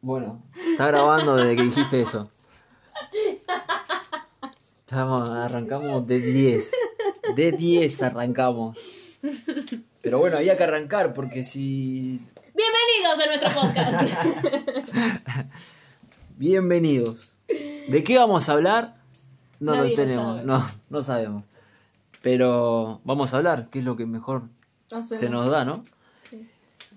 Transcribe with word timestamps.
Bueno, 0.00 0.42
está 0.72 0.86
grabando 0.88 1.36
desde 1.36 1.56
que 1.56 1.62
dijiste 1.62 2.00
eso. 2.00 2.30
Estamos, 4.80 5.30
arrancamos 5.30 6.06
de 6.06 6.18
10. 6.20 6.72
De 7.34 7.52
10 7.52 8.02
arrancamos. 8.02 8.76
Pero 10.00 10.18
bueno, 10.18 10.36
había 10.36 10.56
que 10.56 10.64
arrancar 10.64 11.14
porque 11.14 11.42
si. 11.44 12.20
Bienvenidos 12.54 13.20
a 13.20 13.26
nuestro 13.26 13.50
podcast. 13.60 14.00
Bienvenidos. 16.36 17.38
¿De 17.48 18.04
qué 18.04 18.18
vamos 18.18 18.48
a 18.48 18.52
hablar? 18.52 18.96
No 19.58 19.74
Nadie 19.74 19.82
lo 19.82 19.88
lo 19.90 19.94
tenemos, 19.96 20.26
sabe. 20.36 20.46
no, 20.46 20.66
no 20.90 21.02
sabemos. 21.02 21.44
Pero 22.22 23.00
vamos 23.04 23.32
a 23.32 23.38
hablar, 23.38 23.70
que 23.70 23.78
es 23.78 23.84
lo 23.84 23.96
que 23.96 24.06
mejor 24.06 24.48
Hacemos. 24.86 25.08
se 25.18 25.28
nos 25.28 25.50
da, 25.50 25.64
¿no? 25.64 25.84
Sí. 26.20 26.48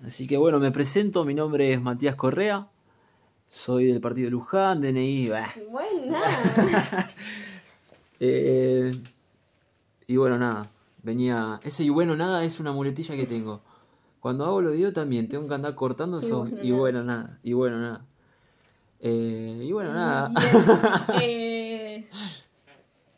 Así 0.04 0.26
que 0.26 0.36
bueno, 0.36 0.58
me 0.58 0.70
presento, 0.70 1.24
mi 1.24 1.34
nombre 1.34 1.72
es 1.72 1.80
Matías 1.80 2.14
Correa, 2.14 2.68
soy 3.50 3.86
del 3.86 4.00
partido 4.00 4.26
de 4.26 4.30
Luján, 4.30 4.80
DNI, 4.80 5.28
bah. 5.28 5.48
Buena. 5.70 6.20
Eh, 8.22 8.92
y 10.06 10.16
bueno, 10.18 10.36
nada, 10.36 10.70
venía, 11.02 11.58
ese 11.62 11.84
y 11.84 11.88
bueno 11.88 12.16
nada 12.16 12.44
es 12.44 12.60
una 12.60 12.70
muletilla 12.70 13.16
que 13.16 13.24
tengo. 13.26 13.62
Cuando 14.20 14.44
hago 14.44 14.60
los 14.60 14.74
videos 14.74 14.92
también 14.92 15.26
tengo 15.26 15.48
que 15.48 15.54
andar 15.54 15.74
cortando 15.74 16.20
Y 16.20 16.26
eso 16.26 16.40
bueno, 16.40 16.58
y 16.62 16.70
bueno 16.70 17.02
nada, 17.02 17.38
y 17.42 17.54
bueno 17.54 17.78
nada. 17.80 18.04
Eh, 19.00 19.62
y 19.64 19.72
bueno 19.72 19.94
nada. 19.94 20.30
Eh, 21.22 22.06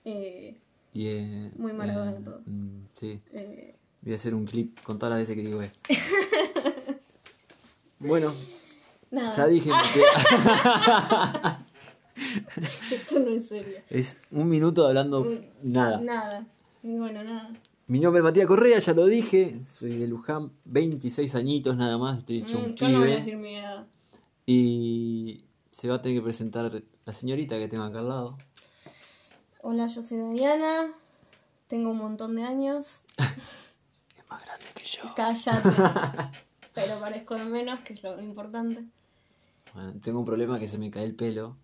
eh, 0.04 0.60
Y, 0.92 1.06
eh, 1.08 1.50
Muy 1.56 1.72
maradona 1.72 2.12
eh, 2.12 2.20
todo. 2.24 2.40
mm, 2.46 2.84
sí, 2.92 3.20
eh, 3.32 3.74
voy 4.02 4.12
a 4.12 4.16
hacer 4.16 4.36
un 4.36 4.44
clip 4.46 4.78
con 4.84 5.00
todas 5.00 5.10
las 5.18 5.28
veces 5.28 5.34
que 5.34 5.42
digo 5.48 5.60
eh. 5.62 5.72
Bueno, 8.02 8.34
nada. 9.10 9.32
ya 9.32 9.46
dije 9.46 9.70
que 9.94 10.00
Esto 12.94 13.18
no 13.20 13.30
es 13.30 13.48
serio. 13.48 13.78
es 13.90 14.20
un 14.30 14.48
minuto 14.48 14.86
hablando 14.86 15.24
Mm, 15.24 15.38
nada. 15.72 16.00
Nada. 16.00 16.46
Bueno, 16.82 17.22
nada. 17.24 17.50
Mi 17.86 18.00
nombre 18.00 18.20
es 18.20 18.24
Matías 18.24 18.46
Correa, 18.46 18.78
ya 18.78 18.92
lo 18.94 19.06
dije, 19.06 19.62
soy 19.64 19.96
de 19.98 20.06
Luján, 20.06 20.52
26 20.64 21.34
añitos 21.34 21.76
nada 21.76 21.98
más, 21.98 22.18
estoy 22.18 22.38
hecho 22.42 22.58
un 22.58 22.70
Mm, 22.70 22.74
yo 22.74 22.88
no 22.88 23.00
voy 23.00 23.12
a 23.12 23.16
decir 23.16 23.36
mi 23.36 23.56
edad. 23.56 23.86
Y 24.46 25.44
se 25.68 25.88
va 25.88 25.96
a 25.96 26.02
tener 26.02 26.18
que 26.18 26.22
presentar 26.24 26.82
la 27.04 27.12
señorita 27.12 27.56
que 27.58 27.68
tengo 27.68 27.84
acá 27.84 27.98
al 28.00 28.08
lado. 28.08 28.38
Hola, 29.62 29.86
yo 29.86 30.02
soy 30.02 30.18
Diana. 30.32 30.92
Tengo 31.68 31.90
un 31.90 31.98
montón 31.98 32.34
de 32.36 32.44
años. 32.44 33.02
Es 33.18 34.28
más 34.28 34.42
grande 34.44 34.64
que 34.74 34.84
yo. 34.84 35.02
Cállate. 35.14 35.68
Pero 36.74 36.98
parezco 37.00 37.34
de 37.34 37.44
menos, 37.44 37.80
que 37.80 37.94
es 37.94 38.02
lo 38.02 38.20
importante. 38.20 38.84
Bueno, 39.74 39.94
tengo 40.02 40.18
un 40.20 40.24
problema 40.24 40.58
que 40.58 40.68
se 40.68 40.78
me 40.78 40.90
cae 40.90 41.04
el 41.04 41.14
pelo. 41.14 41.56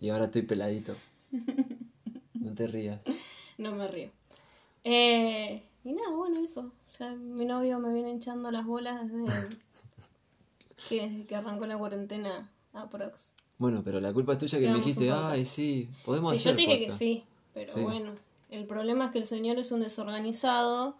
Y 0.00 0.10
ahora 0.10 0.26
estoy 0.26 0.42
peladito. 0.42 0.94
No 2.34 2.54
te 2.54 2.66
rías. 2.66 3.00
No 3.58 3.72
me 3.72 3.88
río. 3.88 4.10
Eh, 4.84 5.62
y 5.84 5.92
nada, 5.92 6.10
bueno, 6.10 6.40
eso. 6.44 6.72
Ya 6.98 7.10
mi 7.12 7.44
novio 7.44 7.78
me 7.78 7.92
viene 7.92 8.10
hinchando 8.10 8.50
las 8.50 8.66
bolas 8.66 9.02
desde 9.10 9.48
que, 10.88 11.08
desde 11.08 11.26
que 11.26 11.36
arrancó 11.36 11.66
la 11.66 11.78
cuarentena 11.78 12.50
aprox. 12.72 13.32
Bueno, 13.58 13.82
pero 13.84 14.00
la 14.00 14.12
culpa 14.12 14.32
es 14.34 14.38
tuya 14.38 14.58
que 14.58 14.68
me 14.68 14.74
dijiste, 14.76 15.10
ay, 15.10 15.44
sí, 15.44 15.88
podemos 16.04 16.32
Sí, 16.32 16.38
hacer 16.38 16.52
yo 16.52 16.56
te 16.56 16.60
dije 16.62 16.78
que 16.78 16.84
podcast". 16.86 16.98
sí, 16.98 17.24
pero 17.54 17.72
Sí. 17.72 17.80
bueno. 17.80 18.12
El 18.50 18.64
problema 18.66 19.06
es 19.06 19.10
que 19.10 19.18
el 19.18 19.26
señor 19.26 19.58
es 19.58 19.72
un 19.72 19.80
desorganizado 19.80 20.96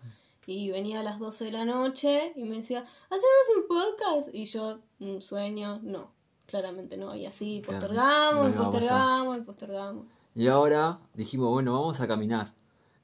y 0.47 0.71
venía 0.71 1.01
a 1.01 1.03
las 1.03 1.19
12 1.19 1.47
de 1.47 1.53
la 1.53 1.65
noche 1.65 2.33
y 2.37 2.45
me 2.45 2.57
decía, 2.57 2.79
¿hacemos 2.81 3.57
un 3.57 3.67
podcast? 3.69 4.29
Y 4.33 4.45
yo, 4.45 4.79
un 5.01 5.21
sueño, 5.21 5.81
no, 5.83 6.13
claramente 6.47 6.97
no. 6.97 7.15
Y 7.17 7.27
así 7.27 7.63
Claro, 7.65 7.81
postergamos, 7.81 8.45
no 8.47 8.53
pasar. 8.53 8.65
postergamos, 8.65 9.39
y 9.39 9.41
postergamos. 9.41 10.07
Y 10.37 10.47
ahora 10.47 11.01
dijimos, 11.15 11.51
bueno, 11.51 11.73
vamos 11.73 12.01
a 12.01 12.07
caminar. 12.07 12.55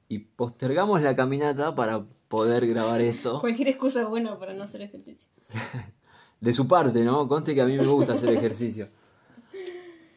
Y 0.07 0.19
postergamos 0.19 1.01
la 1.01 1.15
caminata 1.15 1.75
para 1.75 2.05
poder 2.29 2.65
grabar 2.65 3.01
esto. 3.01 3.39
Cualquier 3.41 3.67
excusa 3.69 4.01
es 4.01 4.07
buena 4.07 4.37
para 4.39 4.53
no 4.53 4.63
hacer 4.63 4.81
ejercicio. 4.81 5.27
De 6.39 6.53
su 6.53 6.67
parte, 6.67 7.03
¿no? 7.03 7.27
Conste 7.27 7.55
que 7.55 7.61
a 7.61 7.65
mí 7.65 7.77
me 7.77 7.85
gusta 7.85 8.13
hacer 8.13 8.33
ejercicio. 8.33 8.89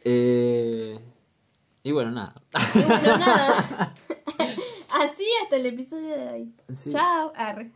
Eh, 0.09 0.97
y 1.83 1.91
bueno, 1.91 2.11
nada. 2.11 2.41
Y 2.73 2.79
bueno, 2.81 3.17
nada. 3.17 3.95
Hasta 5.43 5.55
el 5.55 5.65
episodio 5.65 6.09
de 6.17 6.27
hoy. 6.31 6.53
Sí. 6.73 6.89
Chao, 6.91 7.31
arre. 7.35 7.71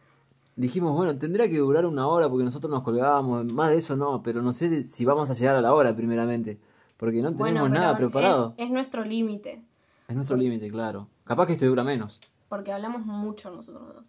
Dijimos, 0.56 0.94
bueno, 0.95 1.16
tendrá 1.16 1.47
que 1.47 1.57
durar 1.57 1.85
una 1.85 2.07
hora 2.07 2.29
porque 2.29 2.44
nosotros 2.44 2.69
nos 2.69 2.84
colgábamos, 2.84 3.45
más 3.45 3.69
de 3.69 3.78
eso 3.78 3.95
no, 3.95 4.22
pero 4.22 4.41
no 4.41 4.51
sé 4.53 4.84
si 4.84 5.06
vamos 5.06 5.29
a 5.29 5.34
llegar 5.34 5.56
a 5.56 5.62
la 5.62 5.73
hora 5.73 5.95
primeramente, 5.95 6.59
porque 6.97 7.22
no 7.22 7.29
tenemos 7.35 7.62
Bueno, 7.62 7.69
nada 7.69 7.95
preparado. 7.97 8.53
Es, 8.57 8.66
es 8.66 8.72
nuestro 8.72 9.03
límite, 9.06 9.63
Es 10.07 10.16
nuestro 10.16 10.35
límite, 10.35 10.69
claro. 10.69 11.07
Capaz 11.23 11.47
que 11.47 11.53
este 11.53 11.66
dura 11.66 11.84
menos. 11.84 12.19
porque 12.50 12.72
hablamos 12.73 13.06
mucho 13.06 13.50
nosotros 13.50 13.95
dos. 13.95 14.07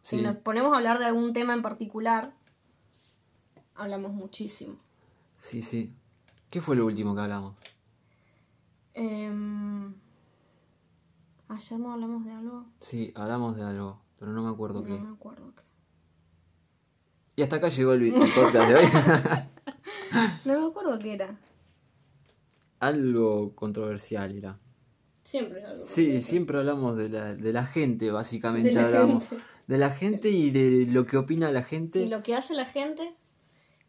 Sí. 0.00 0.16
Si 0.18 0.22
nos 0.22 0.36
ponemos 0.36 0.72
a 0.72 0.76
hablar 0.76 0.98
de 0.98 1.04
algún 1.04 1.32
tema 1.32 1.52
en 1.54 1.62
particular, 1.62 2.32
hablamos 3.74 4.12
muchísimo. 4.12 4.76
Sí, 5.38 5.60
sí. 5.62 5.92
¿Qué 6.50 6.60
fue 6.62 6.76
lo 6.76 6.86
último 6.86 7.14
que 7.14 7.20
hablamos? 7.20 7.56
Em, 8.94 9.94
ayer 11.48 11.78
no 11.78 11.92
hablamos 11.92 12.24
de 12.24 12.32
algo, 12.32 12.64
Sí, 12.80 13.12
hablamos 13.14 13.56
de 13.56 13.62
algo, 13.62 14.00
pero 14.18 14.32
no 14.32 14.42
me 14.42 14.50
acuerdo 14.50 14.80
no 14.80 14.86
qué. 14.86 14.98
me 15.00 15.12
acuerdo 15.12 15.54
qué. 15.54 15.62
Y 17.36 17.42
hasta 17.42 17.56
acá 17.56 17.68
llegó 17.68 17.92
el, 17.92 18.02
el 18.14 18.30
podcast 18.34 18.68
de 18.68 18.74
hoy. 18.76 18.84
No 20.44 20.60
me 20.60 20.66
acuerdo 20.68 20.98
qué 20.98 21.14
era. 21.14 21.36
algo 22.80 23.54
controversial 23.54 24.36
era. 24.36 24.58
Siempre 25.24 25.64
algo. 25.64 25.84
Sí, 25.86 26.20
siempre 26.22 26.58
hablamos 26.58 26.96
de 26.96 27.08
la, 27.08 27.34
de 27.34 27.52
la 27.52 27.64
gente, 27.66 28.10
básicamente 28.10 28.68
De 28.70 28.74
la 28.76 28.86
hablamos. 28.86 29.26
gente. 29.26 29.44
De 29.66 29.78
la 29.78 29.90
gente 29.90 30.28
y 30.30 30.50
de 30.50 30.86
lo 30.86 31.06
que 31.06 31.16
opina 31.16 31.50
la 31.50 31.62
gente. 31.62 32.02
Y 32.02 32.08
lo 32.08 32.22
que 32.22 32.34
hace 32.36 32.52
la 32.54 32.66
gente, 32.66 33.14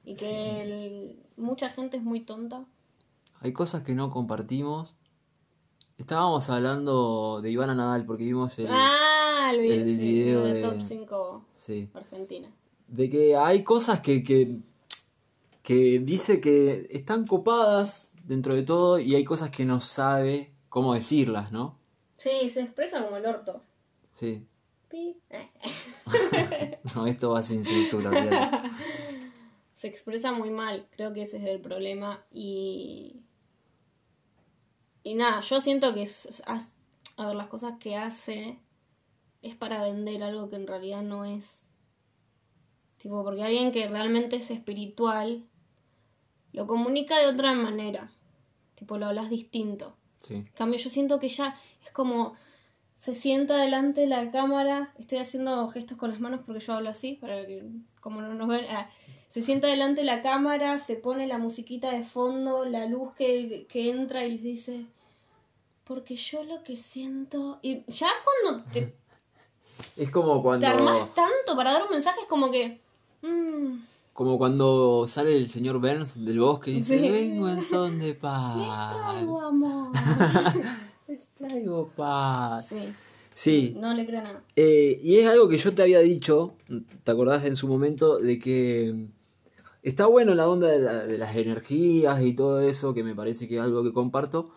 y 0.06 0.16
que 0.16 0.62
el- 0.64 1.24
mucha 1.38 1.70
gente 1.70 1.98
es 1.98 2.04
muy 2.04 2.22
tonta. 2.22 2.66
Hay 3.42 3.52
cosas 3.54 3.84
que 3.84 3.94
no 3.94 4.10
compartimos. 4.10 4.96
Estábamos 5.97 6.50
hablando 6.50 7.39
de 7.41 7.51
Ivana 7.51 7.73
Nadal 7.73 8.06
porque 8.06 8.25
vimos 8.25 8.57
el... 8.59 8.67
ah, 8.69 9.51
el, 9.53 9.61
video, 9.61 9.75
el 9.81 9.85
sí, 9.85 9.97
video 9.97 10.44
de, 10.44 10.53
de- 10.56 10.61
Top 10.61 10.81
5 10.81 11.45
Sí. 11.56 11.89
Argentina. 11.94 12.51
De 12.88 13.09
que 13.09 13.35
hay 13.35 13.63
cosas 13.63 14.01
que, 14.01 14.23
que, 14.23 14.57
que 15.63 16.00
dice 16.00 16.41
que 16.41 16.88
están 16.91 17.25
copadas 17.25 18.11
dentro 18.25 18.53
de 18.53 18.63
todo 18.63 19.00
y 19.00 19.16
hay 19.16 19.23
cosas 19.23 19.50
que 19.51 19.66
no 19.66 19.79
sabe 19.79 20.53
cómo 20.69 20.94
decirlas, 20.94 21.51
¿no? 21.51 21.78
Sí, 22.17 22.50
se 22.50 22.62
expresa 22.62 23.03
como 23.03 23.17
el 23.17 23.25
orto. 23.25 23.62
Sí. 24.12 24.45
Pi. 24.89 25.17
Eh. 25.29 25.50
No, 26.95 27.07
esto 27.07 27.31
va 27.31 27.41
sin 27.41 27.63
censura. 27.63 28.12
Se 29.73 29.88
expresa 29.88 30.31
muy 30.31 30.51
mal, 30.51 30.88
creo 30.91 31.12
que 31.13 31.23
ese 31.23 31.38
es 31.38 31.44
el 31.44 31.59
problema. 31.59 32.23
Y. 32.31 33.22
Y 35.06 35.14
nada, 35.14 35.40
yo 35.42 35.62
siento 35.62 35.94
que 35.94 36.02
es. 36.02 36.42
A 36.48 37.28
ver, 37.28 37.36
las 37.36 37.48
cosas 37.48 37.76
que 37.80 37.96
hace 37.96 38.58
es 39.44 39.56
para 39.56 39.84
vender 39.84 40.24
algo 40.24 40.50
que 40.50 40.56
en 40.56 40.66
realidad 40.66 41.04
no 41.04 41.26
es. 41.26 41.70
Tipo, 42.98 43.24
porque 43.24 43.44
alguien 43.44 43.72
que 43.72 43.88
realmente 43.88 44.38
es 44.38 44.50
espiritual 44.50 45.46
lo 46.54 46.66
comunica 46.66 47.20
de 47.20 47.28
otra 47.28 47.54
manera. 47.54 48.12
Tipo, 48.74 48.98
lo 48.98 49.06
hablas 49.06 49.30
distinto. 49.30 49.96
Sí. 50.18 50.34
En 50.34 50.52
cambio, 50.56 50.80
yo 50.80 50.90
siento 50.90 51.20
que 51.20 51.30
ya 51.30 51.56
es 51.84 51.92
como 51.92 52.34
se 52.98 53.14
sienta 53.14 53.58
delante 53.58 54.02
de 54.02 54.08
la 54.08 54.32
cámara. 54.32 54.92
Estoy 54.98 55.20
haciendo 55.20 55.68
gestos 55.68 56.00
con 56.00 56.10
las 56.10 56.20
manos 56.20 56.42
porque 56.44 56.66
yo 56.66 56.74
hablo 56.74 56.90
así, 56.90 57.14
para 57.14 57.46
que 57.46 57.64
como 58.02 58.24
no 58.24 58.34
nos 58.34 58.48
ven. 58.48 58.66
ah, 58.72 58.90
se 59.30 59.44
sienta 59.44 59.68
delante 59.68 60.02
de 60.02 60.08
la 60.08 60.24
cámara, 60.24 60.80
se 60.80 60.96
pone 60.96 61.28
la 61.28 61.38
musiquita 61.38 61.92
de 61.92 62.04
fondo, 62.04 62.66
la 62.66 62.88
luz 62.88 63.13
que, 63.13 63.68
que 63.69 63.92
entra 63.92 64.25
y 64.25 64.31
les 64.31 64.42
dice. 64.42 64.88
Porque 65.86 66.16
yo 66.16 66.44
lo 66.44 66.64
que 66.64 66.76
siento. 66.76 67.60
Y 67.62 67.84
ya 67.92 68.08
cuando 68.24 68.64
te, 68.72 68.96
Es 69.98 70.10
como 70.10 70.38
te 70.38 70.42
cuando... 70.42 70.68
armás 70.68 71.14
tanto 71.14 71.56
para 71.56 71.72
dar 71.74 71.84
un 71.84 71.92
mensaje, 71.92 72.22
es 72.22 72.28
como 72.28 72.50
que. 72.52 72.82
mm, 73.22 73.80
Como 74.14 74.38
cuando 74.38 75.06
sale 75.08 75.38
el 75.38 75.48
señor 75.48 75.80
Burns 75.80 76.24
del 76.26 76.40
bosque 76.40 76.72
y 76.72 76.76
dice, 76.76 77.00
Sí. 77.00 77.10
vengo 77.10 77.48
en 77.50 77.62
son 77.62 78.00
de 78.00 78.08
les 78.08 78.16
paz. 78.18 78.96
traigo 78.98 79.42
amor. 79.42 79.92
Les 81.08 81.28
traigo 81.36 81.90
paz. 81.96 82.66
sí, 82.68 82.94
Sí, 83.36 83.76
no 83.78 83.94
le 83.94 84.06
creo 84.08 84.24
nada. 84.24 84.42
Eh, 84.56 84.98
y 85.04 85.18
es 85.18 85.28
algo 85.28 85.48
que 85.50 85.58
yo 85.58 85.76
te 85.76 85.82
había 85.84 86.00
dicho, 86.00 86.56
¿te 87.04 87.12
acordás 87.12 87.44
en 87.46 87.58
su 87.58 87.68
momento? 87.68 88.18
De 88.18 88.40
que 88.40 89.06
está 89.84 90.08
bueno 90.08 90.34
la 90.34 90.48
onda 90.50 90.68
de, 90.70 90.80
la- 90.80 91.04
de 91.06 91.18
las 91.20 91.36
energías 91.36 92.24
y 92.24 92.34
todo 92.34 92.60
eso, 92.62 92.94
que 92.96 93.04
me 93.04 93.14
parece 93.14 93.48
que 93.48 93.58
es 93.58 93.62
algo 93.62 93.84
que 93.84 93.92
comparto, 93.94 94.50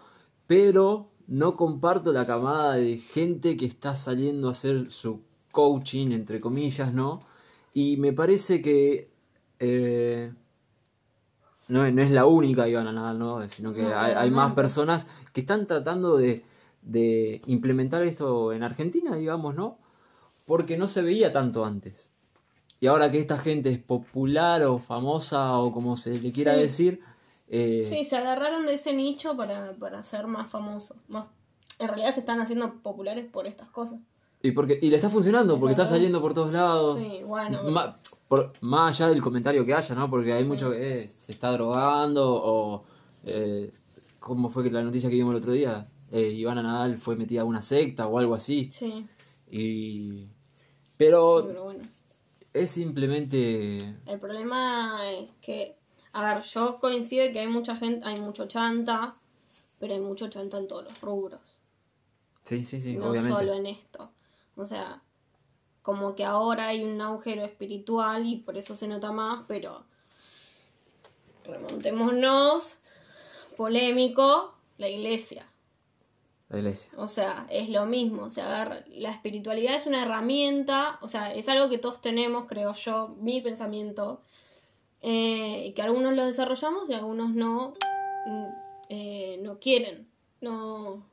pero 0.47 1.11
no 1.29 1.57
comparto 1.57 2.13
la 2.13 2.27
camada 2.27 2.75
de 2.75 2.99
gente 2.99 3.57
que 3.57 3.67
está 3.67 3.95
saliendo 3.95 4.49
a 4.49 4.53
hacer 4.53 4.91
su 4.91 5.21
coaching, 5.53 6.11
entre 6.13 6.41
comillas, 6.41 6.93
¿no? 6.93 7.23
Y 7.75 7.97
me 7.99 8.13
parece 8.13 8.61
que 8.63 9.11
eh, 9.61 10.33
no, 11.69 11.85
es- 11.85 11.93
no 11.95 12.03
es 12.03 12.11
la 12.11 12.27
única 12.27 12.69
Ivana 12.69 12.93
Nadal, 12.93 13.19
¿no? 13.19 13.47
Sino 13.49 13.73
que 13.75 13.83
No, 13.83 13.99
hay, 13.99 14.13
hay 14.13 14.31
más 14.31 14.55
personas 14.55 15.07
que 15.33 15.41
están 15.41 15.67
tratando 15.67 16.17
de, 16.17 16.45
de 16.83 17.43
implementar 17.47 18.03
esto 18.03 18.53
en 18.53 18.63
Argentina, 18.63 19.15
digamos, 19.17 19.55
¿no? 19.55 19.79
Porque 20.47 20.79
no 20.79 20.89
se 20.89 21.03
veía 21.03 21.31
tanto 21.31 21.65
antes. 21.67 22.11
Y 22.81 22.87
ahora 22.87 23.11
que 23.11 23.19
esta 23.19 23.37
gente 23.37 23.71
es 23.71 23.79
popular 23.79 24.63
o 24.65 24.79
famosa 24.79 25.59
o 25.59 25.73
como 25.73 25.97
se 25.97 26.19
le 26.19 26.33
quiera 26.33 26.55
Sí. 26.55 26.61
decir, 26.61 27.01
eh, 27.49 27.87
Sí, 27.89 28.05
se 28.05 28.17
agarraron 28.17 28.67
de 28.67 28.75
ese 28.75 28.93
nicho 28.93 29.37
para, 29.37 29.75
para 29.75 30.03
ser 30.03 30.27
más 30.27 30.51
famosos. 30.51 30.97
Más... 31.09 31.27
En 31.79 31.89
realidad 31.89 32.13
se 32.13 32.21
están 32.21 32.41
haciendo 32.41 32.75
populares 32.83 33.27
por 33.27 33.47
estas 33.47 33.69
cosas. 33.71 33.99
y, 34.43 34.51
porque, 34.53 34.79
y 34.83 34.91
le 34.91 34.97
está 34.97 35.09
funcionando, 35.09 35.59
porque 35.59 35.73
está 35.73 35.87
saliendo 35.87 36.21
por 36.21 36.35
todos 36.35 36.53
lados. 36.53 37.01
Sí, 37.01 37.23
bueno. 37.25 37.63
Ma- 37.65 37.99
por- 38.29 38.53
más 38.61 39.01
allá 39.01 39.11
del 39.11 39.21
comentario 39.23 39.65
que 39.65 39.73
haya, 39.75 39.95
¿no? 39.95 40.11
Porque 40.11 40.33
hay 40.33 40.45
mucho 40.45 40.71
que 40.73 41.05
eh, 41.05 41.09
se 41.09 41.33
está 41.33 41.51
drogando 41.53 42.25
o... 42.35 42.85
Eh, 43.25 43.71
¿Cómo 44.21 44.51
fue 44.51 44.63
que 44.65 44.71
la 44.71 44.83
noticia 44.83 45.09
que 45.09 45.15
vimos 45.17 45.33
el 45.33 45.39
otro 45.39 45.53
día? 45.53 45.89
Ivana 46.11 46.63
Nadal 46.63 46.99
fue 46.99 47.17
metida 47.17 47.43
a 47.43 47.45
una 47.45 47.63
secta 47.63 48.07
o 48.09 48.19
algo 48.19 48.35
así. 48.35 48.69
Sí, 48.71 49.07
Y... 49.51 49.59
sí, 49.61 50.29
Pero 50.99 51.45
pero 51.47 51.65
bueno. 51.65 51.85
es 52.53 52.71
simplemente... 52.71 53.77
El 54.07 54.19
problema 54.19 55.09
es 55.11 55.31
que, 55.41 55.78
a 56.13 56.35
ver, 56.35 56.43
yo 56.45 56.79
coincido 56.79 57.25
en 57.25 57.33
que 57.33 57.41
hay 57.41 57.47
mucha 57.47 57.77
gente, 57.77 58.07
hay 58.07 58.21
mucho 58.21 58.47
chanta, 58.47 59.17
pero 59.79 59.95
hay 59.95 60.01
mucho 60.01 60.29
chanta 60.29 60.59
en 60.59 60.69
todos 60.69 60.85
los 60.85 61.01
rubros. 61.01 61.61
Sí, 62.45 62.65
sí, 62.65 62.81
sí, 62.81 62.95
no 62.97 63.11
obviamente. 63.11 63.37
solo 63.37 63.53
en 63.55 63.67
esto. 63.67 64.11
O 64.57 64.65
sea, 64.65 65.03
como 65.83 66.15
que 66.15 66.25
ahora 66.25 66.69
hay 66.69 66.85
un 66.85 67.01
agujero 67.01 67.43
espiritual 67.45 68.27
y 68.27 68.37
por 68.37 68.57
eso 68.57 68.75
se 68.75 68.89
nota 68.89 69.13
más, 69.13 69.45
pero 69.47 69.85
remontémonos, 71.45 72.79
polémico, 73.57 74.55
la 74.79 74.89
iglesia. 74.89 75.47
La 76.49 76.59
iglesia. 76.59 76.91
O 76.97 77.09
sea, 77.09 77.47
es 77.51 77.69
lo 77.69 77.87
mismo. 77.87 78.25
O 78.25 78.31
sea, 78.31 78.85
la 78.89 79.11
espiritualidad 79.11 79.75
es 79.75 79.87
una 79.87 80.03
herramienta, 80.03 80.99
o 81.03 81.09
sea, 81.09 81.35
es 81.35 81.49
algo 81.49 81.69
que 81.69 81.79
todos 81.79 82.01
tenemos, 82.01 82.47
creo 82.47 82.73
yo, 82.73 83.17
mi 83.21 83.41
pensamiento, 83.41 84.23
eh, 85.03 85.73
que 85.75 85.83
algunos 85.83 86.15
lo 86.15 86.25
desarrollamos 86.27 86.89
y 86.91 86.95
algunos 86.95 87.31
no, 87.35 87.75
mm, 88.27 88.47
eh, 88.89 89.39
no 89.43 89.59
quieren, 89.61 90.09
no, 90.41 91.05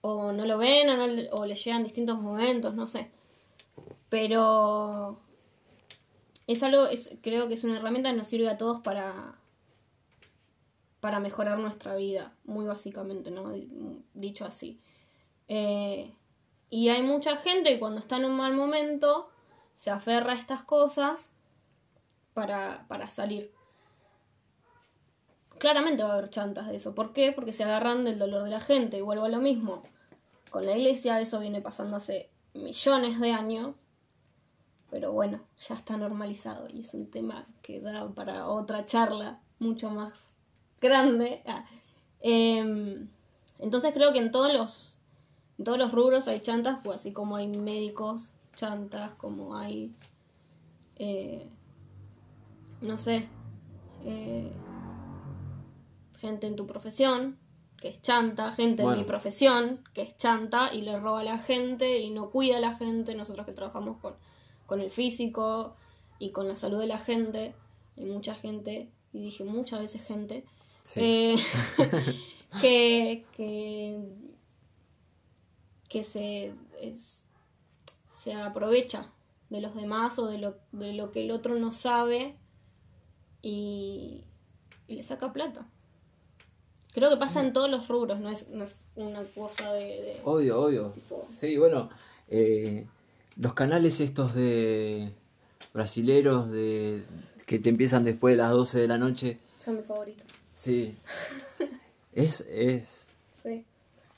o 0.00 0.32
no 0.32 0.44
lo 0.46 0.58
ven 0.58 0.88
o, 0.90 0.96
no, 0.96 1.22
o 1.32 1.46
les 1.46 1.64
llegan 1.64 1.84
distintos 1.84 2.20
momentos, 2.20 2.74
no 2.74 2.86
sé. 2.86 3.10
Pero 4.08 5.18
es 6.46 6.62
algo, 6.62 6.86
es, 6.86 7.16
creo 7.22 7.48
que 7.48 7.54
es 7.54 7.64
una 7.64 7.76
herramienta 7.76 8.10
que 8.10 8.16
nos 8.16 8.26
sirve 8.26 8.48
a 8.48 8.56
todos 8.58 8.80
para, 8.80 9.34
para 11.00 11.20
mejorar 11.20 11.58
nuestra 11.58 11.94
vida, 11.94 12.32
muy 12.44 12.66
básicamente, 12.66 13.30
¿no? 13.30 13.50
Di- 13.52 13.68
Dicho 14.14 14.44
así. 14.44 14.80
Eh, 15.48 16.12
y 16.70 16.88
hay 16.90 17.02
mucha 17.02 17.36
gente 17.36 17.70
que 17.70 17.78
cuando 17.78 18.00
está 18.00 18.16
en 18.16 18.24
un 18.26 18.36
mal 18.36 18.54
momento 18.54 19.28
se 19.74 19.90
aferra 19.90 20.32
a 20.32 20.36
estas 20.36 20.62
cosas 20.62 21.30
para, 22.38 22.84
para 22.86 23.08
salir. 23.08 23.50
Claramente 25.58 26.04
va 26.04 26.10
a 26.10 26.12
haber 26.12 26.30
chantas 26.30 26.68
de 26.68 26.76
eso. 26.76 26.94
¿Por 26.94 27.12
qué? 27.12 27.32
Porque 27.32 27.52
se 27.52 27.64
agarran 27.64 28.04
del 28.04 28.16
dolor 28.16 28.44
de 28.44 28.50
la 28.50 28.60
gente. 28.60 28.96
Y 28.96 29.00
vuelvo 29.00 29.24
a 29.24 29.28
lo 29.28 29.40
mismo. 29.40 29.82
Con 30.50 30.64
la 30.64 30.76
iglesia 30.76 31.20
eso 31.20 31.40
viene 31.40 31.60
pasando 31.60 31.96
hace 31.96 32.30
millones 32.54 33.18
de 33.18 33.32
años. 33.32 33.74
Pero 34.88 35.10
bueno, 35.10 35.40
ya 35.58 35.74
está 35.74 35.96
normalizado 35.96 36.68
y 36.72 36.82
es 36.82 36.94
un 36.94 37.10
tema 37.10 37.44
que 37.60 37.80
da 37.80 38.06
para 38.14 38.46
otra 38.46 38.84
charla 38.84 39.40
mucho 39.58 39.90
más 39.90 40.32
grande. 40.80 41.42
Ah, 41.44 41.64
em, 42.20 43.08
entonces 43.58 43.92
creo 43.92 44.12
que 44.12 44.20
en 44.20 44.30
todos 44.30 44.52
los 44.54 45.00
en 45.58 45.64
todos 45.64 45.76
los 45.76 45.90
rubros 45.90 46.28
hay 46.28 46.38
chantas, 46.38 46.78
pues 46.84 47.00
así 47.00 47.12
como 47.12 47.34
hay 47.34 47.48
médicos 47.48 48.32
chantas, 48.54 49.12
como 49.14 49.56
hay 49.56 49.92
eh, 51.00 51.48
no 52.80 52.98
sé 52.98 53.28
eh, 54.04 54.50
gente 56.18 56.46
en 56.46 56.56
tu 56.56 56.66
profesión 56.66 57.38
que 57.80 57.88
es 57.88 58.02
chanta, 58.02 58.52
gente 58.52 58.82
en 58.82 58.96
mi 58.96 59.04
profesión 59.04 59.84
que 59.94 60.02
es 60.02 60.16
chanta 60.16 60.72
y 60.74 60.82
le 60.82 60.98
roba 60.98 61.20
a 61.20 61.24
la 61.24 61.38
gente 61.38 61.98
y 62.00 62.10
no 62.10 62.30
cuida 62.30 62.56
a 62.56 62.60
la 62.60 62.74
gente, 62.74 63.14
nosotros 63.14 63.46
que 63.46 63.52
trabajamos 63.52 63.98
con, 63.98 64.14
con 64.66 64.80
el 64.80 64.90
físico 64.90 65.76
y 66.18 66.30
con 66.30 66.48
la 66.48 66.56
salud 66.56 66.80
de 66.80 66.88
la 66.88 66.98
gente, 66.98 67.54
hay 67.96 68.04
mucha 68.06 68.34
gente, 68.34 68.90
y 69.12 69.20
dije 69.20 69.44
muchas 69.44 69.78
veces 69.80 70.02
gente, 70.04 70.44
Sí. 70.82 71.00
eh, 71.00 71.36
que, 72.60 73.24
que, 73.36 74.02
que 75.88 76.02
se, 76.02 76.52
es- 76.80 77.24
se 78.10 78.34
aprovecha 78.34 79.12
de 79.50 79.60
los 79.60 79.74
demás 79.76 80.18
o 80.18 80.26
de 80.26 80.38
lo, 80.38 80.56
de 80.72 80.94
lo 80.94 81.12
que 81.12 81.22
el 81.24 81.30
otro 81.30 81.54
no 81.54 81.70
sabe 81.70 82.36
y, 83.42 84.24
y 84.86 84.96
le 84.96 85.02
saca 85.02 85.32
plata. 85.32 85.66
Creo 86.92 87.10
que 87.10 87.16
pasa 87.16 87.40
en 87.40 87.52
todos 87.52 87.70
los 87.70 87.86
rubros, 87.88 88.18
no 88.18 88.30
es, 88.30 88.48
no 88.48 88.64
es 88.64 88.86
una 88.96 89.22
cosa 89.22 89.72
de... 89.74 89.84
de- 89.84 90.20
Obvio, 90.24 90.60
obvio. 90.62 90.92
Tipo- 90.92 91.24
Sí, 91.28 91.56
bueno, 91.56 91.90
eh, 92.28 92.86
los 93.36 93.52
canales 93.54 94.00
estos 94.00 94.34
de 94.34 95.12
brasileros 95.74 96.50
de 96.50 97.04
que 97.46 97.58
te 97.58 97.68
empiezan 97.68 98.04
después 98.04 98.32
de 98.32 98.38
las 98.42 98.50
12 98.50 98.80
de 98.80 98.88
la 98.88 98.98
noche, 98.98 99.38
son 99.58 99.76
mis 99.76 99.86
favoritos. 99.86 100.26
sí. 100.52 100.96
Es, 102.12 102.40
es, 102.50 103.14
Sí. 103.44 103.64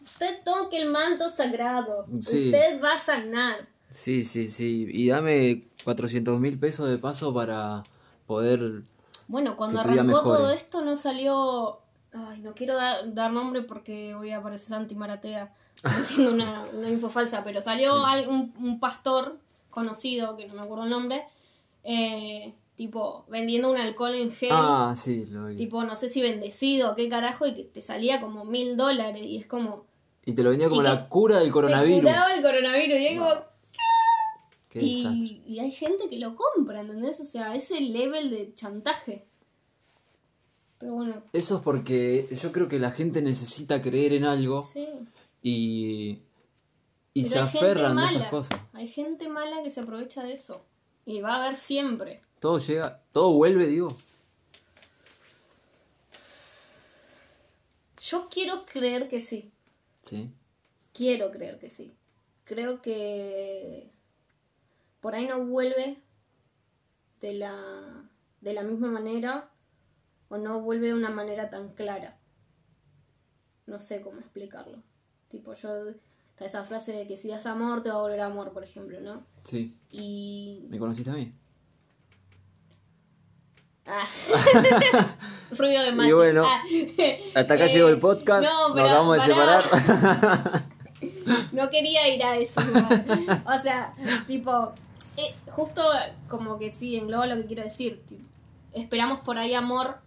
Usted 0.02 0.42
toque 0.42 0.80
el 0.80 0.88
manto 0.88 1.28
sagrado. 1.28 2.06
Sí. 2.20 2.46
Usted 2.46 2.80
va 2.82 2.94
a 2.94 2.98
sanar. 2.98 3.68
sí, 3.90 4.24
sí, 4.24 4.46
sí. 4.46 4.86
Y 4.90 5.08
dame 5.08 5.64
400 5.84 6.40
mil 6.40 6.58
pesos 6.58 6.88
de 6.88 6.96
paso 6.96 7.34
para 7.34 7.82
poder... 8.26 8.82
Bueno, 9.30 9.54
cuando 9.56 9.78
arrancó 9.80 10.22
todo 10.22 10.50
esto 10.50 10.82
no 10.82 10.96
salió... 10.96 11.78
Ay, 12.12 12.40
no 12.40 12.54
quiero 12.54 12.74
da- 12.74 13.02
dar 13.06 13.32
nombre 13.32 13.62
porque 13.62 14.14
voy 14.16 14.32
a 14.32 14.42
parecer 14.42 14.68
Santi 14.70 14.96
Maratea 14.96 15.54
haciendo 15.84 16.32
una, 16.34 16.64
una 16.74 16.88
info 16.90 17.08
falsa, 17.08 17.44
pero 17.44 17.62
salió 17.62 18.04
al- 18.04 18.28
un, 18.28 18.52
un 18.58 18.80
pastor 18.80 19.38
conocido, 19.70 20.36
que 20.36 20.48
no 20.48 20.54
me 20.54 20.62
acuerdo 20.62 20.82
el 20.84 20.90
nombre, 20.90 21.22
eh, 21.84 22.52
tipo 22.74 23.24
vendiendo 23.28 23.70
un 23.70 23.76
alcohol 23.76 24.14
en 24.14 24.32
gel, 24.32 24.50
Ah, 24.52 24.94
sí, 24.96 25.24
lo 25.26 25.46
vi. 25.46 25.56
tipo 25.56 25.84
no 25.84 25.94
sé 25.94 26.08
si 26.08 26.20
bendecido, 26.20 26.96
qué 26.96 27.08
carajo, 27.08 27.46
y 27.46 27.54
que 27.54 27.62
te 27.64 27.80
salía 27.82 28.20
como 28.20 28.44
mil 28.44 28.76
dólares 28.76 29.22
y 29.22 29.36
es 29.36 29.46
como... 29.46 29.84
Y 30.26 30.34
te 30.34 30.42
lo 30.42 30.50
vendía 30.50 30.68
como 30.68 30.82
la 30.82 31.08
cura 31.08 31.36
del 31.36 31.46
Te 31.46 31.52
coronavirus. 31.52 32.00
curaba 32.00 32.34
el 32.34 32.42
coronavirus 32.42 32.98
y 33.00 33.06
es 33.06 33.18
como... 33.20 33.30
Y, 34.74 35.42
y 35.46 35.58
hay 35.58 35.72
gente 35.72 36.08
que 36.08 36.18
lo 36.18 36.36
compra, 36.36 36.80
¿entendés? 36.80 37.18
O 37.20 37.24
sea, 37.24 37.54
ese 37.56 37.80
level 37.80 38.30
de 38.30 38.54
chantaje. 38.54 39.26
Pero 40.78 40.94
bueno, 40.94 41.22
Eso 41.32 41.56
es 41.56 41.62
porque 41.62 42.28
yo 42.40 42.52
creo 42.52 42.68
que 42.68 42.78
la 42.78 42.90
gente 42.92 43.20
necesita 43.20 43.82
creer 43.82 44.12
en 44.14 44.24
algo 44.24 44.62
sí. 44.62 44.86
y, 45.42 46.20
y 47.12 47.22
Pero 47.24 47.28
se 47.28 47.38
aferran 47.40 47.98
a 47.98 48.04
esas 48.06 48.16
mala. 48.18 48.30
cosas. 48.30 48.60
Hay 48.72 48.86
gente 48.88 49.28
mala 49.28 49.62
que 49.62 49.70
se 49.70 49.80
aprovecha 49.80 50.22
de 50.22 50.32
eso. 50.34 50.64
Y 51.04 51.20
va 51.20 51.34
a 51.34 51.42
haber 51.44 51.56
siempre. 51.56 52.20
Todo 52.38 52.58
llega, 52.58 53.02
todo 53.12 53.32
vuelve, 53.34 53.66
digo. 53.66 53.96
Yo 58.02 58.28
quiero 58.30 58.64
creer 58.64 59.08
que 59.08 59.20
sí. 59.20 59.50
Sí. 60.02 60.30
Quiero 60.94 61.30
creer 61.30 61.58
que 61.58 61.70
sí. 61.70 61.92
Creo 62.44 62.80
que 62.80 63.90
por 65.00 65.14
ahí 65.14 65.26
no 65.26 65.44
vuelve 65.44 65.98
de 67.20 67.32
la, 67.34 68.08
de 68.40 68.52
la 68.54 68.62
misma 68.62 68.88
manera 68.88 69.50
o 70.28 70.36
no 70.38 70.60
vuelve 70.60 70.88
de 70.88 70.94
una 70.94 71.10
manera 71.10 71.50
tan 71.50 71.70
clara. 71.74 72.16
No 73.66 73.78
sé 73.78 74.00
cómo 74.00 74.20
explicarlo. 74.20 74.78
Tipo, 75.28 75.54
yo. 75.54 75.70
Está 76.30 76.44
esa 76.46 76.64
frase 76.64 76.92
de 76.92 77.06
que 77.06 77.16
si 77.18 77.28
das 77.28 77.44
amor, 77.46 77.82
te 77.82 77.90
va 77.90 77.96
a 77.96 78.00
volver 78.02 78.20
amor, 78.20 78.52
por 78.52 78.64
ejemplo, 78.64 79.00
¿no? 79.00 79.24
Sí. 79.44 79.76
Y. 79.90 80.64
¿Me 80.70 80.78
conociste 80.78 81.10
a 81.10 81.14
mí? 81.14 81.34
Ah. 83.86 84.04
Ruido 85.56 85.82
de 85.82 85.92
mate. 85.92 86.08
Y 86.08 86.12
bueno, 86.12 86.44
Ah. 86.46 86.62
Hasta 87.34 87.54
acá 87.54 87.64
Eh, 87.66 87.68
llegó 87.68 87.88
el 87.88 87.98
podcast. 87.98 88.42
no, 88.44 88.68
Nos 88.68 88.74
pero 88.76 88.86
acabamos 88.88 89.26
de 89.26 89.34
pará. 89.34 89.60
separar. 89.62 90.62
No 91.52 91.70
quería 91.70 92.08
ir 92.14 92.22
a 92.22 92.36
eso. 92.36 92.60
O 93.46 93.58
sea, 93.62 93.94
tipo, 94.26 94.72
eh, 95.16 95.34
justo 95.50 95.82
como 96.28 96.58
que 96.58 96.72
sí, 96.72 96.96
engloba 96.96 97.26
lo 97.26 97.36
que 97.36 97.46
quiero 97.46 97.62
decir. 97.62 98.02
esperamos 98.72 99.20
por 99.20 99.36
ahí 99.38 99.54
amor 99.54 99.98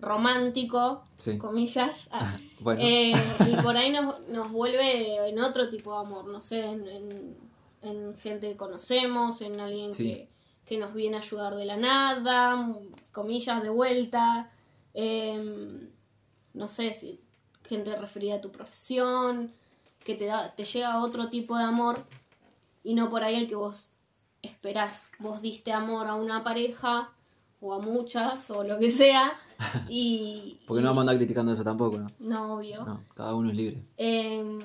romántico, 0.00 1.04
Sí. 1.16 1.38
comillas. 1.38 2.08
ah, 2.12 2.36
bueno. 2.60 2.80
eh, 2.82 3.12
y 3.50 3.56
por 3.62 3.76
ahí 3.76 3.90
nos, 3.90 4.20
nos 4.28 4.50
vuelve 4.50 5.28
en 5.28 5.38
otro 5.40 5.68
tipo 5.68 5.92
de 5.94 6.00
amor, 6.06 6.26
no 6.26 6.42
sé, 6.42 6.64
en, 6.64 6.86
en- 6.88 7.46
en 7.82 8.16
gente 8.16 8.48
que 8.48 8.56
conocemos, 8.56 9.40
en 9.42 9.60
alguien 9.60 9.92
Sí. 9.92 10.04
que, 10.12 10.28
que 10.64 10.78
nos 10.78 10.92
viene 10.92 11.16
a 11.16 11.20
ayudar 11.20 11.54
de 11.54 11.64
la 11.64 11.76
nada, 11.76 12.74
comillas 13.12 13.62
de 13.62 13.68
vuelta, 13.68 14.50
em, 14.94 15.88
no 16.54 16.66
sé, 16.68 16.92
si 16.92 17.20
gente 17.64 17.94
referida 17.94 18.36
a 18.36 18.40
tu 18.40 18.50
profesión, 18.50 19.52
que 20.04 20.14
te, 20.16 20.26
da, 20.26 20.54
te 20.54 20.64
llega 20.64 21.00
otro 21.02 21.28
tipo 21.28 21.56
de 21.56 21.64
amor 21.64 22.04
y 22.82 22.94
no 22.94 23.08
por 23.08 23.22
ahí 23.24 23.36
el 23.36 23.48
que 23.48 23.54
vos 23.56 23.90
esperás. 24.46 25.06
Vos 25.18 25.42
diste 25.42 25.72
amor 25.72 26.06
a 26.06 26.14
una 26.14 26.42
pareja 26.42 27.12
o 27.60 27.74
a 27.74 27.78
muchas 27.78 28.50
o 28.50 28.64
lo 28.64 28.78
que 28.78 28.90
sea 28.90 29.32
y... 29.88 30.60
Porque 30.66 30.82
no 30.82 30.88
vamos 30.88 31.00
a 31.00 31.02
andar 31.02 31.16
criticando 31.16 31.52
eso 31.52 31.64
tampoco, 31.64 31.98
¿no? 31.98 32.10
No, 32.18 32.54
obvio. 32.54 32.84
No, 32.84 33.04
cada 33.14 33.34
uno 33.34 33.50
es 33.50 33.56
libre. 33.56 33.84
Em, 33.96 34.58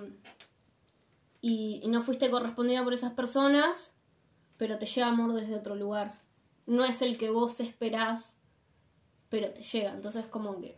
y, 1.41 1.79
y 1.83 1.88
no 1.88 2.01
fuiste 2.01 2.29
correspondida 2.29 2.83
por 2.83 2.93
esas 2.93 3.13
personas, 3.13 3.93
pero 4.57 4.77
te 4.77 4.85
llega 4.85 5.07
amor 5.07 5.33
desde 5.33 5.55
otro 5.55 5.75
lugar. 5.75 6.19
No 6.65 6.85
es 6.85 7.01
el 7.01 7.17
que 7.17 7.29
vos 7.29 7.59
esperás, 7.59 8.35
pero 9.29 9.50
te 9.51 9.63
llega. 9.63 9.93
Entonces 9.93 10.27
como 10.27 10.59
que 10.59 10.77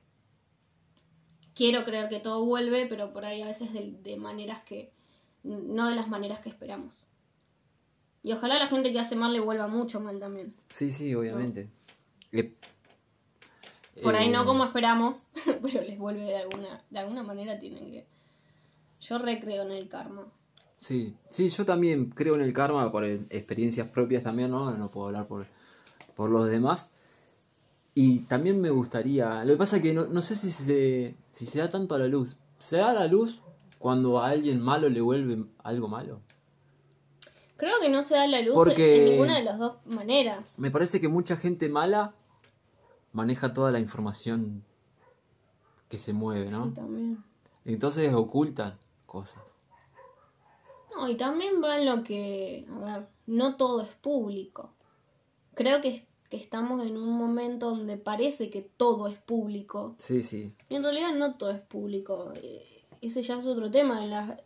quiero 1.53 1.83
creer 1.83 2.09
que 2.09 2.19
todo 2.19 2.45
vuelve, 2.45 2.85
pero 2.85 3.13
por 3.13 3.25
ahí 3.25 3.41
a 3.41 3.47
veces 3.47 3.73
de, 3.73 3.91
de 3.91 4.17
maneras 4.17 4.61
que... 4.61 4.93
no 5.43 5.89
de 5.89 5.95
las 5.95 6.07
maneras 6.07 6.39
que 6.39 6.49
esperamos. 6.49 7.05
Y 8.23 8.31
ojalá 8.31 8.57
la 8.57 8.67
gente 8.67 8.93
que 8.93 8.99
hace 8.99 9.17
mal 9.17 9.33
le 9.33 9.41
vuelva 9.41 9.67
mucho 9.67 9.99
mal 9.99 10.17
también. 10.17 10.49
Sí, 10.69 10.89
sí, 10.89 11.13
obviamente. 11.13 11.69
Eh, 12.31 12.55
Por 14.01 14.15
ahí 14.15 14.29
eh, 14.29 14.31
no 14.31 14.45
como 14.45 14.63
esperamos, 14.63 15.27
pero 15.61 15.81
les 15.81 15.99
vuelve 15.99 16.21
de 16.23 16.37
alguna, 16.37 16.81
de 16.89 16.99
alguna 16.99 17.21
manera 17.21 17.59
tienen 17.59 17.91
que... 17.91 18.07
Yo 19.01 19.17
recreo 19.17 19.63
en 19.63 19.71
el 19.71 19.89
karma. 19.89 20.25
Sí, 20.77 21.15
sí, 21.29 21.49
yo 21.49 21.65
también 21.65 22.09
creo 22.11 22.35
en 22.35 22.41
el 22.41 22.53
karma 22.53 22.89
por 22.91 23.03
eh, 23.03 23.25
experiencias 23.29 23.89
propias 23.89 24.23
también, 24.23 24.51
¿no? 24.51 24.71
No 24.71 24.89
puedo 24.89 25.07
hablar 25.07 25.27
por, 25.27 25.45
por 26.15 26.29
los 26.29 26.47
demás. 26.47 26.91
Y 27.93 28.19
también 28.21 28.59
me 28.61 28.69
gustaría, 28.69 29.43
lo 29.43 29.51
que 29.51 29.57
pasa 29.57 29.77
es 29.77 29.83
que 29.83 29.93
no, 29.93 30.05
no 30.05 30.21
sé 30.21 30.35
si 30.35 30.49
se, 30.51 31.15
si 31.31 31.45
se 31.45 31.59
da 31.59 31.69
tanto 31.69 31.93
a 31.93 31.99
la 31.99 32.07
luz. 32.07 32.37
¿Se 32.57 32.77
da 32.77 32.91
a 32.91 32.93
la 32.93 33.07
luz 33.07 33.41
cuando 33.77 34.21
a 34.21 34.29
alguien 34.29 34.61
malo 34.61 34.87
le 34.87 35.01
vuelve 35.01 35.45
algo 35.59 35.89
malo? 35.89 36.21
Creo 37.57 37.79
que 37.79 37.89
no 37.89 38.03
se 38.03 38.15
da 38.15 38.27
la 38.27 38.41
luz 38.41 38.55
Porque- 38.55 38.97
en 39.05 39.11
ninguna 39.11 39.37
de 39.37 39.43
las 39.43 39.59
dos 39.59 39.77
maneras. 39.85 40.57
Me 40.59 40.71
parece 40.71 40.99
que 40.99 41.07
mucha 41.07 41.37
gente 41.37 41.69
mala 41.69 42.13
maneja 43.11 43.53
toda 43.53 43.71
la 43.71 43.79
información 43.79 44.63
que 45.87 45.97
se 45.97 46.13
mueve, 46.13 46.49
¿no? 46.49 46.65
Sí, 46.65 46.71
también. 46.73 47.23
Entonces 47.65 48.11
ocultan 48.13 48.77
cosas. 49.05 49.41
No, 50.95 51.07
y 51.09 51.15
también 51.15 51.61
va 51.63 51.77
en 51.77 51.85
lo 51.85 52.03
que, 52.03 52.65
a 52.81 52.85
ver, 52.97 53.07
no 53.27 53.55
todo 53.55 53.81
es 53.81 53.89
público. 53.89 54.73
Creo 55.55 55.81
que, 55.81 56.07
que 56.29 56.37
estamos 56.37 56.85
en 56.85 56.97
un 56.97 57.09
momento 57.17 57.69
donde 57.69 57.97
parece 57.97 58.49
que 58.49 58.61
todo 58.61 59.07
es 59.07 59.17
público. 59.19 59.95
Sí, 59.99 60.21
sí. 60.23 60.55
Y 60.69 60.75
en 60.75 60.83
realidad 60.83 61.13
no 61.13 61.35
todo 61.35 61.51
es 61.51 61.61
público. 61.61 62.33
Eh, 62.35 62.63
Ese 63.01 63.21
ya 63.21 63.37
es 63.37 63.45
otro 63.45 63.69
tema. 63.69 64.03
En 64.03 64.09
las, 64.11 64.37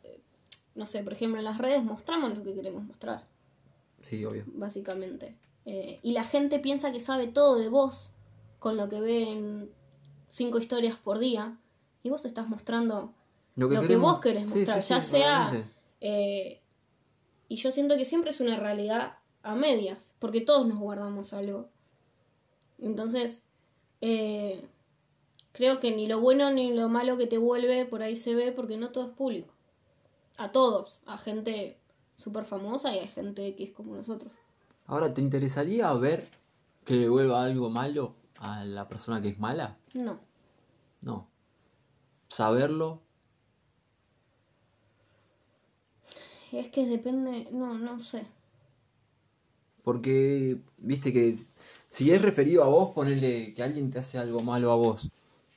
no 0.78 0.86
sé, 0.86 1.04
por 1.04 1.14
ejemplo, 1.14 1.40
en 1.40 1.46
las 1.46 1.58
redes 1.58 1.84
mostramos 1.84 2.38
lo 2.38 2.44
que 2.44 2.54
queremos 2.56 2.84
mostrar, 2.84 3.26
Sí, 4.02 4.24
obvio. 4.24 4.44
básicamente. 4.48 5.36
Eh, 5.66 6.00
y 6.02 6.14
la 6.14 6.24
gente 6.24 6.60
piensa 6.60 6.92
que 6.94 7.00
sabe 7.02 7.28
todo 7.28 7.58
de 7.58 7.68
vos 7.68 8.12
con 8.60 8.78
lo 8.78 8.88
que 8.88 9.02
ve 9.02 9.24
en 9.32 9.70
cinco 10.30 10.60
historias 10.60 10.98
por 10.98 11.20
día. 11.20 11.58
Y 12.04 12.10
vos 12.10 12.24
estás 12.24 12.48
mostrando 12.48 13.14
lo 13.56 13.68
que, 13.70 13.98
vos 13.98 14.20
querés 14.20 14.48
mostrar, 14.50 14.82
sí, 14.82 14.90
ya 14.90 15.02
sí, 15.02 15.12
sea... 15.12 15.66
eh, 16.00 16.62
y 17.50 17.56
yo 17.58 17.72
siento 17.72 17.98
que 17.98 18.06
siempre 18.06 18.30
es 18.30 18.40
una 18.40 18.56
realidad 18.56 19.18
a 19.44 19.56
medias, 19.56 20.14
porque 20.20 20.42
todos 20.42 20.68
nos 20.68 20.80
guardamos 20.80 21.34
algo. 21.34 21.68
Entonces, 22.80 23.42
eh, 24.02 24.64
creo 25.54 25.80
que 25.80 25.92
ni 25.92 26.08
lo 26.08 26.20
bueno 26.22 26.52
ni 26.52 26.72
lo 26.74 26.88
malo 26.88 27.18
que 27.18 27.26
te 27.28 27.38
vuelve 27.38 27.86
por 27.86 28.04
ahí 28.04 28.16
se 28.16 28.36
ve, 28.36 28.52
porque 28.52 28.78
no 28.78 28.92
todo 28.92 29.06
es 29.08 29.12
público. 29.12 29.54
A 30.38 30.51
todos, 30.51 31.01
a 31.08 31.17
gente 31.17 31.79
súper 32.15 32.46
famosa 32.46 32.96
y 32.96 33.00
a 33.00 33.08
gente 33.08 33.56
que 33.56 33.63
es 33.63 33.72
como 33.72 33.96
nosotros. 33.96 34.34
Ahora, 34.86 35.13
¿te 35.13 35.22
interesaría 35.22 35.91
ver 35.94 36.29
que 36.86 36.96
le 36.96 37.10
vuelva 37.10 37.44
algo 37.44 37.70
malo 37.70 38.15
a 38.39 38.63
la 38.63 38.88
persona 38.88 39.22
que 39.22 39.29
es 39.29 39.39
mala? 39.39 39.77
No. 39.94 40.20
No. 41.01 41.27
Saberlo. 42.29 43.01
Es 46.51 46.70
que 46.70 46.86
depende, 46.86 47.48
no, 47.51 47.77
no 47.77 48.00
sé. 48.00 48.25
Porque, 49.84 50.60
viste 50.77 51.12
que 51.12 51.38
si 51.89 52.12
es 52.12 52.22
referido 52.22 52.63
a 52.63 52.67
vos, 52.67 52.91
ponerle 52.91 53.53
que 53.53 53.63
alguien 53.63 53.89
te 53.89 54.00
hace 54.00 54.17
algo 54.17 54.41
malo 54.41 54.72
a 54.72 54.75
vos. 54.75 55.10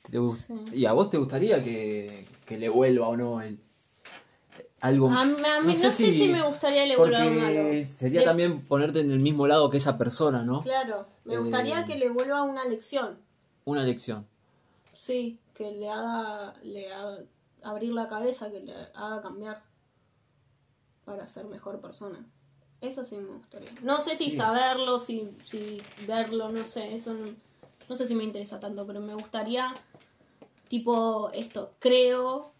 Te 0.03 0.17
Sí. 0.17 0.53
Y 0.73 0.85
a 0.85 0.93
vos 0.93 1.09
te 1.09 1.17
gustaría 1.17 1.63
que, 1.63 2.25
que 2.45 2.57
le 2.57 2.67
vuelva 2.67 3.07
o 3.07 3.15
no 3.15 3.41
el, 3.41 3.59
algo 4.81 5.09
A 5.11 5.21
a 5.21 5.25
mí 5.25 5.35
no 5.67 5.75
sé 5.75 5.91
si 6.11 6.27
me 6.29 6.41
gustaría 6.41 6.85
le 6.85 6.97
vuelva 6.97 7.19
algo 7.21 7.39
malo. 7.39 7.85
sería 7.85 8.21
De- 8.21 8.25
también 8.25 8.61
ponerte 8.65 8.99
en 8.99 9.11
el 9.11 9.19
mismo 9.19 9.47
lado 9.47 9.69
que 9.69 9.77
esa 9.77 9.97
persona, 9.97 10.43
¿no? 10.43 10.63
Claro, 10.63 11.05
me 11.23 11.35
Eh, 11.35 11.37
gustaría 11.37 11.85
que 11.85 11.95
le 11.95 12.09
vuelva 12.09 12.41
una 12.41 12.65
lección. 12.65 13.17
Una 13.65 13.83
lección. 13.83 14.25
Sí, 14.91 15.39
que 15.53 15.71
le 15.71 15.89
haga, 15.89 16.53
le 16.63 16.91
haga 16.91 17.17
abrir 17.63 17.93
la 17.93 18.07
cabeza, 18.07 18.49
que 18.51 18.59
le 18.59 18.73
haga 18.95 19.21
cambiar 19.21 19.61
para 21.05 21.27
ser 21.27 21.45
mejor 21.45 21.79
persona. 21.79 22.25
Eso 22.81 23.03
sí 23.05 23.15
me 23.17 23.33
gustaría. 23.37 23.69
No 23.83 24.01
sé 24.01 24.15
si 24.17 24.31
Sí. 24.31 24.37
saberlo, 24.37 24.97
si, 24.99 25.29
si 25.43 25.81
verlo, 26.07 26.49
no 26.49 26.65
sé, 26.65 26.95
eso 26.95 27.13
no, 27.13 27.27
no 27.87 27.95
sé 27.95 28.07
si 28.07 28.15
me 28.15 28.23
interesa 28.23 28.59
tanto, 28.59 28.87
pero 28.87 28.99
me 28.99 29.13
gustaría, 29.13 29.73
tipo, 30.67 31.29
esto, 31.33 31.73
creo 31.79 32.51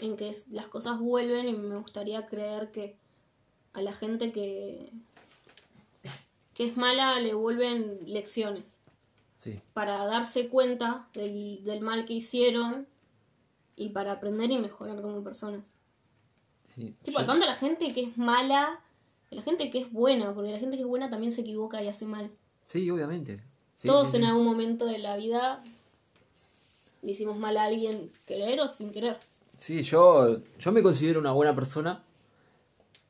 en 0.00 0.16
que 0.16 0.34
las 0.50 0.66
cosas 0.66 0.98
vuelven 0.98 1.48
y 1.48 1.52
me 1.52 1.76
gustaría 1.78 2.26
creer 2.26 2.70
que 2.70 2.96
a 3.72 3.82
la 3.82 3.92
gente 3.92 4.32
que, 4.32 4.90
que 6.54 6.66
es 6.66 6.76
mala 6.76 7.18
le 7.20 7.34
vuelven 7.34 8.00
lecciones 8.06 8.78
Sí. 9.36 9.60
para 9.74 10.04
darse 10.06 10.48
cuenta 10.48 11.08
del, 11.14 11.64
del 11.64 11.80
mal 11.80 12.04
que 12.04 12.12
hicieron 12.12 12.86
y 13.74 13.88
para 13.88 14.12
aprender 14.12 14.50
y 14.52 14.58
mejorar 14.58 15.00
como 15.02 15.24
personas. 15.24 15.64
sí. 16.62 16.94
Tipo, 17.02 17.20
Yo- 17.20 17.26
tanto 17.26 17.44
la 17.46 17.54
gente 17.56 17.92
que 17.92 18.02
es 18.04 18.16
mala, 18.16 18.78
la 19.30 19.42
gente 19.42 19.68
que 19.70 19.78
es 19.80 19.92
buena, 19.92 20.32
porque 20.34 20.52
la 20.52 20.58
gente 20.60 20.76
que 20.76 20.82
es 20.82 20.88
buena 20.88 21.10
también 21.10 21.32
se 21.32 21.40
equivoca 21.40 21.82
y 21.82 21.88
hace 21.88 22.06
mal. 22.06 22.30
sí, 22.64 22.88
obviamente. 22.90 23.42
Sí, 23.76 23.88
Todos 23.88 24.14
en 24.14 24.24
algún 24.24 24.44
momento 24.44 24.86
de 24.86 24.98
la 24.98 25.16
vida 25.16 25.60
le 27.02 27.10
hicimos 27.10 27.36
mal 27.36 27.56
a 27.56 27.64
alguien 27.64 28.12
querer 28.26 28.60
o 28.60 28.68
sin 28.68 28.92
querer. 28.92 29.18
Sí, 29.62 29.82
yo, 29.84 30.38
yo 30.58 30.72
me 30.72 30.82
considero 30.82 31.20
una 31.20 31.30
buena 31.30 31.54
persona, 31.54 32.02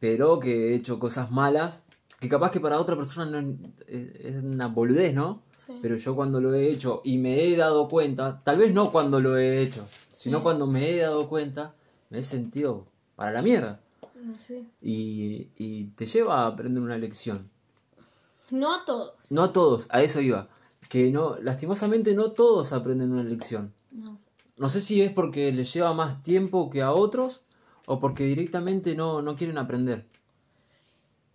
pero 0.00 0.38
que 0.38 0.68
he 0.73 0.75
hecho 0.75 0.99
cosas 0.99 1.30
malas, 1.30 1.85
que 2.21 2.28
capaz 2.28 2.50
que 2.50 2.61
para 2.61 2.78
otra 2.78 2.94
persona 2.94 3.40
no 3.40 3.56
es, 3.87 4.14
es- 4.16 4.42
una 4.44 4.66
boludez, 4.68 5.14
¿no? 5.14 5.40
Sí. 5.66 5.78
Pero 5.80 5.97
yo 5.97 6.14
cuando 6.14 6.40
lo 6.42 6.52
he 6.54 6.68
hecho 6.71 7.00
y 7.04 7.16
me 7.16 7.42
he 7.44 7.56
dado 7.56 7.88
cuenta, 7.88 8.42
tal 8.44 8.59
vez 8.59 8.75
no 8.75 8.92
cuando 8.92 9.18
lo 9.18 9.38
he 9.38 9.62
hecho, 9.62 9.88
sino 10.12 10.38
Sí. 10.38 10.42
cuando 10.42 10.66
me 10.66 10.90
he 10.90 10.99
dado 10.99 11.26
cuenta, 11.30 11.75
me 12.11 12.18
he 12.18 12.23
sentido 12.23 12.87
para 13.16 13.32
la 13.32 13.40
mierda. 13.40 13.80
Sé. 14.38 14.64
Y, 14.82 15.49
y 15.56 15.85
te 15.97 16.04
lleva 16.04 16.42
a 16.42 16.47
aprender 16.49 16.82
una 16.82 16.99
lección. 16.99 17.49
No 18.50 18.75
a 18.75 18.85
todos. 18.85 19.14
No 19.30 19.44
a 19.44 19.52
todos, 19.54 19.87
a 19.88 20.02
eso 20.02 20.21
iba. 20.21 20.49
Que 20.90 21.11
no, 21.11 21.37
lastimosamente 21.40 22.14
no 22.14 22.32
todos 22.32 22.75
aprenden 22.75 23.11
una 23.12 23.25
lección. 23.25 23.73
No. 23.90 24.18
No 24.62 24.69
sé 24.69 24.81
si 24.81 25.02
es 25.02 25.12
porque 25.12 25.50
les 25.50 25.73
lleva 25.73 25.92
más 25.92 26.23
tiempo 26.23 26.71
que 26.71 26.83
a 26.83 26.92
otros 26.92 27.42
o 27.85 27.99
porque 27.99 28.23
directamente 28.23 28.95
no, 28.95 29.21
no 29.21 29.35
quieren 29.35 29.59
aprender. 29.59 30.07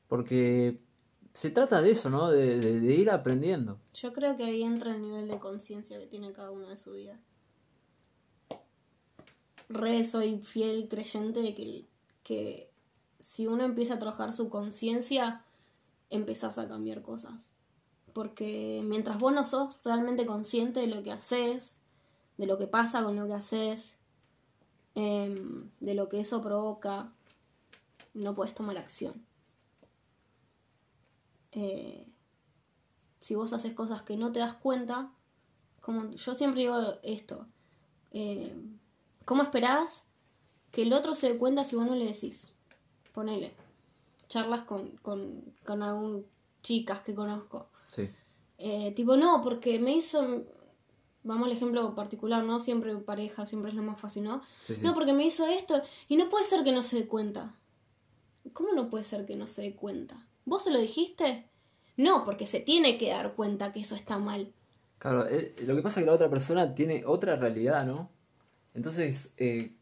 Porque 0.08 0.80
se 1.34 1.50
trata 1.50 1.82
de 1.82 1.92
eso, 1.92 2.10
¿no? 2.10 2.32
De, 2.32 2.96
ir 2.96 3.12
aprendiendo. 3.12 3.82
Yo 3.94 4.14
creo 4.14 4.38
que 4.38 4.46
ahí 4.46 4.64
entra 4.64 4.96
el 4.96 5.02
nivel 5.02 5.28
de 5.28 5.42
conciencia 5.42 6.00
que 6.00 6.08
tiene 6.08 6.32
cada 6.32 6.52
uno 6.52 6.70
de 6.70 6.78
su 6.78 6.94
vida. 6.94 7.20
Re 9.68 10.06
soy 10.06 10.38
fiel 10.38 10.88
creyente 10.88 11.42
de 11.42 11.54
que, 11.54 11.86
que 12.24 12.72
si 13.20 13.46
uno 13.46 13.66
empieza 13.66 13.96
a 13.96 14.00
trabajar 14.00 14.32
su 14.32 14.48
conciencia, 14.48 15.44
empezás 16.10 16.58
a 16.60 16.70
cambiar 16.70 17.02
cosas. 17.02 17.52
Porque 18.14 18.82
mientras 18.86 19.20
vos 19.20 19.34
no 19.34 19.44
sos 19.44 19.80
realmente 19.84 20.26
consciente 20.26 20.80
de 20.80 20.88
lo 20.88 21.04
que 21.04 21.12
haces, 21.12 21.77
de 22.38 22.46
lo 22.46 22.58
que 22.58 22.68
pasa 22.68 23.04
con 23.04 23.16
lo 23.16 23.28
que 23.28 23.34
haces, 23.34 23.98
em, 24.96 25.70
de 25.80 25.96
lo 25.96 26.10
que 26.10 26.20
eso 26.20 26.42
provoca, 26.42 27.12
no 28.14 28.36
puedes 28.36 28.54
tomar 28.54 28.78
acción. 28.78 29.26
Eh, 31.52 32.08
si 33.20 33.36
vos 33.36 33.54
haces 33.54 33.74
cosas 33.74 34.04
que 34.04 34.18
no 34.18 34.32
te 34.32 34.40
das 34.40 34.54
cuenta, 34.56 35.12
como 35.82 36.12
yo 36.12 36.34
siempre 36.34 36.62
digo 36.62 36.78
esto, 37.04 37.48
eh, 38.12 38.56
¿cómo 39.26 39.44
esperás 39.44 40.06
que 40.72 40.84
el 40.84 40.94
otro 40.94 41.16
se 41.16 41.34
dé 41.34 41.38
cuenta 41.38 41.64
si 41.64 41.76
vos 41.76 41.86
no 41.86 41.96
le 41.96 42.06
decís? 42.06 42.54
Ponele, 43.14 43.56
charlas 44.28 44.62
con, 44.64 44.98
con, 44.98 45.56
con 45.66 45.82
algún 45.82 46.26
chicas 46.62 47.02
que 47.02 47.16
conozco. 47.16 47.70
Sí. 47.88 48.10
Eh, 48.58 48.92
tipo, 48.94 49.16
no, 49.16 49.42
porque 49.44 49.80
me 49.80 49.94
hizo. 49.94 50.44
Vamos 51.28 51.48
al 51.48 51.52
ejemplo 51.54 51.94
particular, 51.94 52.44
¿no? 52.44 52.60
Siempre 52.60 52.96
pareja, 52.96 53.46
siempre 53.46 53.70
es 53.72 53.76
lo 53.76 53.84
más 53.84 54.00
fácil, 54.00 54.24
¿no? 54.24 54.42
Sí, 54.62 54.76
sí. 54.76 54.84
No, 54.86 54.94
porque 54.94 55.14
me 55.14 55.26
hizo 55.26 55.46
esto. 55.46 55.82
Y 56.08 56.16
no 56.16 56.30
puede 56.30 56.46
ser 56.46 56.64
que 56.64 56.72
no 56.72 56.82
se 56.84 56.96
dé 56.98 57.08
cuenta. 57.08 57.54
¿Cómo 58.54 58.72
no 58.74 58.90
puede 58.90 59.04
ser 59.04 59.26
que 59.26 59.36
no 59.36 59.46
se 59.48 59.62
dé 59.62 59.76
cuenta? 59.76 60.26
¿Vos 60.46 60.64
se 60.64 60.72
lo 60.72 60.80
dijiste? 60.80 61.46
No, 61.98 62.24
porque 62.24 62.46
se 62.46 62.62
tiene 62.62 62.98
que 62.98 63.10
dar 63.10 63.34
cuenta 63.34 63.72
que 63.74 63.82
eso 63.82 63.94
está 63.96 64.18
mal. 64.18 64.54
Claro, 65.00 65.28
eh, 65.28 65.54
lo 65.66 65.76
que 65.76 65.82
pasa 65.82 66.00
es 66.00 66.06
que 66.06 66.10
la 66.10 66.16
otra 66.16 66.30
persona 66.30 66.74
tiene 66.74 67.06
otra 67.06 67.36
realidad, 67.36 67.86
¿no? 67.86 68.10
Entonces, 68.74 69.34
eh, 69.38 69.74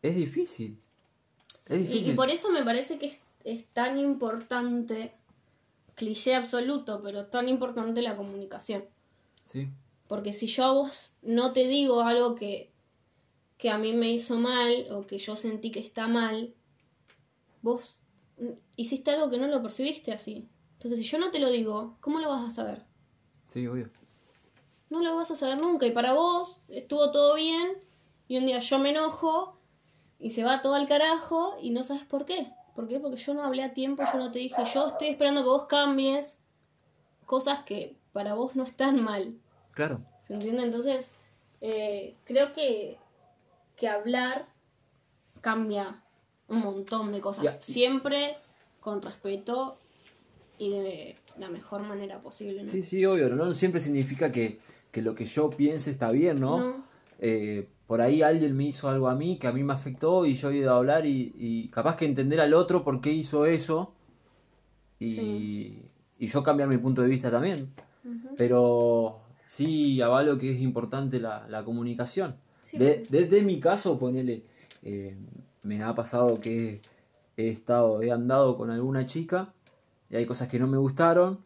es 0.00 0.14
difícil. 0.14 0.78
Es 1.66 1.80
Y, 1.80 1.82
difícil. 1.84 2.12
y 2.12 2.16
por 2.16 2.30
eso 2.30 2.50
me 2.50 2.62
parece 2.62 2.98
que 2.98 3.06
es, 3.06 3.18
es 3.44 3.64
tan 3.72 3.98
importante, 3.98 5.12
cliché 5.96 6.34
absoluto, 6.34 7.00
pero 7.02 7.26
tan 7.26 7.48
importante 7.48 8.00
la 8.00 8.16
comunicación. 8.16 8.84
Sí, 9.44 9.68
Porque 10.12 10.34
si 10.34 10.46
yo 10.46 10.66
a 10.66 10.72
vos 10.72 11.16
no 11.22 11.54
te 11.54 11.66
digo 11.66 12.02
algo 12.02 12.34
que, 12.34 12.70
que 13.56 13.70
a 13.70 13.78
mí 13.78 13.94
me 13.94 14.10
hizo 14.10 14.38
mal 14.38 14.86
o 14.90 15.06
que 15.06 15.16
yo 15.16 15.36
sentí 15.36 15.70
que 15.70 15.80
está 15.80 16.06
mal, 16.06 16.52
vos 17.62 17.98
hiciste 18.76 19.10
algo 19.10 19.30
que 19.30 19.38
no 19.38 19.46
lo 19.46 19.62
percibiste 19.62 20.12
así. 20.12 20.50
Entonces, 20.74 20.98
si 20.98 21.06
yo 21.06 21.18
no 21.18 21.30
te 21.30 21.38
lo 21.38 21.48
digo, 21.48 21.96
¿cómo 22.00 22.20
lo 22.20 22.28
vas 22.28 22.44
a 22.44 22.54
saber? 22.54 22.84
sí, 23.46 23.66
obvio. 23.66 23.88
No 24.90 25.00
lo 25.00 25.16
vas 25.16 25.30
a 25.30 25.34
saber 25.34 25.56
nunca. 25.56 25.86
Y 25.86 25.92
para 25.92 26.12
vos 26.12 26.58
estuvo 26.68 27.10
todo 27.10 27.34
bien 27.36 27.82
y 28.28 28.36
un 28.36 28.44
día 28.44 28.58
yo 28.58 28.78
me 28.78 28.90
enojo 28.90 29.56
y 30.18 30.32
se 30.32 30.44
va 30.44 30.60
todo 30.60 30.74
al 30.74 30.86
carajo 30.88 31.56
y 31.58 31.70
no 31.70 31.84
sabes 31.84 32.04
por 32.04 32.26
qué. 32.26 32.52
¿Por 32.74 32.86
qué? 32.86 33.00
Porque 33.00 33.16
yo 33.16 33.32
no 33.32 33.44
hablé 33.44 33.62
a 33.62 33.72
tiempo, 33.72 34.02
yo 34.12 34.18
no 34.18 34.30
te 34.30 34.40
dije, 34.40 34.62
yo 34.74 34.88
estoy 34.88 35.08
esperando 35.08 35.42
que 35.42 35.48
vos 35.48 35.64
cambies 35.64 36.36
cosas 37.24 37.60
que 37.60 37.96
para 38.12 38.34
vos 38.34 38.56
no 38.56 38.64
están 38.64 39.02
mal. 39.02 39.38
Claro. 39.72 40.00
¿Se 40.26 40.34
entiende? 40.34 40.62
Entonces, 40.62 41.10
eh, 41.60 42.14
creo 42.24 42.52
que, 42.52 42.98
que 43.76 43.88
hablar 43.88 44.46
cambia 45.40 46.02
un 46.48 46.60
montón 46.60 47.12
de 47.12 47.20
cosas. 47.20 47.58
Siempre 47.64 48.36
con 48.80 49.00
respeto 49.02 49.76
y 50.58 50.70
de 50.70 51.16
la 51.38 51.48
mejor 51.48 51.82
manera 51.82 52.20
posible. 52.20 52.62
¿no? 52.62 52.70
Sí, 52.70 52.82
sí, 52.82 53.04
obvio. 53.06 53.28
No 53.30 53.54
siempre 53.54 53.80
significa 53.80 54.30
que, 54.32 54.60
que 54.90 55.02
lo 55.02 55.14
que 55.14 55.24
yo 55.24 55.50
piense 55.50 55.90
está 55.90 56.10
bien, 56.10 56.40
¿no? 56.40 56.58
No. 56.58 56.84
Eh, 57.18 57.68
por 57.86 58.00
ahí 58.00 58.22
alguien 58.22 58.56
me 58.56 58.64
hizo 58.64 58.88
algo 58.88 59.08
a 59.08 59.14
mí 59.14 59.38
que 59.38 59.46
a 59.46 59.52
mí 59.52 59.62
me 59.62 59.72
afectó 59.72 60.26
y 60.26 60.34
yo 60.34 60.50
he 60.50 60.56
ido 60.56 60.72
a 60.72 60.76
hablar 60.78 61.06
y, 61.06 61.32
y 61.36 61.68
capaz 61.68 61.96
que 61.96 62.04
entender 62.04 62.40
al 62.40 62.52
otro 62.54 62.84
por 62.84 63.00
qué 63.00 63.10
hizo 63.10 63.46
eso 63.46 63.92
y, 64.98 65.14
Sí. 65.16 65.82
y 66.18 66.26
yo 66.26 66.42
cambiar 66.42 66.68
mi 66.68 66.78
punto 66.78 67.02
de 67.02 67.08
vista 67.08 67.30
también. 67.30 67.72
Pero 68.36 69.20
sí 69.56 70.00
avalo 70.00 70.38
que 70.38 70.50
es 70.52 70.60
importante 70.60 71.20
la, 71.20 71.46
la 71.48 71.62
comunicación. 71.64 72.36
Sí, 72.62 72.78
De- 72.78 73.06
desde 73.10 73.42
mi 73.42 73.60
caso, 73.60 73.98
ponele, 73.98 74.44
eh, 74.82 75.14
me 75.62 75.82
ha 75.82 75.94
pasado 75.94 76.40
que 76.40 76.80
he 77.36 77.48
estado, 77.48 78.00
he 78.02 78.10
andado 78.10 78.56
con 78.56 78.70
alguna 78.70 79.04
chica 79.04 79.52
y 80.10 80.16
hay 80.16 80.24
cosas 80.26 80.48
que 80.48 80.58
no 80.58 80.66
me 80.68 80.78
gustaron 80.78 81.40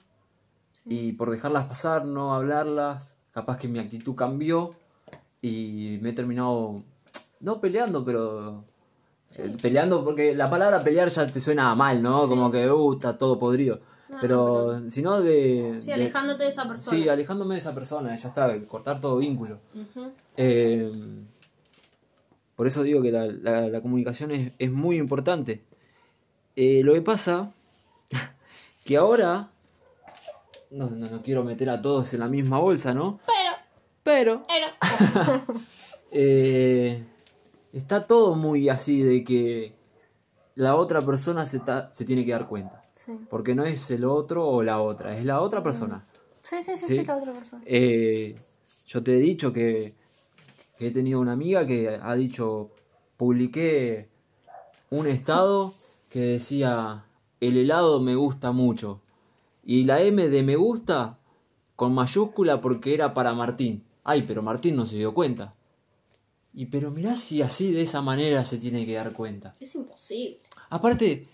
y 0.85 1.13
por 1.13 1.31
dejarlas 1.31 1.65
pasar, 1.65 2.05
no 2.05 2.33
hablarlas, 2.35 3.19
capaz 3.33 3.59
que 3.59 3.67
mi 3.67 3.81
actitud 3.81 4.15
cambió 4.15 4.75
y 5.43 5.99
me 6.01 6.11
he 6.11 6.13
terminado, 6.13 6.83
no 7.41 7.61
peleando, 7.61 8.05
pero 8.05 8.65
eh, 9.37 9.57
peleando 9.61 10.05
porque 10.05 10.35
la 10.35 10.49
palabra 10.49 10.83
pelear 10.83 11.09
ya 11.09 11.27
te 11.27 11.41
suena 11.41 11.75
mal, 11.75 12.03
¿no? 12.03 12.23
Sí. 12.25 12.29
Como 12.29 12.51
que, 12.51 12.71
uh, 12.71 12.93
está 12.93 13.19
todo 13.19 13.39
podrido. 13.39 13.81
No, 14.09 14.19
pero, 14.21 14.89
si 14.91 15.03
no 15.03 15.21
de... 15.21 15.79
Sí, 15.83 15.91
alejándote 15.91 16.45
de 16.45 16.51
esa 16.51 16.67
persona. 16.69 16.97
Sí, 16.97 17.09
alejándome 17.09 17.55
de 17.57 17.61
esa 17.61 17.75
persona, 17.75 18.15
ya 18.15 18.29
está, 18.29 18.59
cortar 18.67 19.01
todo 19.01 19.17
vínculo. 19.19 19.59
Eh, 20.37 20.93
por 22.55 22.67
eso 22.69 22.83
digo 22.85 23.03
que 23.03 23.11
la, 23.13 23.27
la- 23.27 23.69
la 23.69 23.81
comunicación 23.83 24.31
es, 24.31 24.53
es 24.59 24.71
muy 24.71 24.97
importante. 24.97 25.65
Eh, 26.55 26.83
lo 26.85 26.95
que 26.95 27.03
pasa 27.03 27.53
que 28.85 28.97
ahora, 28.97 29.51
no, 30.71 30.89
no, 30.89 31.09
no 31.11 31.23
quiero 31.23 31.43
meter 31.45 31.69
a 31.69 31.83
todos 31.83 32.15
en 32.15 32.21
la 32.21 32.29
misma 32.29 32.59
bolsa, 32.61 32.95
¿no? 32.95 33.19
Pero, 33.27 33.51
Pero 34.05 34.43
pero. 34.47 35.43
eh, 36.13 37.05
está 37.77 38.07
todo 38.07 38.35
muy 38.35 38.69
así 38.69 39.03
de 39.03 39.23
que 39.25 39.75
la 40.55 40.75
otra 40.77 41.03
persona 41.03 41.45
se, 41.47 41.61
ta- 41.61 41.91
se 41.93 42.05
tiene 42.05 42.25
que 42.25 42.33
dar 42.33 42.49
cuenta. 42.49 42.81
Sí. 42.95 43.13
Porque 43.29 43.55
no 43.55 43.65
es 43.65 43.91
el 43.91 44.05
otro 44.05 44.47
o 44.49 44.63
la 44.63 44.81
otra, 44.81 45.17
es 45.19 45.25
la 45.25 45.41
otra 45.41 45.63
persona. 45.63 46.07
Sí, 46.41 46.63
sí, 46.63 46.77
sí, 46.77 46.85
Sí. 46.87 46.97
sí, 46.99 47.05
la 47.05 47.17
otra 47.17 47.33
persona. 47.33 47.63
Eh, 47.67 48.37
yo 48.87 49.03
te 49.03 49.15
he 49.15 49.19
dicho 49.21 49.53
que, 49.53 49.95
que 50.79 50.87
he 50.87 50.91
tenido 50.91 51.21
una 51.21 51.33
amiga 51.33 51.67
que 51.67 51.99
ha 52.03 52.15
dicho, 52.15 52.71
publiqué 53.17 54.09
un 54.91 55.07
estado 55.09 55.75
que 56.09 56.21
decía, 56.21 57.05
el 57.41 57.57
helado 57.59 58.01
me 58.01 58.15
gusta 58.15 58.53
mucho. 58.53 59.03
Y 59.65 59.85
la 59.85 60.01
M 60.01 60.29
de 60.29 60.43
me 60.45 60.55
gusta 60.57 61.19
con 61.75 61.93
mayúscula 61.93 62.61
porque 62.61 62.95
era 62.95 63.13
para 63.13 63.35
Martín. 63.35 63.85
Ay, 64.05 64.23
pero 64.23 64.41
Martín 64.43 64.77
no 64.77 64.87
se 64.87 64.97
dio 64.97 65.13
cuenta. 65.13 65.56
Y 66.57 66.67
pero 66.67 66.91
mirá 66.91 67.15
si 67.15 67.43
así 67.43 67.71
de 67.71 67.83
esa 67.83 68.01
manera 68.03 68.45
se 68.45 68.59
tiene 68.59 68.85
que 68.85 68.95
dar 68.95 69.13
cuenta. 69.13 69.55
Es 69.61 69.75
imposible. 69.75 70.41
Aparte, 70.71 71.29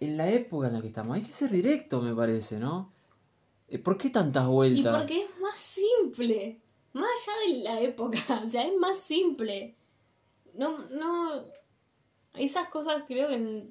en 0.00 0.16
la 0.16 0.28
época 0.30 0.66
en 0.68 0.72
la 0.72 0.80
que 0.80 0.86
estamos, 0.88 1.16
hay 1.16 1.22
que 1.22 1.30
ser 1.30 1.50
directo, 1.50 2.00
me 2.00 2.14
parece, 2.14 2.56
¿no? 2.58 2.90
Eh, 3.68 3.78
¿Por 3.78 3.98
qué 3.98 4.08
tantas 4.10 4.44
Y 4.44 4.48
vueltas? 4.48 4.96
porque 4.96 5.20
es 5.22 5.38
más 5.40 5.56
simple. 5.58 6.58
Más 6.94 7.04
allá 7.04 7.52
de 7.58 7.62
la 7.62 7.80
época. 7.82 8.18
O 8.46 8.50
sea, 8.50 8.62
es 8.66 8.74
más 8.78 8.98
simple. 9.00 9.74
No, 10.54 10.78
no. 10.88 11.44
Esas 12.34 12.68
cosas 12.68 13.02
creo 13.06 13.28
que 13.28 13.64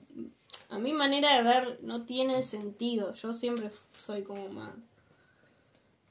a 0.70 0.78
mi 0.78 0.94
manera 0.94 1.36
de 1.38 1.44
ver 1.44 1.80
no 1.82 2.06
tiene 2.06 2.44
sentido. 2.44 3.14
Yo 3.16 3.34
siempre 3.34 3.72
soy 3.98 4.22
como 4.24 4.48
más. 4.50 4.74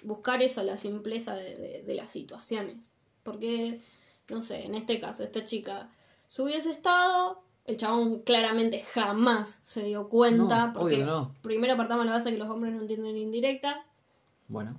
Buscar 0.03 0.43
eso, 0.43 0.63
la 0.65 0.77
simpleza 0.77 1.35
de, 1.37 1.55
de- 1.57 1.83
de 1.83 1.95
las 1.95 2.11
situaciones. 2.13 2.91
Porque, 3.23 3.81
no 4.29 4.43
sé, 4.43 4.65
en 4.67 4.75
este 4.75 4.99
caso, 5.01 5.23
esta 5.23 5.45
chica 5.45 5.89
subió 6.27 6.57
ese 6.57 6.71
estado. 6.73 7.43
El 7.67 7.79
chabón 7.79 8.21
claramente 8.21 8.85
jamás 8.93 9.59
se 9.63 9.83
dio 9.85 10.09
cuenta. 10.11 10.67
No, 10.67 10.73
porque 10.75 10.97
obvio 10.97 11.07
no. 11.07 11.35
primero 11.41 11.77
partamos 11.79 12.05
la 12.05 12.13
base 12.13 12.31
que 12.31 12.37
los 12.37 12.51
hombres 12.51 12.75
no 12.75 12.81
entienden 12.83 13.17
indirecta. 13.17 13.85
Bueno, 14.49 14.79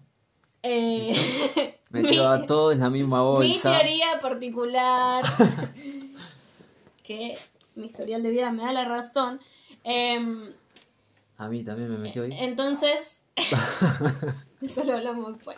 Eh, 0.61 1.79
metió 1.89 2.27
a 2.29 2.45
todos 2.45 2.73
en 2.73 2.81
la 2.81 2.89
misma 2.91 3.17
mi 3.19 3.23
bolsa. 3.23 3.71
teoría 3.77 4.19
particular, 4.21 5.23
que 7.03 7.37
mi 7.75 7.87
historial 7.87 8.21
de 8.23 8.29
vida 8.29 8.51
me 8.51 8.63
da 8.63 8.71
la 8.71 8.85
razón. 8.85 9.39
Em, 9.83 10.39
A 11.37 11.47
mí 11.47 11.63
también 11.63 11.89
me 11.91 11.97
metió 11.97 12.23
ahí. 12.23 12.31
entonces, 12.39 13.21
eso 14.61 14.83
lo 14.83 14.93
hablamos 14.97 15.33
después. 15.35 15.57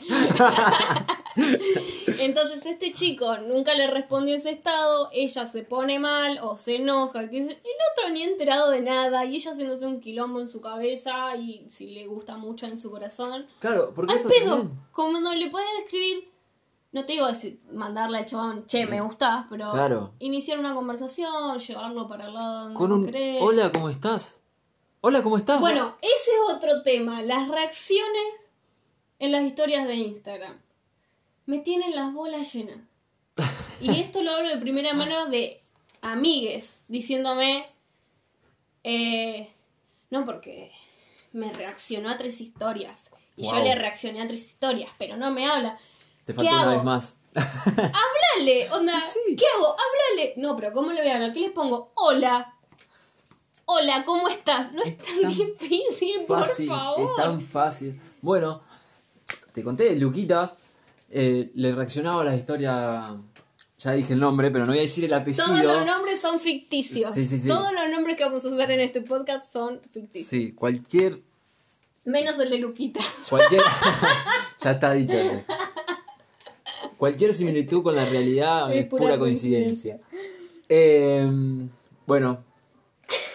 entonces 2.19 2.65
este 2.65 2.91
chico 2.91 3.37
nunca 3.37 3.73
le 3.73 3.87
respondió 3.87 4.35
ese 4.35 4.49
estado, 4.51 5.09
ella 5.11 5.45
se 5.47 5.63
pone 5.63 5.99
mal 5.99 6.39
o 6.41 6.57
se 6.57 6.75
enoja, 6.77 7.29
que 7.29 7.37
el 7.39 7.45
otro 7.91 8.09
ni 8.11 8.23
enterado 8.23 8.69
de 8.71 8.81
nada 8.81 9.25
y 9.25 9.35
ella 9.35 9.51
haciéndose 9.51 9.85
un 9.85 9.99
quilombo 10.01 10.41
en 10.41 10.49
su 10.49 10.61
cabeza 10.61 11.35
y 11.35 11.65
si 11.69 11.87
le 11.91 12.07
gusta 12.07 12.37
mucho 12.37 12.65
en 12.65 12.77
su 12.77 12.89
corazón. 12.91 13.47
Claro, 13.59 13.93
porque 13.93 14.13
Al 14.13 14.19
eso 14.19 14.29
pedo, 14.29 14.57
también. 14.57 14.79
como 14.91 15.19
no 15.19 15.33
le 15.35 15.49
puedes 15.49 15.69
escribir, 15.83 16.29
no 16.91 17.05
te 17.05 17.13
digo 17.13 17.27
decir, 17.27 17.59
mandarle 17.71 18.17
al 18.19 18.25
chabón, 18.25 18.65
che, 18.65 18.85
me 18.85 19.01
gustás, 19.01 19.45
pero 19.49 19.71
Claro. 19.73 20.13
iniciar 20.19 20.57
una 20.59 20.73
conversación, 20.73 21.59
llevarlo 21.59 22.07
para 22.07 22.25
el 22.27 22.33
lado 22.33 22.59
donde 22.63 22.77
Con 22.77 22.91
un 22.91 23.05
querés. 23.05 23.41
hola, 23.41 23.71
¿cómo 23.71 23.89
estás? 23.89 24.41
Hola, 25.01 25.21
¿cómo 25.21 25.37
estás? 25.37 25.59
Bueno, 25.59 25.95
ese 26.01 26.31
es 26.31 26.55
otro 26.55 26.81
tema, 26.81 27.21
las 27.21 27.47
reacciones 27.49 28.33
en 29.19 29.31
las 29.31 29.43
historias 29.43 29.85
de 29.87 29.95
Instagram. 29.95 30.59
Me 31.47 31.57
tienen 31.59 31.95
las 31.95 32.13
bolas 32.13 32.53
llenas. 32.53 32.77
Y 33.81 33.99
esto 33.99 34.21
lo 34.21 34.31
hablo 34.31 34.49
de 34.49 34.57
primera 34.57 34.93
mano 34.93 35.25
de 35.27 35.61
amigues, 36.01 36.81
diciéndome, 36.87 37.65
eh, 38.83 39.51
no 40.09 40.25
porque 40.25 40.71
me 41.33 41.51
reaccionó 41.53 42.09
a 42.09 42.17
tres 42.17 42.41
historias. 42.41 43.09
Y 43.35 43.43
yo 43.49 43.59
le 43.63 43.75
reaccioné 43.75 44.21
a 44.21 44.27
tres 44.27 44.41
historias, 44.45 44.89
pero 44.97 45.15
no 45.17 45.31
me 45.31 45.45
habla. 45.47 45.77
Te 46.25 46.33
¿Qué 46.33 46.37
faltó 46.37 46.51
una 46.51 46.61
hago? 46.63 46.71
vez 46.71 46.83
más. 46.83 47.17
Háblale, 47.35 48.71
onda, 48.71 48.99
Sí. 48.99 49.35
¿qué 49.37 49.45
hago? 49.55 49.67
Háblale. 49.67 50.33
No, 50.37 50.55
pero 50.55 50.73
¿cómo 50.73 50.91
le 50.91 51.01
voy 51.01 51.11
a 51.11 51.15
hablar? 51.15 51.33
¿Qué 51.33 51.39
le 51.41 51.49
pongo? 51.51 51.91
Hola. 51.95 52.55
Hola, 53.65 54.03
¿cómo 54.05 54.27
estás? 54.27 54.71
No 54.73 54.81
es 54.81 54.97
tan 54.97 55.21
tan 55.21 55.29
difícil, 55.29 56.21
Fácil, 56.27 56.67
por 56.67 56.77
favor. 56.77 57.09
es 57.11 57.15
tan 57.15 57.41
fácil. 57.41 58.01
Bueno, 58.21 58.59
te 59.53 59.63
conté, 59.63 59.95
Luquitas 59.97 60.57
eh, 61.09 61.51
le 61.53 61.71
reaccionaba 61.73 62.21
a 62.21 62.25
la 62.25 62.35
historia. 62.35 63.17
Ya 63.79 63.91
dije 63.91 64.13
el 64.13 64.19
nombre, 64.19 64.49
pero 64.49 64.65
no 64.65 64.71
voy 64.71 64.79
a 64.79 64.81
decir 64.81 65.05
el 65.05 65.13
apellido. 65.13 65.45
Todos 65.45 65.63
los 65.63 65.85
nombres 65.85 66.19
son 66.19 66.39
ficticios. 66.39 67.13
Sí, 67.13 67.25
sí, 67.25 67.37
sí. 67.37 67.47
Todos 67.47 67.71
los 67.73 67.89
nombres 67.89 68.17
que 68.17 68.23
vamos 68.23 68.43
a 68.43 68.47
usar 68.47 68.71
en 68.71 68.79
este 68.79 69.01
podcast 69.01 69.51
son 69.51 69.81
ficticios. 69.91 70.27
Sí, 70.27 70.53
cualquier 70.53 71.21
Menos 72.07 72.39
el 72.39 72.49
de 72.49 72.59
Luquita. 72.59 73.01
Cualquier... 73.29 73.61
ya 74.63 74.71
está 74.71 74.93
dicho 74.93 75.17
ese. 75.17 75.43
Cualquier 76.97 77.33
similitud 77.33 77.83
con 77.83 77.97
la 77.97 78.05
realidad 78.05 78.71
es, 78.71 78.85
Es 78.85 78.89
pura, 78.89 79.03
pura 79.03 79.19
coincidencia. 79.19 79.99
Eh, 80.69 81.29
bueno, 82.05 82.45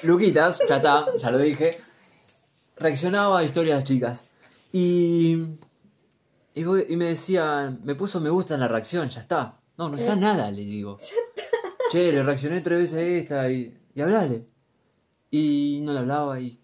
Luquitas, 0.05 0.61
ya 0.67 0.77
está, 0.77 1.07
ya 1.19 1.31
lo 1.31 1.37
dije, 1.39 1.79
reaccionaba 2.77 3.41
a 3.41 3.45
historias 3.45 3.85
chicas. 3.85 4.27
Y, 4.73 5.37
y, 6.55 6.65
voy- 6.65 6.87
y 6.89 6.97
me 6.97 7.07
decían, 7.07 7.81
me 7.85 7.95
puso 7.95 8.21
me 8.21 8.31
gusta 8.31 8.55
en 8.55 8.61
la 8.61 8.69
reacción, 8.69 9.09
ya 9.09 9.21
está. 9.21 9.59
No, 9.79 9.89
no 9.89 9.97
está 9.97 10.15
nada, 10.17 10.51
le 10.51 10.65
digo. 10.65 10.99
Che, 11.91 12.13
le 12.13 12.23
reaccioné 12.23 12.61
tres 12.61 12.79
veces 12.79 12.99
a 12.99 13.03
esta 13.03 13.51
y, 13.51 13.77
y 13.95 14.01
hablale. 14.01 14.47
Y 15.31 15.81
no 15.83 15.93
le 15.93 15.99
hablaba 16.01 16.39
y... 16.41 16.59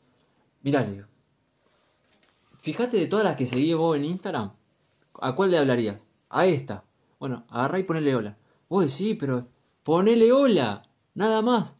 Mirá, 0.62 0.82
le 0.82 0.92
digo. 0.92 1.06
Fíjate 2.58 2.96
de 2.98 3.06
todas 3.06 3.24
las 3.24 3.36
que 3.36 3.46
seguí 3.46 3.72
vos 3.74 3.96
en 3.96 4.04
Instagram, 4.04 4.52
¿a 5.20 5.34
cuál 5.34 5.50
le 5.52 5.58
hablarías? 5.58 6.02
A 6.28 6.44
esta. 6.46 6.84
Bueno, 7.18 7.46
agarrá 7.48 7.78
y 7.78 7.84
ponele 7.84 8.14
hola. 8.14 8.36
Vos 8.68 8.92
sí, 8.92 9.14
pero 9.14 9.48
ponele 9.84 10.32
hola, 10.32 10.82
nada 11.14 11.40
más. 11.40 11.76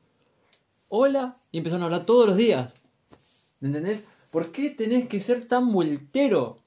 Hola, 0.88 1.38
y 1.52 1.58
empezaron 1.58 1.82
a 1.82 1.86
hablar 1.86 2.06
todos 2.06 2.26
los 2.28 2.36
días. 2.36 2.74
¿Me 3.60 3.68
entendés? 3.68 4.04
¿Por 4.30 4.52
qué 4.52 4.70
tenés 4.70 5.08
que 5.08 5.20
ser 5.20 5.46
tan 5.46 5.70
vueltero? 5.72 6.58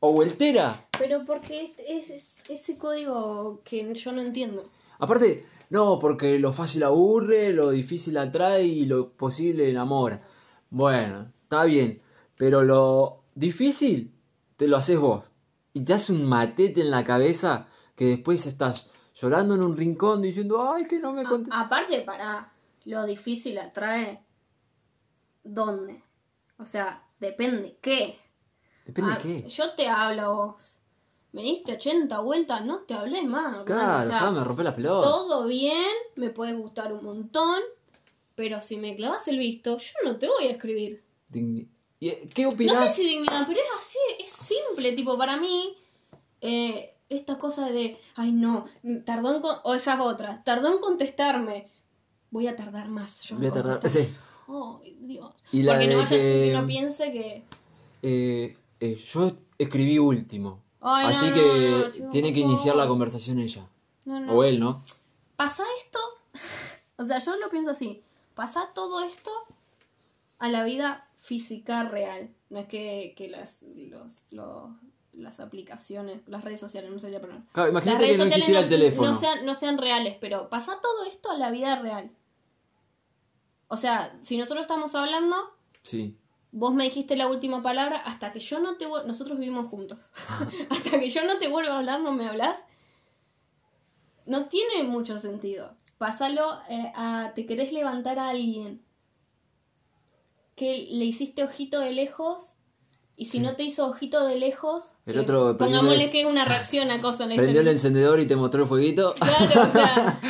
O 0.00 0.12
vueltera. 0.12 0.87
Pero 0.98 1.24
porque 1.24 1.74
es, 1.86 2.10
es- 2.10 2.36
ese 2.48 2.76
código 2.78 3.60
que 3.64 3.94
yo 3.94 4.12
no 4.12 4.20
entiendo. 4.20 4.64
Aparte, 4.98 5.44
no, 5.70 5.98
porque 5.98 6.38
lo 6.38 6.52
fácil 6.52 6.82
aburre, 6.82 7.52
lo 7.52 7.70
difícil 7.70 8.16
atrae 8.16 8.64
y 8.64 8.84
lo 8.86 9.12
posible 9.12 9.68
enamora. 9.70 10.22
Bueno, 10.70 11.30
está 11.42 11.64
bien, 11.64 12.00
pero 12.36 12.62
lo 12.64 13.22
difícil 13.34 14.12
te 14.56 14.66
lo 14.66 14.76
haces 14.76 14.98
vos. 14.98 15.30
Y 15.72 15.82
te 15.84 15.92
hace 15.94 16.12
un 16.12 16.24
matete 16.26 16.80
en 16.80 16.90
la 16.90 17.04
cabeza 17.04 17.68
que 17.94 18.06
después 18.06 18.46
estás 18.46 18.90
llorando 19.14 19.54
en 19.54 19.62
un 19.62 19.76
rincón 19.76 20.22
diciendo, 20.22 20.70
ay, 20.72 20.84
que 20.84 20.98
no 20.98 21.12
me 21.12 21.24
conté. 21.24 21.50
Aparte, 21.52 22.00
para 22.00 22.52
lo 22.84 23.04
difícil 23.06 23.58
atrae. 23.58 24.24
¿Dónde? 25.44 26.02
O 26.58 26.64
sea, 26.64 27.04
depende 27.20 27.78
qué. 27.80 28.18
Depende 28.86 29.12
Ah, 29.12 29.16
de 29.16 29.22
qué. 29.42 29.48
Yo 29.48 29.74
te 29.74 29.88
hablo 29.88 30.22
a 30.22 30.28
vos. 30.28 30.77
Me 31.32 31.42
diste 31.42 31.72
80 31.74 32.20
vueltas, 32.20 32.64
no 32.64 32.80
te 32.80 32.94
hablé 32.94 33.22
más. 33.22 33.64
Claro, 33.64 34.04
O 34.04 34.08
sea, 34.08 34.30
me 34.30 34.42
rompe 34.42 34.64
la 34.64 34.74
pelota. 34.74 35.06
todo 35.06 35.44
bien, 35.46 35.84
me 36.16 36.30
puede 36.30 36.54
gustar 36.54 36.92
un 36.92 37.04
montón, 37.04 37.60
pero 38.34 38.60
si 38.62 38.76
me 38.78 38.96
clavas 38.96 39.28
el 39.28 39.38
visto, 39.38 39.76
yo 39.78 39.92
no 40.04 40.16
te 40.18 40.26
voy 40.26 40.46
a 40.46 40.50
escribir. 40.52 41.02
Digni- 41.30 41.68
¿Y, 42.00 42.08
eh, 42.10 42.28
¿Qué 42.32 42.44
No 42.44 42.48
opinás? 42.50 42.88
sé 42.88 43.02
si 43.02 43.08
dignidad, 43.08 43.44
pero 43.46 43.60
es 43.60 43.66
así, 43.78 43.98
es 44.20 44.30
simple, 44.30 44.92
tipo, 44.92 45.18
para 45.18 45.36
mí, 45.36 45.74
eh, 46.40 46.94
esta 47.08 47.38
cosa 47.38 47.68
de, 47.70 47.96
ay 48.14 48.32
no, 48.32 48.66
tardó 49.04 49.34
en, 49.36 49.42
o 49.64 49.74
esas 49.74 49.98
otras, 50.00 50.42
tardó 50.44 50.68
en 50.68 50.78
contestarme, 50.78 51.68
voy 52.30 52.46
a 52.46 52.54
tardar 52.56 52.88
más. 52.88 53.22
Yo 53.22 53.36
Voy 53.36 53.46
a 53.48 53.50
tardar- 53.52 53.88
sí. 53.88 54.14
Ay, 54.48 54.96
Dios. 55.00 55.34
Y 55.52 55.64
Porque 55.66 55.86
no 55.88 55.98
vaya 55.98 56.08
que- 56.10 56.50
que 56.52 56.58
no 56.58 56.66
piense 56.66 57.12
que... 57.12 57.42
Eh, 58.02 58.56
eh, 58.80 58.94
yo 58.94 59.32
escribí 59.58 59.98
último. 59.98 60.62
Ay, 60.80 61.06
así 61.06 61.26
no, 61.28 61.34
que 61.34 61.70
no, 61.70 61.78
no, 61.78 61.90
chicos, 61.90 62.10
tiene 62.10 62.32
que 62.32 62.40
iniciar 62.40 62.76
la 62.76 62.86
conversación 62.88 63.38
ella. 63.38 63.66
O 64.30 64.44
él, 64.44 64.58
¿no? 64.60 64.82
pasa 65.36 65.62
esto, 65.78 65.98
o 66.96 67.04
sea, 67.04 67.18
yo 67.18 67.36
lo 67.36 67.48
pienso 67.50 67.70
así, 67.70 68.02
pasa 68.34 68.70
todo 68.74 69.00
esto 69.04 69.30
a 70.38 70.48
la 70.48 70.64
vida 70.64 71.08
física 71.16 71.84
real. 71.84 72.34
No 72.50 72.60
es 72.60 72.66
que, 72.66 73.12
que 73.16 73.28
las, 73.28 73.62
los, 73.62 74.22
los- 74.30 74.70
las 75.12 75.40
aplicaciones, 75.40 76.22
las 76.28 76.44
redes 76.44 76.60
sociales, 76.60 76.90
no 76.92 76.98
sería 77.00 77.20
palabra. 77.20 77.44
Claro, 77.52 77.70
imagínate 77.70 77.98
Las 77.98 78.00
redes 78.02 78.16
que 78.16 78.18
no 78.18 78.24
existiera 78.28 78.60
el 78.60 78.68
teléfono. 78.68 79.08
No 79.08 79.14
sean, 79.18 79.44
no 79.46 79.54
sean 79.56 79.76
reales, 79.78 80.16
pero 80.20 80.48
pasa 80.48 80.78
todo 80.80 81.04
esto 81.04 81.30
a 81.32 81.36
la 81.36 81.50
vida 81.50 81.74
real. 81.76 82.12
O 83.66 83.76
sea, 83.76 84.14
si 84.22 84.38
nosotros 84.38 84.62
estamos 84.62 84.94
hablando, 84.94 85.36
Sí. 85.82 86.16
Vos 86.52 86.74
me 86.74 86.84
dijiste 86.84 87.16
la 87.16 87.26
última 87.28 87.62
palabra, 87.62 87.98
hasta 87.98 88.32
que 88.32 88.40
yo 88.40 88.58
no 88.60 88.76
te 88.76 88.86
nosotros 89.06 89.38
vivimos 89.38 89.66
juntos. 89.68 90.10
hasta 90.70 90.98
que 90.98 91.10
yo 91.10 91.24
no 91.24 91.38
te 91.38 91.48
vuelva 91.48 91.74
a 91.74 91.78
hablar, 91.78 92.00
no 92.00 92.12
me 92.12 92.26
hablas. 92.28 92.56
No 94.26 94.46
tiene 94.46 94.82
mucho 94.82 95.18
sentido. 95.18 95.74
Pásalo 95.98 96.58
eh, 96.68 96.92
a 96.94 97.32
te 97.34 97.46
querés 97.46 97.72
levantar 97.72 98.18
a 98.18 98.28
alguien 98.30 98.82
que 100.54 100.86
le 100.90 101.04
hiciste 101.04 101.42
ojito 101.44 101.80
de 101.80 101.92
lejos 101.92 102.54
y 103.16 103.26
si 103.26 103.40
no 103.40 103.56
te 103.56 103.64
hizo 103.64 103.86
ojito 103.86 104.24
de 104.26 104.36
lejos, 104.36 104.92
El 105.06 105.14
que 105.14 105.20
otro 105.20 105.56
prendió 105.56 105.78
pongámosle 105.80 106.04
el- 106.04 106.10
que 106.10 106.20
es 106.20 106.26
una 106.26 106.44
reacción 106.44 106.90
a 106.90 107.00
cosa 107.00 107.24
en 107.24 107.30
la 107.30 107.36
Prendió 107.36 107.60
el 107.62 107.68
encendedor 107.68 108.20
y 108.20 108.26
te 108.26 108.36
mostró 108.36 108.62
el 108.62 108.68
fueguito. 108.68 109.14
Claro, 109.18 109.68
o 109.68 109.72
sea, 109.72 110.20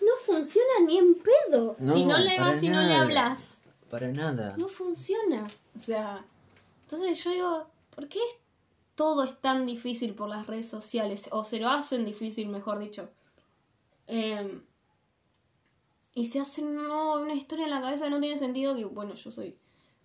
no 0.00 0.12
funciona 0.24 0.68
ni 0.86 0.98
en 0.98 1.14
pedo. 1.14 1.76
No, 1.80 1.94
si 1.94 2.04
no 2.04 2.18
le 2.18 2.38
vas 2.38 2.62
y 2.62 2.68
no 2.68 2.82
le 2.82 2.94
hablas. 2.94 3.51
Para 3.92 4.10
nada. 4.10 4.56
no 4.56 4.68
funciona. 4.68 5.46
O 5.76 5.78
sea, 5.78 6.24
entonces 6.80 7.22
yo 7.22 7.30
digo, 7.30 7.66
¿por 7.94 8.08
qué 8.08 8.20
todo 8.94 9.22
es 9.22 9.38
tan 9.38 9.66
difícil 9.66 10.14
por 10.14 10.30
las 10.30 10.46
redes 10.46 10.66
sociales? 10.66 11.28
O 11.30 11.44
se 11.44 11.60
lo 11.60 11.68
hacen 11.68 12.06
difícil, 12.06 12.48
mejor 12.48 12.78
dicho. 12.78 13.10
Eh, 14.06 14.62
y 16.14 16.24
se 16.24 16.40
hacen 16.40 16.74
no, 16.74 17.20
una 17.20 17.34
historia 17.34 17.66
en 17.66 17.70
la 17.70 17.82
cabeza 17.82 18.06
que 18.06 18.10
no 18.12 18.18
tiene 18.20 18.38
sentido, 18.38 18.74
que 18.74 18.86
bueno, 18.86 19.12
yo 19.12 19.30
soy 19.30 19.58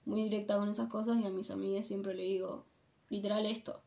muy 0.03 0.23
directa 0.23 0.57
con 0.57 0.67
esas 0.67 0.89
cosas 0.89 1.15
y 1.21 1.25
a 1.25 1.29
mis 1.29 1.49
amigas 1.49 1.87
siempre 1.87 2.13
le 2.13 2.23
digo, 2.23 2.65
literal 3.07 3.45
esto. 3.45 3.83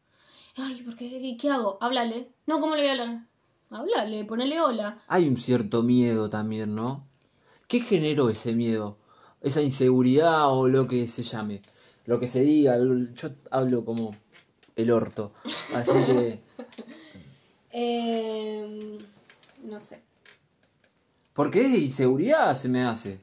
Ay, 0.56 0.80
¿por 0.80 0.96
qué? 0.96 1.10
¿Qué, 1.10 1.36
qué 1.38 1.50
hago? 1.50 1.76
Háblale. 1.82 2.32
No, 2.46 2.58
¿cómo 2.58 2.74
le 2.74 2.80
voy 2.84 2.88
a 2.88 2.92
hablar? 2.92 3.26
Háblale, 3.68 4.24
ponele 4.24 4.62
hola. 4.62 4.96
Hay 5.08 5.28
un 5.28 5.36
cierto 5.36 5.82
miedo 5.82 6.30
también, 6.30 6.74
¿no? 6.74 7.06
¿Qué 7.68 7.80
generó 7.80 8.30
ese 8.30 8.54
miedo? 8.54 8.96
Esa 9.40 9.62
inseguridad 9.62 10.50
o 10.52 10.68
lo 10.68 10.86
que 10.86 11.08
se 11.08 11.22
llame. 11.22 11.62
Lo 12.06 12.18
que 12.20 12.26
se 12.26 12.40
diga. 12.40 12.76
Yo 13.14 13.30
hablo 13.50 13.84
como 13.84 14.14
el 14.76 14.90
orto. 14.90 15.32
Así 15.74 15.92
que... 16.04 16.40
Eh, 17.72 18.98
no 19.62 19.78
sé. 19.80 20.02
¿Por 21.32 21.52
qué 21.52 21.62
inseguridad 21.62 22.52
se 22.56 22.68
me 22.68 22.82
hace? 22.82 23.20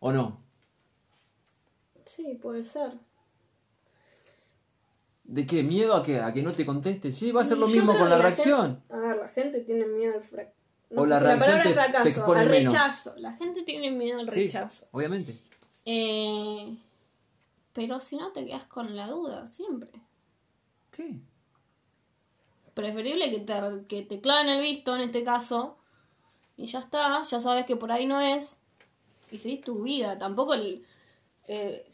¿O 0.00 0.10
no? 0.10 0.40
Sí, 2.04 2.36
puede 2.42 2.64
ser. 2.64 2.94
¿De 5.22 5.46
qué? 5.46 5.62
¿Miedo 5.62 5.94
a 5.94 6.02
que, 6.02 6.18
a 6.20 6.32
que 6.32 6.42
no 6.42 6.52
te 6.52 6.66
conteste? 6.66 7.12
Sí, 7.12 7.30
va 7.30 7.42
a 7.42 7.44
ser 7.44 7.58
lo 7.58 7.68
mismo 7.68 7.96
con 7.96 8.10
la 8.10 8.18
reacción. 8.18 8.82
gente- 8.88 8.94
a 8.94 8.98
ver, 8.98 9.16
la 9.18 9.28
gente 9.28 9.60
tiene 9.60 9.86
miedo 9.86 10.14
al 10.16 10.22
fracaso. 10.24 10.55
O 10.94 11.04
la 11.06 11.18
reacción 11.18 11.58
te- 11.62 11.72
te 12.02 12.08
expone 12.08 12.40
al 12.40 12.48
menos. 12.48 12.72
rechazo. 12.72 13.14
La 13.16 13.32
gente 13.32 13.62
tiene 13.62 13.90
miedo 13.90 14.20
al 14.20 14.30
Sí, 14.30 14.40
rechazo. 14.42 14.86
obviamente. 14.92 15.38
Eh, 15.84 16.76
pero 17.72 18.00
si 18.00 18.16
no 18.16 18.32
te 18.32 18.44
quedas 18.46 18.64
con 18.64 18.94
la 18.96 19.08
duda, 19.08 19.46
siempre. 19.46 19.90
Sí. 20.92 21.20
Preferible 22.74 23.30
que 23.30 23.40
te, 23.40 23.54
que 23.88 24.02
te 24.02 24.20
claven 24.20 24.48
el 24.48 24.60
visto 24.62 24.94
en 24.94 25.02
este 25.02 25.24
caso. 25.24 25.76
Y 26.56 26.66
ya 26.66 26.78
está, 26.78 27.22
ya 27.22 27.40
sabes 27.40 27.66
que 27.66 27.76
por 27.76 27.90
ahí 27.92 28.06
no 28.06 28.20
es. 28.20 28.56
Y 29.30 29.38
seguís 29.38 29.62
tu 29.62 29.82
vida. 29.82 30.18
Tampoco 30.18 30.54
el, 30.54 30.84
eh, 31.48 31.84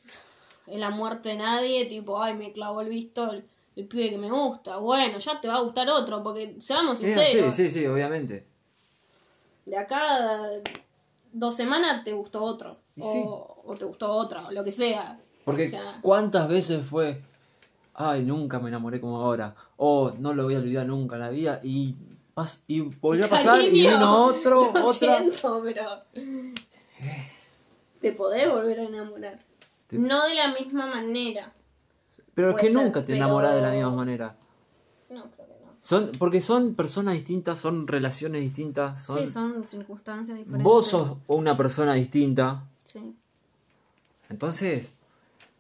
en 0.67 0.81
la 0.81 0.91
muerte 0.91 1.31
de 1.31 1.37
nadie, 1.37 1.85
tipo, 1.87 2.21
ay, 2.23 2.35
me 2.35 2.53
clavó 2.53 2.81
el 2.81 2.89
visto 2.89 3.31
el, 3.33 3.45
el 3.77 3.87
pibe 3.87 4.11
que 4.11 4.19
me 4.19 4.31
gusta. 4.31 4.77
Bueno, 4.79 5.19
ya 5.19 5.41
te 5.41 5.49
va 5.49 5.57
a 5.57 5.61
gustar 5.61 5.89
otro, 5.89 6.23
porque 6.23 6.57
seamos 6.61 6.99
sinceros. 6.99 7.55
sí, 7.55 7.69
sí, 7.71 7.81
sí, 7.81 7.87
obviamente. 7.87 8.47
De 9.67 9.77
acá 9.77 10.49
dos 11.33 11.55
semanas 11.57 12.05
te 12.05 12.13
gustó 12.13 12.43
otro. 12.43 12.79
O, 13.01 13.75
te 13.79 13.85
gustó 13.85 14.13
otra, 14.15 14.47
o 14.47 14.53
lo 14.53 14.63
que 14.65 14.73
sea. 14.73 15.19
Porque 15.45 15.67
O 15.67 15.71
sea, 15.71 15.99
cuántas 16.03 16.47
veces 16.49 16.85
fue, 16.85 17.23
ay, 17.95 18.23
nunca 18.23 18.59
me 18.59 18.69
enamoré 18.69 19.01
como 19.01 19.17
ahora, 19.19 19.55
o 19.77 20.13
no 20.19 20.35
lo 20.35 20.45
voy 20.45 20.55
a 20.55 20.59
olvidar 20.59 20.87
nunca 20.87 21.17
en 21.17 21.21
la 21.23 21.31
vida, 21.31 21.59
y, 21.63 21.95
pas- 22.37 22.63
y 22.67 22.81
volvió 22.81 23.25
a 23.27 23.29
pasar 23.29 23.61
y 23.63 23.71
vino 23.71 24.25
otro, 24.27 24.71
lo 24.75 24.87
otra. 24.87 25.19
siento, 25.19 25.63
pero 25.65 26.03
te 28.01 28.13
podés 28.13 28.51
volver 28.51 28.81
a 28.81 28.83
enamorar. 28.85 29.39
Te- 29.87 29.99
No 29.99 30.27
de 30.27 30.35
la 30.35 30.49
misma 30.53 30.87
manera. 30.87 31.53
Pero 32.35 32.49
es 32.51 32.55
Puede 32.55 32.67
que 32.67 32.73
ser, 32.73 32.83
nunca 32.83 33.01
te 33.01 33.07
pero- 33.07 33.17
enamorás 33.17 33.55
de 33.55 33.63
la 33.63 33.71
misma 33.73 33.91
manera. 33.91 34.37
No, 35.11 35.23
creo 35.31 35.37
que 35.37 35.42
no. 35.42 35.42
Son, 35.85 36.13
porque 36.17 36.41
son 36.41 36.75
personas 36.77 37.15
distintas, 37.15 37.59
son 37.59 37.89
relaciones 37.89 38.41
distintas, 38.41 39.05
son, 39.05 39.19
Sí, 39.19 39.27
son 39.27 39.67
circunstancias 39.67 40.39
diferentes. 40.39 40.63
vos 40.65 40.87
sos 40.87 41.17
una 41.27 41.57
persona 41.57 41.95
distinta, 41.95 42.63
Sí. 42.85 43.17
entonces 44.29 44.93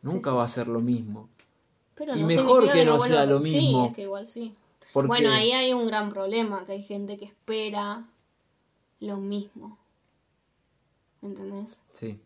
nunca 0.00 0.32
va 0.32 0.44
a 0.44 0.48
ser 0.48 0.68
lo 0.68 0.78
mismo. 0.80 1.28
Pero 1.96 2.16
Y 2.16 2.20
no 2.20 2.26
mejor 2.28 2.70
que 2.70 2.84
no 2.84 3.00
sea 3.00 3.26
lo 3.26 3.40
mismo. 3.40 3.82
Sí, 3.84 3.88
es 3.90 3.96
que 3.96 4.02
igual 4.02 4.26
sí. 4.28 4.54
Porque 4.92 5.08
Bueno, 5.08 5.32
ahí 5.32 5.50
hay 5.52 5.72
un 5.72 5.86
gran 5.86 6.08
problema, 6.10 6.64
que 6.64 6.72
hay 6.72 6.82
gente 6.82 7.16
que 7.16 7.24
espera 7.24 8.06
lo 9.00 9.16
mismo. 9.16 9.76
¿Entendés? 11.20 11.78
sí. 11.92 12.18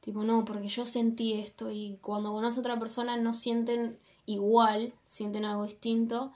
Tipo, 0.00 0.22
no, 0.22 0.44
porque 0.44 0.68
yo 0.68 0.86
sentí 0.86 1.32
esto 1.32 1.72
y 1.72 1.98
cuando 2.00 2.30
conoce 2.30 2.58
a 2.58 2.60
otra 2.60 2.78
persona 2.78 3.16
no 3.16 3.34
sienten 3.34 3.98
igual, 4.24 4.92
sienten 5.08 5.44
algo 5.44 5.64
distinto 5.64 6.32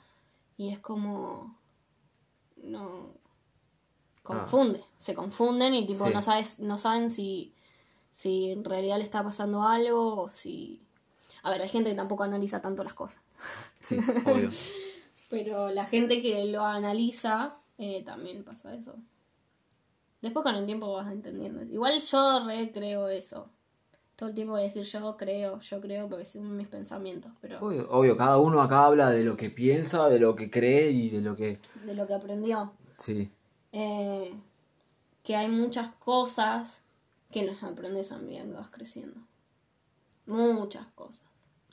y 0.61 0.69
es 0.69 0.79
como... 0.79 1.59
No... 2.59 3.15
Confunde, 4.23 4.85
se 4.99 5.15
confunden 5.15 5.73
y 5.73 5.87
tipo 5.87 6.07
Sí. 6.07 6.13
no 6.13 6.21
sabes, 6.21 6.59
no 6.59 6.77
saben 6.77 7.11
si, 7.11 7.55
si 8.11 8.51
en 8.51 8.63
realidad 8.63 8.99
le 8.99 9.05
está 9.05 9.25
pasando 9.25 9.63
algo 9.63 10.25
o 10.25 10.29
si... 10.29 10.87
A 11.43 11.49
ver, 11.49 11.63
hay 11.63 11.69
gente 11.71 11.89
que 11.89 11.97
tampoco 11.97 12.25
analiza 12.25 12.61
tanto 12.61 12.85
las 12.85 12.93
cosas. 12.93 13.23
Sí, 13.81 13.97
obvio. 14.27 14.51
Pero 15.31 15.71
la 15.71 15.87
gente 15.87 16.21
que 16.21 16.45
lo 16.45 16.63
analiza, 16.67 17.57
eh, 17.79 18.03
también 18.05 18.45
pasa 18.45 18.75
eso. 18.75 18.97
Después 20.21 20.45
con 20.45 20.57
el 20.57 20.67
tiempo 20.67 20.93
vas 20.93 21.11
entendiendo. 21.11 21.63
Igual 21.63 21.99
yo 22.03 22.45
re 22.45 22.71
creo 22.71 23.09
eso. 23.09 23.49
Todo 24.21 24.29
el 24.29 24.35
tiempo 24.35 24.53
voy 24.53 24.61
a 24.61 24.65
decir 24.65 24.83
yo 24.83 25.17
creo, 25.17 25.61
yo 25.61 25.81
creo, 25.81 26.07
porque 26.07 26.27
son 26.27 26.55
mis 26.55 26.69
pensamientos. 26.69 27.33
Pero 27.41 27.59
obvio. 27.59 27.91
Obvio, 27.91 28.19
cada 28.19 28.37
uno 28.37 28.61
acá 28.61 28.85
habla 28.85 29.09
de 29.09 29.25
lo 29.25 29.35
que 29.35 29.49
piensa, 29.49 30.11
de 30.11 30.19
lo 30.19 30.37
que 30.37 30.51
cree 30.51 30.91
y 30.91 31.09
de 31.09 31.23
lo 31.23 31.37
que... 31.37 31.59
de 31.87 31.95
lo 31.95 32.07
que 32.07 32.13
aprendió. 32.13 32.71
Sí, 32.99 33.31
eh, 33.73 34.35
que 35.23 35.37
hay 35.37 35.49
muchas 35.49 35.93
cosas 35.93 36.83
que 37.31 37.47
las 37.47 37.63
aprendes 37.63 38.13
a 38.13 38.19
medida 38.19 38.45
que 38.45 38.53
vas 38.53 38.69
creciendo. 38.69 39.23
Muchas 40.27 40.87
cosas. 40.89 41.25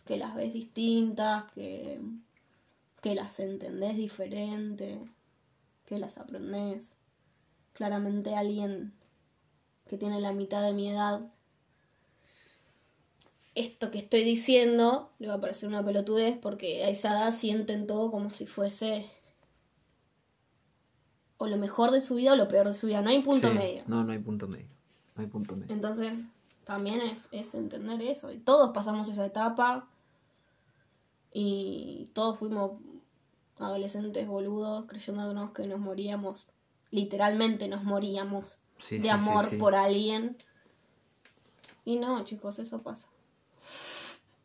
Que 0.06 0.16
las 0.16 0.34
ves 0.34 0.54
distintas, 0.54 1.52
que, 1.52 2.00
que 3.02 3.14
las 3.14 3.42
entendés 3.42 3.98
diferente, 3.98 5.02
que 5.86 6.00
las 6.00 6.18
aprendés. 6.18 6.96
Claramente 7.74 8.38
alguien 8.38 8.94
que 9.86 9.98
tiene 9.98 10.22
la 10.22 10.32
mitad 10.32 10.62
de 10.62 10.72
mi 10.72 10.90
edad, 10.90 11.30
esto 13.60 13.90
que 13.92 13.98
estoy 13.98 14.24
diciendo 14.24 15.12
le 15.20 15.28
va 15.28 15.36
a 15.36 15.42
parecer 15.42 15.68
una 15.68 15.84
pelotudez 15.84 16.38
porque 16.38 16.84
a 16.84 16.90
esa 16.90 17.10
edad 17.12 17.32
sienten 17.34 17.88
todo 17.88 18.12
como 18.12 18.30
si 18.30 18.46
fuese 18.46 19.10
o 21.38 21.48
lo 21.48 21.58
mejor 21.58 21.92
de 21.92 22.02
su 22.02 22.16
vida 22.16 22.34
o 22.34 22.36
lo 22.36 22.48
peor 22.48 22.68
de 22.68 22.74
su 22.74 22.88
vida. 22.88 23.02
No 23.02 23.10
hay 23.10 23.22
punto 23.22 23.50
Sí. 23.50 23.54
medio. 23.56 23.84
No, 23.88 24.04
no 24.04 24.12
hay 24.12 24.20
punto 24.20 24.48
medio. 24.48 24.68
No 25.16 25.22
hay 25.24 25.28
punto 25.28 25.56
medio. 25.56 25.74
Entonces, 25.74 26.26
también 26.64 27.02
es, 27.02 27.28
es 27.32 27.54
entender 27.56 28.02
eso. 28.02 28.32
Y 28.32 28.38
todos 28.38 28.72
pasamos 28.74 29.08
esa 29.10 29.26
etapa. 29.26 29.90
Y 31.32 32.10
todos 32.14 32.40
fuimos 32.40 32.80
adolescentes 33.60 34.28
boludos 34.28 34.86
creyéndonos 34.86 35.52
que 35.52 35.68
nos 35.68 35.80
moríamos. 35.80 36.48
Literalmente 36.92 37.68
nos 37.68 37.84
moríamos 37.84 38.58
Sí, 38.80 38.98
de 38.98 39.04
sí, 39.04 39.10
amor 39.10 39.46
por 39.60 39.76
alguien. 39.76 40.38
Y 41.86 41.98
no, 41.98 42.24
chicos, 42.24 42.60
eso 42.60 42.82
pasa. 42.82 43.08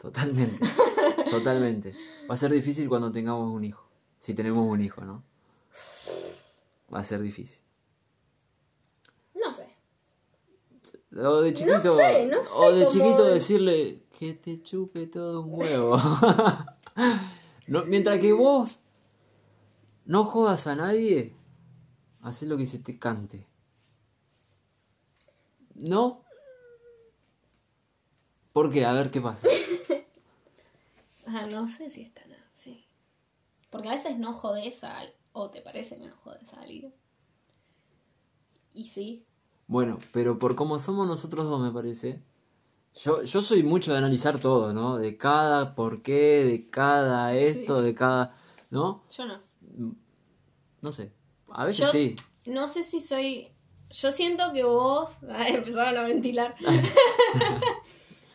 Totalmente. 0.02 0.58
Totalmente. 1.30 1.94
Va 2.28 2.34
a 2.34 2.36
ser 2.36 2.50
difícil 2.50 2.88
cuando 2.88 3.12
tengamos 3.12 3.52
un 3.52 3.64
hijo. 3.64 3.88
Si 4.18 4.34
tenemos 4.34 4.66
un 4.68 4.82
hijo, 4.82 5.02
¿no? 5.02 5.22
Va 6.92 6.98
a 6.98 7.04
ser 7.04 7.22
difícil. 7.22 7.62
No 9.32 9.52
sé. 9.52 9.68
O 11.16 11.40
de 11.40 11.54
chiquito, 11.54 11.96
sé, 11.96 12.26
no 12.26 12.42
sé 12.42 12.48
o 12.52 12.72
de 12.72 12.88
chiquito 12.88 13.24
decirle 13.26 14.02
que 14.18 14.34
te 14.34 14.60
chupe 14.60 15.06
todo 15.06 15.42
un 15.42 15.54
huevo. 15.54 15.96
No, 17.68 17.84
mientras 17.84 18.18
que 18.18 18.32
vos 18.32 18.80
no 20.04 20.24
jodas 20.24 20.66
a 20.66 20.74
nadie, 20.74 21.34
haz 22.20 22.42
lo 22.42 22.58
que 22.58 22.66
se 22.66 22.80
te 22.80 22.98
cante. 22.98 23.46
¿No? 25.76 26.22
¿Por 28.52 28.68
qué? 28.68 28.84
A 28.84 28.92
ver 28.92 29.10
qué 29.10 29.22
pasa. 29.22 29.48
Ah, 31.26 31.46
no 31.50 31.68
sé 31.68 31.90
si 31.90 32.02
es 32.02 32.12
tan 32.14 32.30
así. 32.54 32.86
Porque 33.70 33.88
a 33.88 33.92
veces 33.92 34.18
no 34.18 34.32
jodes 34.32 34.84
a 34.84 35.02
o 35.32 35.50
te 35.50 35.60
parece 35.62 35.96
que 35.98 36.06
no 36.06 36.16
jodes 36.16 36.52
a 36.54 36.62
alguien. 36.62 36.94
Y 38.74 38.84
sí. 38.84 39.26
Bueno, 39.66 39.98
pero 40.12 40.38
por 40.38 40.54
cómo 40.54 40.78
somos 40.78 41.06
nosotros 41.06 41.46
dos, 41.46 41.60
me 41.60 41.70
parece. 41.70 42.22
Yo, 42.94 43.22
yo 43.22 43.40
soy 43.40 43.62
mucho 43.62 43.92
de 43.92 43.98
analizar 43.98 44.38
todo, 44.38 44.72
¿no? 44.72 44.98
De 44.98 45.16
cada 45.16 45.74
por 45.74 46.02
qué, 46.02 46.44
de 46.44 46.68
cada 46.68 47.34
esto, 47.34 47.80
de 47.80 47.94
cada. 47.94 48.36
¿No? 48.70 49.04
Yo 49.10 49.26
no. 49.26 49.40
No 50.82 50.92
sé. 50.92 51.12
A 51.50 51.64
veces 51.64 51.86
Yo 51.86 51.92
sí. 51.92 52.16
no 52.44 52.68
sé 52.68 52.82
si 52.82 53.00
soy. 53.00 53.52
Yo 53.90 54.10
siento 54.12 54.52
que 54.52 54.64
vos. 54.64 55.18
Ay, 55.30 55.54
empezaron 55.54 55.96
a 55.96 56.02
ventilar. 56.02 56.54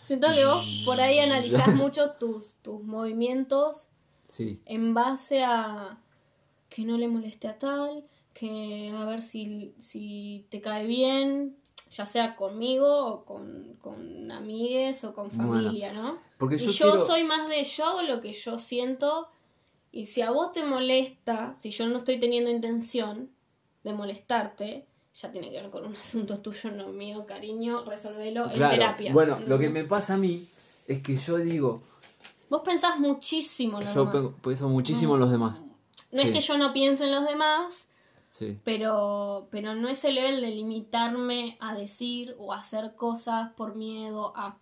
siento 0.08 0.28
que 0.34 0.46
vos 0.46 0.82
por 0.86 1.00
ahí 1.02 1.20
analizás 1.20 1.68
mucho 1.76 2.12
tus, 2.12 2.56
tus 2.62 2.84
movimientos 2.84 3.86
Sí. 4.24 4.60
en 4.66 4.94
base 4.94 5.44
a 5.44 6.00
que 6.70 6.84
no 6.84 6.98
le 6.98 7.08
moleste 7.08 7.48
a 7.48 7.58
tal, 7.58 8.04
que 8.34 8.92
a 8.94 9.06
ver 9.06 9.22
si, 9.22 9.74
si 9.80 10.46
te 10.50 10.60
cae 10.62 10.86
bien, 10.86 11.56
ya 11.92 12.06
sea 12.06 12.36
conmigo 12.36 13.06
o 13.06 13.24
con, 13.26 13.78
con 13.82 14.30
amigues 14.32 15.04
o 15.06 15.14
con 15.14 15.30
Bueno, 15.30 15.54
familia, 15.54 15.94
¿no? 15.94 16.18
porque 16.38 16.56
y 16.56 16.60
yo 16.60 16.72
yo 16.72 16.92
quiero- 16.92 17.06
soy 17.06 17.24
más 17.24 17.48
de 17.48 17.64
yo 17.64 17.86
hago 17.86 18.02
lo 18.02 18.20
que 18.22 18.34
yo 18.34 18.58
siento 18.58 19.30
y 19.94 20.06
si 20.06 20.22
a 20.22 20.32
vos 20.32 20.52
te 20.52 20.64
molesta, 20.66 21.56
si 21.56 21.70
yo 21.70 21.88
no 21.88 21.98
estoy 22.00 22.20
teniendo 22.20 22.50
intención 22.50 23.32
de 23.86 23.94
molestarte, 23.94 24.87
ya 25.20 25.32
tiene 25.32 25.50
que 25.52 25.62
ver 25.62 25.70
con 25.72 25.86
un 25.86 25.96
asunto 25.96 26.40
tuyo, 26.40 26.72
no 26.72 26.90
mío, 26.90 27.26
cariño, 27.26 27.84
resolvelo 27.86 28.52
en 28.52 28.60
terapia. 28.60 29.12
Bueno, 29.14 29.40
lo 29.40 29.58
que 29.58 29.64
me 29.70 29.80
¿entendés? 29.80 29.88
pasa 29.88 30.14
a 30.14 30.18
mí 30.18 30.48
es 30.88 31.02
que 31.02 31.18
yo 31.18 31.38
digo, 31.38 31.82
Vos 32.50 32.62
pensás 32.64 33.00
muchísimo 33.00 33.80
en 33.80 33.86
los 33.86 33.94
yo 33.96 34.06
demás. 34.06 34.24
pe- 34.24 34.36
pienso 34.44 34.70
muchísimo 34.70 35.16
en 35.16 35.20
los 35.22 35.32
demás. 35.32 35.64
No 36.12 36.22
Sí, 36.22 36.28
es 36.28 36.34
que 36.34 36.40
yo 36.42 36.58
no 36.58 36.72
piense 36.72 37.04
en 37.06 37.12
los 37.12 37.26
demás, 37.28 37.88
Sí. 38.30 38.60
pero, 38.64 39.48
pero 39.52 39.74
no 39.76 39.90
es 39.90 40.06
el 40.06 40.16
nivel 40.16 40.40
de 40.42 40.52
limitarme 40.52 41.58
a 41.60 41.74
decir 41.76 42.36
o 42.40 42.54
a 42.54 42.60
hacer 42.60 42.94
cosas 42.96 43.52
por 43.58 43.76
miedo 43.76 44.32
a. 44.36 44.58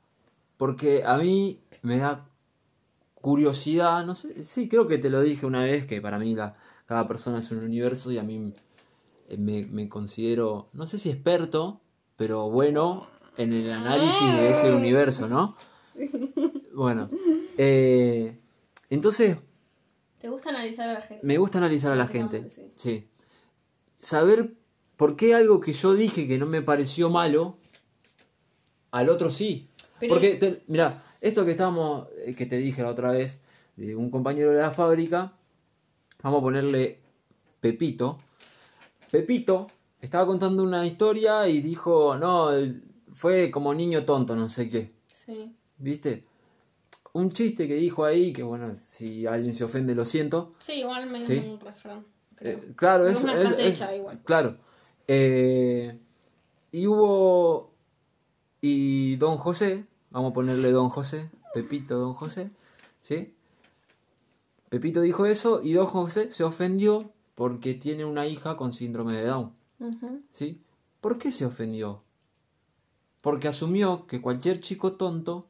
Porque 0.58 1.04
a 1.06 1.18
mí 1.18 1.60
me 1.84 1.98
da 1.98 2.26
curiosidad, 3.22 4.06
no 4.06 4.16
sé, 4.16 4.44
sí, 4.44 4.68
creo 4.70 4.88
que 4.88 4.98
te 4.98 5.10
lo 5.10 5.22
dije 5.22 5.46
una 5.46 5.64
vez, 5.64 5.86
que 5.86 6.02
para 6.02 6.18
mí 6.20 6.36
la, 6.36 6.56
cada 6.86 7.08
persona 7.08 7.40
es 7.40 7.52
un 7.52 7.60
universo 7.60 8.12
y 8.12 8.18
a 8.18 8.24
mí 8.24 8.54
me, 9.38 9.66
me 9.68 9.90
considero, 9.90 10.70
no 10.74 10.86
sé 10.86 10.98
si 11.00 11.10
experto, 11.10 11.82
pero 12.16 12.50
bueno 12.50 13.08
en 13.38 13.52
el 13.54 13.72
análisis 13.72 14.34
de 14.34 14.50
ese 14.52 14.74
universo, 14.74 15.28
¿no? 15.28 15.56
Bueno, 16.74 17.10
eh, 17.58 18.38
entonces 18.90 19.38
¿Te 20.20 20.28
gusta 20.30 20.50
analizar 20.50 20.90
a 20.90 20.94
la 20.94 21.02
gente? 21.02 21.26
me 21.26 21.38
gusta 21.38 21.58
analizar 21.60 21.92
a 21.92 21.96
la 21.96 22.08
gente, 22.08 22.50
sí. 22.50 22.72
sí. 22.76 23.08
Saber 23.96 24.54
por 24.98 25.16
qué 25.16 25.34
algo 25.36 25.60
que 25.62 25.72
yo 25.74 25.94
dije 25.94 26.28
que 26.28 26.38
no 26.38 26.46
me 26.48 26.62
pareció 26.62 27.10
malo, 27.10 27.58
al 28.92 29.10
otro 29.10 29.32
sí. 29.32 29.70
Pero- 30.00 30.14
Porque, 30.14 30.36
te- 30.36 30.64
mira, 30.68 31.02
esto 31.22 31.46
que 31.46 31.52
estábamos, 31.52 32.08
eh, 32.26 32.36
que 32.36 32.46
te 32.46 32.58
dije 32.58 32.82
la 32.84 32.90
otra 32.90 33.12
vez, 33.12 33.42
de 33.78 33.96
un 33.96 34.10
compañero 34.10 34.52
de 34.52 34.60
la 34.60 34.72
fábrica, 34.72 35.34
vamos 36.24 36.40
a 36.40 36.44
ponerle 36.44 37.00
Pepito. 37.62 38.20
Pepito 39.20 39.68
estaba 40.02 40.26
contando 40.26 40.62
una 40.64 40.86
historia 40.86 41.48
y 41.48 41.62
dijo, 41.62 42.18
no, 42.18 42.50
fue 43.14 43.50
como 43.50 43.74
niño 43.74 44.04
tonto, 44.04 44.36
no 44.36 44.50
sé 44.50 44.70
qué. 44.70 44.92
Sí. 45.08 45.56
¿Viste? 45.78 46.26
Un 47.14 47.32
chiste 47.32 47.66
que 47.68 47.76
dijo 47.76 48.04
ahí, 48.04 48.34
que 48.34 48.44
bueno, 48.44 48.76
si 48.90 49.26
alguien 49.26 49.56
se 49.56 49.64
ofende, 49.64 49.96
lo 49.96 50.04
siento. 50.04 50.54
Sí, 50.60 50.74
igual 50.82 51.10
me 51.10 51.22
Sí. 51.22 51.38
un 51.38 51.60
refrán. 51.62 52.06
creo. 52.36 52.58
Eh, 52.58 52.74
claro, 52.76 53.08
Es 53.08 53.20
es, 53.20 53.24
una 53.24 53.34
frase 53.38 53.68
es- 53.70 53.76
hecha 53.78 53.96
igual. 53.96 54.20
Claro. 54.26 54.58
Eh, 55.08 55.98
y 56.74 56.88
hubo. 56.88 57.72
Y 58.60 59.16
Don 59.16 59.38
José, 59.38 59.86
vamos 60.10 60.32
a 60.32 60.34
ponerle 60.34 60.72
Don 60.72 60.90
José, 60.90 61.30
Pepito 61.54 61.98
Don 61.98 62.14
José, 62.16 62.50
¿sí? 63.00 63.34
Pepito 64.68 65.00
dijo 65.00 65.26
eso 65.26 65.62
y 65.64 65.72
Don 65.72 65.86
José 65.86 66.32
se 66.32 66.44
ofendió 66.44 67.12
porque 67.36 67.74
tiene 67.74 68.06
una 68.06 68.26
hija 68.26 68.58
con 68.58 68.74
síndrome 68.74 69.14
de 69.14 69.26
Down. 69.26 69.54
¿sí? 70.32 70.62
¿Por 71.02 71.18
qué 71.18 71.32
se 71.32 71.46
ofendió? 71.46 72.02
Porque 73.22 73.48
asumió 73.48 74.08
que 74.08 74.22
cualquier 74.22 74.62
chico 74.62 74.94
tonto 74.94 75.48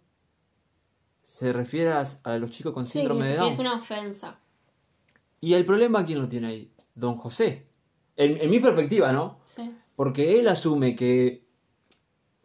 se 1.22 1.54
refiere 1.54 1.92
a, 1.92 2.38
los 2.38 2.52
chicos 2.52 2.74
con 2.74 2.86
Sí, 2.86 3.00
síndrome 3.00 3.28
de 3.28 3.36
Down. 3.36 3.48
que 3.48 3.54
es 3.54 3.60
una 3.60 3.76
ofensa. 3.76 4.40
Y 5.42 5.54
el 5.54 5.66
problema, 5.66 6.06
¿quién 6.06 6.20
lo 6.20 6.28
tiene 6.28 6.48
ahí? 6.48 6.72
Don 6.96 7.18
José. 7.18 7.68
En, 8.16 8.38
en 8.38 8.50
mi 8.50 8.60
perspectiva, 8.60 9.12
¿no? 9.12 9.40
Sí. 9.46 9.72
Porque 9.96 10.40
él 10.40 10.48
asume 10.48 10.96
que 10.96 11.46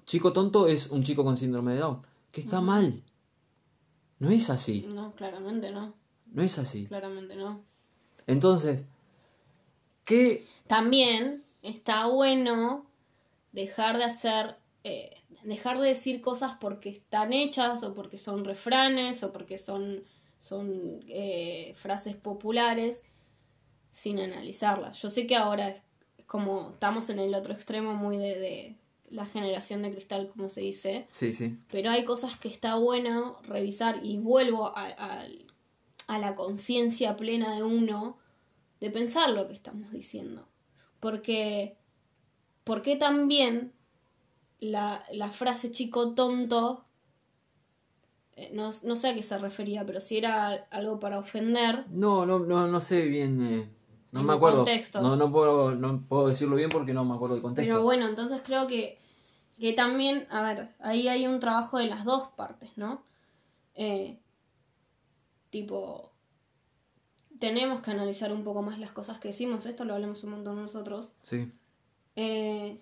chico 0.05 0.33
tonto 0.33 0.67
es 0.67 0.89
un 0.89 1.03
chico 1.03 1.25
con 1.25 1.37
síndrome 1.37 1.75
de 1.75 1.81
Down. 1.81 2.03
Que 2.31 2.41
está 2.41 2.61
mal. 2.61 3.03
No 4.19 4.31
es 4.31 4.51
así. 4.51 4.87
No, 4.93 5.15
claramente 5.15 5.71
no. 5.71 5.95
No 6.33 6.43
es 6.43 6.59
así. 6.59 6.87
Claramente 6.87 7.37
no. 7.37 7.63
Entonces, 8.27 8.87
¿qué? 10.11 10.45
También 10.67 11.43
está 11.63 12.07
bueno 12.07 12.87
dejar 13.53 13.97
de 13.99 14.05
hacer, 14.05 14.57
eh, 14.85 15.15
dejar 15.45 15.81
de 15.81 15.89
decir 15.89 16.21
cosas 16.21 16.55
porque 16.61 16.89
están 16.91 17.33
hechas 17.33 17.83
o 17.83 17.95
porque 17.95 18.17
son 18.19 18.45
refranes 18.45 19.23
o 19.25 19.33
porque 19.33 19.57
son, 19.59 20.05
son 20.39 21.01
eh, 21.09 21.73
frases 21.77 22.15
populares 22.17 23.03
sin 23.91 24.19
analizarlas. 24.21 25.01
Yo 25.03 25.11
sé 25.11 25.27
que 25.27 25.37
ahora 25.37 25.69
es 25.71 25.83
como 26.27 26.71
estamos 26.75 27.11
en 27.11 27.19
el 27.19 27.35
otro 27.35 27.53
extremo 27.53 27.95
muy 27.95 28.17
de, 28.17 28.39
de 28.39 28.77
la 29.09 29.27
generación 29.27 29.83
de 29.83 29.91
cristal, 29.91 30.29
como 30.29 30.49
se 30.49 30.61
dice. 30.61 31.07
Sí, 31.11 31.33
sí. 31.33 31.59
Pero 31.73 31.91
hay 31.91 32.05
cosas 32.05 32.37
que 32.39 32.47
está 32.49 32.77
bueno 32.77 33.39
revisar 33.43 33.99
y 34.05 34.19
vuelvo 34.19 34.67
a, 34.77 34.87
a- 34.87 35.25
a 36.07 36.19
la 36.19 36.35
conciencia 36.37 37.17
plena 37.17 37.55
de 37.57 37.63
uno 37.65 38.17
de 38.81 38.91
pensar 38.91 39.31
lo 39.31 39.47
que 39.47 39.55
estamos 39.55 39.91
diciendo. 39.93 40.49
Porque, 41.01 41.77
porque 42.65 42.97
también 42.97 43.73
la, 44.59 45.05
la 45.13 45.31
frase 45.31 45.71
chico 45.71 46.15
tonto, 46.15 46.85
eh, 48.37 48.51
no, 48.55 48.71
no 48.85 48.97
sé 48.97 49.09
a 49.09 49.15
qué 49.15 49.23
se 49.23 49.39
refería, 49.39 49.85
pero 49.87 50.01
si 50.01 50.19
era 50.19 50.53
algo 50.71 50.99
para 51.01 51.19
ofender, 51.19 51.87
No, 51.91 52.27
no, 52.27 52.39
no, 52.41 52.67
no 52.67 52.81
sé 52.81 53.07
bien. 53.07 53.41
eh, 53.43 53.71
no 54.13 54.23
me 54.23 54.33
acuerdo. 54.33 54.59
contexto. 54.59 55.01
No, 55.03 55.15
no 55.17 55.31
puedo, 55.31 55.75
no 55.75 56.03
puedo 56.07 56.29
decirlo 56.29 56.57
bien 56.57 56.69
porque 56.71 56.93
no 56.93 57.05
me 57.05 57.15
acuerdo 57.15 57.35
del 57.37 57.43
contexto. 57.43 57.73
Pero 57.73 57.83
bueno, 57.85 58.09
entonces 58.09 58.43
creo 58.45 58.67
que, 58.67 58.99
que 59.59 59.73
también, 59.73 60.27
a 60.31 60.43
ver, 60.43 60.75
ahí 60.81 61.07
hay 61.09 61.27
un 61.27 61.39
trabajo 61.39 61.79
de 61.79 61.87
las 61.87 62.05
dos 62.05 62.29
partes, 62.37 62.71
¿no? 62.77 63.05
Eh, 63.75 64.19
tipo, 65.51 66.10
tenemos 67.41 67.81
que 67.81 67.91
analizar 67.91 68.33
un 68.33 68.45
poco 68.45 68.63
más 68.63 68.79
las 68.79 68.93
cosas 68.93 69.19
que 69.19 69.29
decimos, 69.29 69.67
esto 69.67 69.85
lo 69.85 69.95
hablamos 69.95 70.23
un 70.25 70.31
montón 70.31 70.57
nosotros, 70.63 71.11
Sí. 71.23 71.51
eh, 72.15 72.79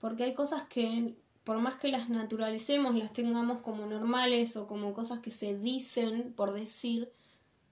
porque 0.00 0.24
hay 0.24 0.34
cosas 0.34 0.64
que, 0.64 1.14
por 1.44 1.58
más 1.58 1.76
que 1.76 1.88
las 1.88 2.08
naturalicemos, 2.08 2.94
las 2.96 3.12
tengamos 3.12 3.58
como 3.60 3.86
normales 3.86 4.56
o 4.56 4.66
como 4.66 4.92
cosas 4.94 5.20
que 5.20 5.30
se 5.30 5.56
dicen 5.58 6.32
por 6.34 6.52
decir, 6.52 7.12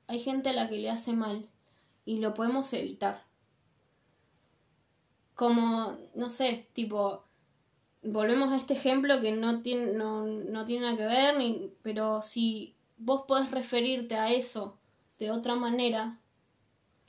hay 0.06 0.20
gente 0.20 0.50
a 0.50 0.52
la 0.52 0.68
que 0.68 0.78
le 0.78 0.90
hace 0.90 1.12
mal 1.12 1.48
y 2.04 2.18
lo 2.18 2.34
podemos 2.34 2.72
evitar. 2.74 3.24
Como, 5.34 5.96
no 6.14 6.28
sé, 6.30 6.68
tipo, 6.74 7.24
volvemos 8.02 8.52
a 8.52 8.56
este 8.56 8.74
ejemplo 8.74 9.20
que 9.20 9.32
no 9.32 9.62
tiene, 9.62 9.92
no, 9.94 10.26
no 10.26 10.64
tiene 10.66 10.84
nada 10.86 10.96
que 10.96 11.06
ver, 11.06 11.36
ni, 11.38 11.70
pero 11.82 12.20
si 12.22 12.76
vos 12.98 13.22
podés 13.26 13.50
referirte 13.50 14.16
a 14.16 14.30
eso 14.30 14.78
de 15.22 15.30
otra 15.30 15.54
manera, 15.54 16.18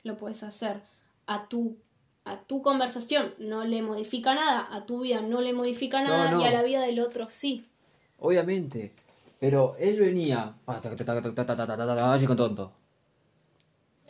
lo 0.04 0.16
puedes 0.16 0.42
hacer 0.42 0.80
a 1.26 1.48
tu 1.48 1.76
a 2.26 2.40
tu 2.40 2.62
conversación 2.62 3.34
no 3.38 3.64
le 3.64 3.82
modifica 3.82 4.34
nada, 4.34 4.66
a 4.70 4.86
tu 4.86 5.00
vida 5.00 5.20
no 5.20 5.42
le 5.42 5.52
modifica 5.52 6.02
nada 6.02 6.40
y 6.40 6.44
a 6.44 6.50
la 6.50 6.62
vida 6.62 6.80
del 6.80 7.00
otro 7.00 7.28
sí. 7.28 7.66
Obviamente, 8.18 8.92
pero 9.38 9.76
él 9.78 9.98
venía 9.98 10.54
con 10.64 12.36
tonto. 12.36 12.72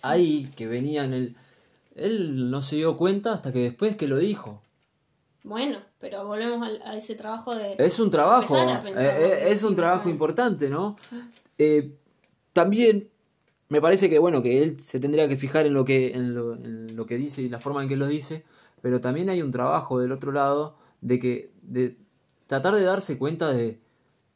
Ahí 0.02 0.52
que 0.54 0.68
venía 0.68 1.04
en 1.04 1.12
el 1.14 1.36
él 1.96 2.50
no 2.50 2.62
se 2.62 2.76
dio 2.76 2.96
cuenta 2.96 3.32
hasta 3.32 3.52
que 3.52 3.60
después 3.60 3.96
que 3.96 4.06
lo 4.06 4.18
dijo. 4.18 4.60
Bueno, 5.42 5.78
pero 5.98 6.26
volvemos 6.26 6.66
a, 6.66 6.90
a 6.90 6.96
ese 6.96 7.14
trabajo 7.14 7.54
de 7.54 7.76
Es 7.78 7.98
un 7.98 8.10
trabajo, 8.10 8.54
pensar, 8.54 8.86
es, 8.96 9.62
un 9.62 9.76
trabajo 9.76 10.08
importante, 10.08 10.70
¿no? 10.70 10.96
También 12.52 13.10
me 13.74 13.80
parece 13.80 14.08
que 14.08 14.20
bueno 14.20 14.40
que 14.40 14.62
él 14.62 14.78
se 14.80 15.00
tendría 15.00 15.26
que 15.28 15.36
fijar 15.36 15.66
en 15.66 15.74
lo 15.74 15.84
que 15.84 16.12
en 16.14 16.32
lo, 16.34 16.54
en 16.54 16.94
lo 16.94 17.06
que 17.06 17.16
dice 17.18 17.42
y 17.42 17.48
la 17.48 17.58
forma 17.58 17.82
en 17.82 17.88
que 17.88 17.96
lo 17.96 18.06
dice 18.06 18.44
pero 18.82 19.00
también 19.00 19.28
hay 19.30 19.42
un 19.42 19.50
trabajo 19.50 19.98
del 19.98 20.12
otro 20.12 20.30
lado 20.30 20.76
de 21.00 21.18
que 21.18 21.50
de 21.62 21.96
tratar 22.46 22.74
de 22.76 22.82
darse 22.84 23.18
cuenta 23.18 23.50
de 23.52 23.80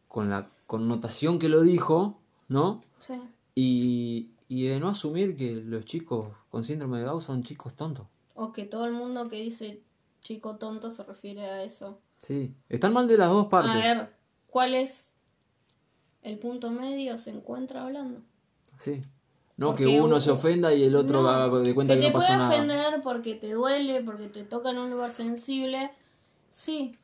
con 0.09 0.29
la 0.29 0.51
connotación 0.66 1.38
que 1.38 1.48
lo 1.48 1.62
dijo 1.62 2.18
no 2.48 2.81
Sí. 2.98 3.14
y, 3.55 4.31
y 4.48 4.66
de 4.66 4.81
no 4.81 4.88
asumir 4.88 5.37
que 5.37 5.55
los 5.55 5.85
chicos 5.85 6.35
con 6.51 6.64
síndrome 6.64 6.98
de 6.98 7.05
Down 7.05 7.20
son 7.20 7.42
chicos 7.44 7.74
tontos 7.74 8.07
O 8.35 8.51
que 8.53 8.64
todo 8.64 8.87
el 8.87 8.92
mundo 8.92 9.29
que 9.29 9.40
dice 9.40 9.81
chico 10.20 10.57
tonto 10.57 10.90
se 10.90 11.05
refiere 11.05 11.42
a 11.46 11.62
eso. 11.62 12.01
sí 12.18 12.55
están 12.68 12.92
mal 12.92 13.07
de 13.07 13.18
las 13.18 13.29
dos 13.29 13.46
partes 13.46 13.70
A 13.77 13.79
ver, 13.79 14.12
¿cuál 14.48 14.74
es 14.74 15.12
el 16.22 16.38
punto 16.40 16.70
medio? 16.72 17.16
Se 17.18 17.31
encuentra 17.31 17.83
hablando. 17.85 18.20
sí 18.77 19.03
no 19.59 19.66
Porque 19.68 19.85
que 19.85 20.01
uno 20.01 20.14
un- 20.16 20.21
se 20.23 20.31
ofenda 20.31 20.73
y 20.73 20.85
el 20.85 20.97
otro 20.97 21.21
No, 21.23 21.29
haga 21.29 21.61
de 21.61 21.75
cuenta 21.75 21.94
que, 21.94 22.01
te 22.01 22.07
no 22.07 22.12
pasó 22.14 22.29
puede 22.29 22.38
nada 22.38 22.55
ofender 22.55 23.03
porque 23.03 23.35
te 23.35 23.53
duele, 23.53 24.01
porque 24.03 24.29
te 24.29 24.44
toca 24.44 24.71
en 24.71 24.79
un 24.79 24.88
lugar 24.90 25.11
sensible. 25.11 25.90
Sí. 26.51 26.97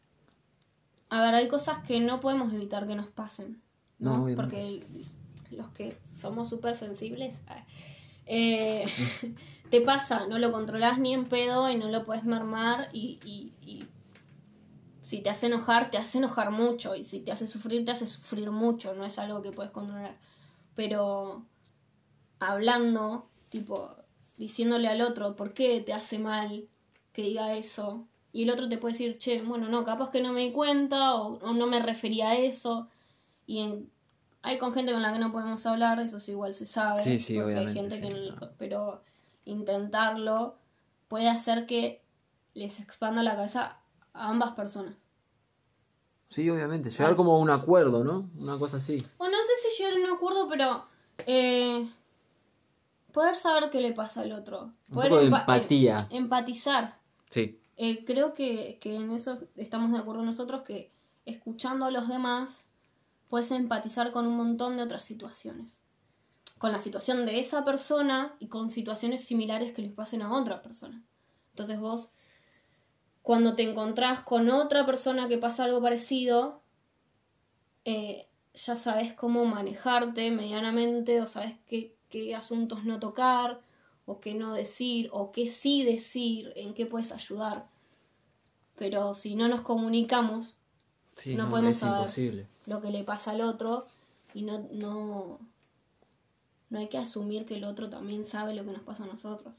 A 1.11 1.21
ver, 1.21 1.35
hay 1.35 1.49
cosas 1.49 1.79
que 1.79 2.01
no 2.01 2.21
podemos 2.21 2.53
evitar 2.55 2.87
que 2.87 2.95
nos 2.95 3.09
pasen. 3.09 3.61
¿no? 3.99 4.27
Porque 4.35 4.85
los 5.51 5.69
que 5.71 5.97
somos 6.15 6.49
súper 6.49 6.75
sensibles, 6.75 7.43
ah, 7.49 7.65
eh, 8.27 8.85
te 9.71 9.81
pasa, 9.81 10.27
no 10.27 10.39
lo 10.39 10.51
controlas 10.53 10.99
ni 10.99 11.13
en 11.15 11.27
pedo 11.27 11.69
y 11.71 11.77
no 11.77 11.89
lo 11.89 12.05
puedes 12.05 12.25
mermar 12.25 12.89
y, 12.93 13.19
y, 13.25 13.53
y 13.63 13.87
si 15.03 15.21
te 15.21 15.31
hace 15.31 15.47
enojar, 15.47 15.91
te 15.91 15.99
hace 15.99 16.19
enojar 16.19 16.51
mucho 16.51 16.95
y 16.97 17.05
si 17.05 17.21
te 17.21 17.31
hace 17.33 17.47
sufrir, 17.47 17.85
te 17.85 17.91
hace 17.93 18.07
sufrir 18.07 18.51
mucho, 18.51 18.95
no 18.95 19.05
es 19.05 19.19
algo 19.19 19.43
que 19.43 19.53
puedes 19.53 19.71
controlar. 19.73 20.17
Pero 20.75 21.45
hablando, 22.51 23.29
tipo, 23.49 23.97
diciéndole 24.37 24.89
al 24.89 25.01
otro 25.03 25.37
por 25.37 25.53
qué 25.55 25.81
te 25.81 25.93
hace 25.93 26.19
mal 26.19 26.69
que 27.13 27.23
diga 27.23 27.55
eso. 27.55 28.07
Y 28.33 28.43
el 28.45 28.51
otro 28.51 28.69
te 28.69 28.79
puede 28.79 28.93
decir, 28.95 29.19
che, 29.19 29.43
bueno, 29.43 29.69
no, 29.69 29.85
capaz 29.85 30.11
que 30.11 30.21
no 30.21 30.33
me 30.33 30.41
di 30.41 30.51
cuenta 30.53 31.15
o, 31.15 31.39
o 31.39 31.53
no 31.53 31.67
me 31.69 31.79
refería 31.81 32.31
a 32.31 32.37
eso. 32.37 32.89
Y 33.47 33.61
en- 33.61 33.91
hay 34.43 34.59
con 34.59 34.73
gente 34.73 34.93
con 34.93 35.03
la 35.03 35.13
que 35.13 35.19
no 35.21 35.31
podemos 35.33 35.65
hablar, 35.67 36.01
eso 36.01 36.19
sí 36.21 36.33
igual 36.33 36.53
se 36.55 36.67
sabe. 36.67 37.03
Sí, 37.03 37.19
sí, 37.19 37.35
porque 37.39 37.55
obviamente, 37.55 37.81
Hay 37.81 37.89
gente 37.91 37.97
sí, 37.97 38.03
que 38.03 38.31
no- 38.33 38.51
pero 38.59 39.03
intentarlo 39.45 40.57
puede 41.09 41.29
hacer 41.29 41.67
que 41.67 42.03
les 42.55 42.81
expanda 42.81 43.23
la 43.23 43.37
cabeza 43.37 43.79
a 44.13 44.29
ambas 44.29 44.53
personas. 44.53 44.95
sí 46.29 46.49
obviamente 46.51 46.91
llegar 46.91 47.15
como 47.17 47.33
a 47.37 47.39
un 47.39 47.51
acuerdo 47.51 48.03
no 48.03 48.29
una 48.37 48.59
cosa 48.59 48.79
así 48.79 48.99
O 49.19 49.29
no 49.29 49.37
sé 49.37 49.53
si 49.77 49.83
llegar 49.83 49.97
a 49.99 50.05
un 50.11 50.17
acuerdo, 50.17 50.49
pero 50.49 50.85
eh, 51.27 51.89
poder 53.15 53.35
saber 53.37 53.71
qué 53.71 53.81
le 53.81 53.93
pasa 53.93 54.21
al 54.21 54.33
otro. 54.33 54.75
Un 54.91 54.95
Poder 54.97 55.09
poco 55.11 55.21
de 55.23 55.29
empa- 55.31 55.41
empatía. 55.41 55.97
em- 56.11 56.25
empatizar. 56.25 56.99
sí 57.31 57.59
Eh, 57.77 58.05
creo 58.05 58.33
que, 58.35 58.79
que 58.81 58.95
en 58.97 59.11
eso 59.11 59.39
estamos 59.57 59.91
de 59.93 59.99
acuerdo 59.99 60.23
nosotros, 60.23 60.63
que 60.63 60.93
escuchando 61.25 61.87
a 61.87 61.91
los 61.91 62.07
demás 62.09 62.65
puedes 63.29 63.51
empatizar 63.51 64.13
con 64.13 64.27
un 64.27 64.37
montón 64.37 64.77
de 64.77 64.83
otras 64.85 65.03
situaciones. 65.03 65.81
Con 66.59 66.71
la 66.71 66.79
situación 66.79 67.27
de 67.27 67.41
esa 67.41 67.65
persona 67.65 68.37
y 68.39 68.47
con 68.49 68.71
situaciones 68.71 69.25
similares 69.25 69.73
que 69.73 69.83
les 69.83 69.91
pasen 69.93 70.23
a 70.23 70.33
otra 70.33 70.63
persona. 70.63 71.03
Entonces 71.51 71.81
vos, 71.81 72.11
cuando 73.23 73.55
te 73.57 73.63
encontrás 73.65 74.21
con 74.21 74.51
otra 74.51 74.85
persona 74.87 75.27
que 75.29 75.39
pasa 75.39 75.65
algo 75.65 75.81
parecido, 75.83 76.63
eh, 77.85 78.29
ya 78.55 78.77
sabes 78.77 79.13
cómo 79.15 79.45
manejarte 79.47 80.31
medianamente 80.31 81.21
o 81.21 81.27
sabes 81.27 81.57
qué, 81.67 81.94
qué 82.15 82.33
asuntos 82.37 82.85
no 82.85 83.01
tocar 83.01 83.61
o 84.07 84.21
qué 84.21 84.35
no 84.35 84.55
decir 84.55 85.09
o 85.13 85.33
qué 85.33 85.49
sí 85.49 85.83
decir, 85.83 86.53
en 86.55 86.73
qué 86.75 86.87
puedes 86.87 87.11
ayudar. 87.11 87.67
Pero 88.77 89.15
si 89.15 89.35
no 89.35 89.49
nos 89.49 89.63
comunicamos 89.63 90.57
sí 91.17 91.35
No 91.35 91.49
podemos 91.49 91.77
saber. 91.79 92.01
imposible 92.03 92.47
lo 92.67 92.81
que 92.81 92.91
le 92.91 93.03
pasa 93.03 93.33
al 93.33 93.41
otro 93.41 93.87
y 94.33 94.43
no, 94.43 94.59
no, 94.71 95.39
no 96.71 96.79
hay 96.79 96.89
que 96.89 96.99
asumir 96.99 97.47
que 97.47 97.57
el 97.57 97.65
otro 97.65 97.91
también 97.91 98.25
sabe 98.25 98.55
lo 98.55 98.65
que 98.65 98.71
nos 98.73 98.83
pasa 98.83 99.03
a 99.05 99.07
nosotros. 99.07 99.53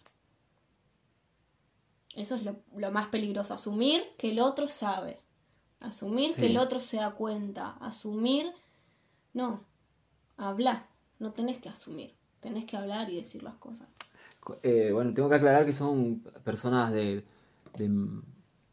Eso 2.16 2.36
es 2.36 2.44
lo, 2.44 2.56
lo 2.78 2.92
más 2.92 3.08
peligroso, 3.08 3.54
asumir 3.54 4.02
que 4.18 4.32
el 4.32 4.40
otro 4.40 4.68
sabe, 4.70 5.20
asumir 5.82 6.34
Sí. 6.34 6.42
que 6.42 6.48
el 6.48 6.58
otro 6.58 6.80
se 6.80 6.98
da 6.98 7.12
cuenta, 7.12 7.72
asumir, 7.82 8.52
no, 9.34 9.62
habla, 10.38 10.88
no 11.20 11.32
tenés 11.34 11.60
que 11.60 11.68
asumir, 11.70 12.14
tenés 12.46 12.66
que 12.66 12.78
hablar 12.78 13.10
y 13.10 13.16
decir 13.16 13.42
las 13.42 13.56
cosas. 13.56 13.88
Eh, 14.62 14.92
bueno, 14.94 15.12
tengo 15.16 15.28
que 15.30 15.36
aclarar 15.36 15.66
que 15.66 15.74
son 15.74 16.20
personas 16.44 16.92
de, 16.92 17.24
de, 17.76 17.90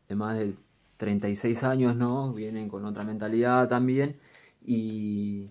de 0.09 0.15
más 0.15 0.39
de 0.39 0.55
36 0.99 1.65
años, 1.65 1.97
¿no? 1.97 2.35
Vienen 2.35 2.69
con 2.69 2.85
otra 2.85 3.03
mentalidad 3.03 3.69
también. 3.69 4.19
Y, 4.63 5.47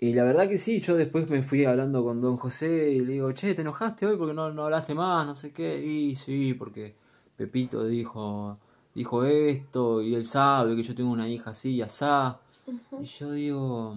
y 0.00 0.14
la 0.14 0.24
verdad 0.24 0.48
que 0.48 0.58
sí, 0.58 0.80
yo 0.80 0.96
después 0.96 1.30
me 1.30 1.44
fui 1.44 1.64
hablando 1.64 2.02
con 2.02 2.20
don 2.20 2.38
José 2.38 2.90
y 2.90 3.00
le 3.04 3.12
digo, 3.12 3.30
che, 3.30 3.54
¿te 3.54 3.62
enojaste 3.62 4.06
hoy 4.06 4.16
porque 4.16 4.34
no, 4.34 4.52
no 4.52 4.64
hablaste 4.64 4.96
más? 4.96 5.24
No 5.24 5.36
sé 5.36 5.52
qué. 5.52 5.80
Y 5.80 6.16
sí, 6.16 6.54
porque 6.54 6.96
Pepito 7.36 7.84
dijo, 7.86 8.58
dijo 8.96 9.22
esto 9.22 10.02
y 10.02 10.16
él 10.16 10.26
sabe 10.26 10.74
que 10.74 10.82
yo 10.82 10.96
tengo 10.96 11.12
una 11.12 11.28
hija 11.28 11.50
así 11.50 11.76
y 11.76 11.82
asá. 11.82 12.40
Y 13.00 13.04
yo 13.04 13.30
digo, 13.30 13.96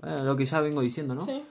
bueno, 0.00 0.22
lo 0.22 0.36
que 0.36 0.46
ya 0.46 0.60
vengo 0.60 0.80
diciendo, 0.80 1.16
¿no? 1.16 1.24
Sí. 1.24 1.42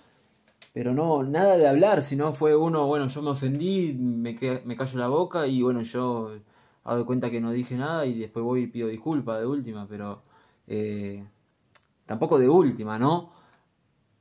Pero 0.76 0.94
no, 0.94 1.24
nada 1.24 1.56
de 1.56 1.70
hablar, 1.70 2.04
sino 2.04 2.34
fue 2.34 2.54
uno, 2.54 2.86
bueno, 2.86 3.08
yo 3.08 3.22
me 3.22 3.30
ofendí, 3.30 3.94
me, 3.98 4.38
me 4.66 4.76
callo 4.76 5.00
la 5.00 5.08
boca 5.08 5.48
y 5.48 5.62
bueno, 5.62 5.82
yo 5.84 6.34
hago 6.84 6.98
de 7.00 7.06
cuenta 7.06 7.32
que 7.32 7.40
no 7.40 7.52
dije 7.52 7.78
nada 7.78 8.06
y 8.06 8.20
después 8.20 8.44
voy 8.44 8.64
y 8.64 8.68
pido 8.68 8.90
disculpas 8.90 9.40
de 9.40 9.46
última, 9.46 9.88
pero 9.88 10.22
eh, 10.68 11.26
tampoco 12.06 12.38
de 12.38 12.50
última, 12.50 13.00
¿no? 13.00 13.32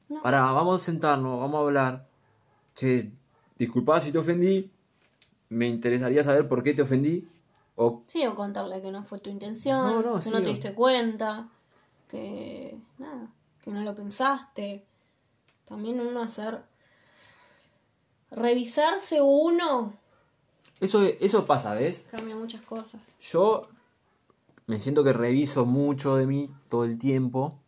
No. 0.08 0.22
Para, 0.22 0.42
vamos 0.52 0.80
a 0.80 0.84
sentarnos, 0.84 1.40
vamos 1.40 1.56
a 1.56 1.62
hablar. 1.64 2.06
Che, 2.76 3.10
disculpa 3.58 3.98
si 3.98 4.12
te 4.12 4.18
ofendí, 4.18 4.70
me 5.48 5.66
interesaría 5.66 6.22
saber 6.22 6.48
por 6.48 6.62
qué 6.62 6.72
te 6.72 6.82
ofendí. 6.82 7.26
O 7.74 8.00
Sí, 8.06 8.24
o 8.28 8.36
contarle 8.36 8.80
que 8.80 8.92
no 8.92 9.02
fue 9.02 9.18
tu 9.18 9.28
intención, 9.28 9.82
No, 9.82 10.02
no, 10.02 10.16
que 10.18 10.22
sí, 10.22 10.30
no 10.30 10.40
te 10.40 10.50
o- 10.50 10.52
diste 10.52 10.72
cuenta, 10.72 11.48
que 12.06 12.78
nada, 12.98 13.26
que 13.60 13.72
no 13.72 13.80
lo 13.80 13.92
pensaste. 13.96 14.86
También 15.64 16.00
uno 16.00 16.22
hacer 16.22 16.62
revisarse 18.30 19.20
uno 19.22 19.94
eso, 20.80 21.02
eso 21.02 21.46
pasa, 21.46 21.74
¿ves? 21.74 22.06
cambia 22.10 22.36
muchas 22.36 22.62
cosas. 22.62 23.00
Yo 23.20 23.68
me 24.66 24.80
siento 24.80 25.04
que 25.04 25.12
reviso 25.12 25.64
mucho 25.64 26.16
de 26.16 26.26
mí 26.26 26.50
todo 26.68 26.84
el 26.84 26.98
tiempo, 26.98 27.58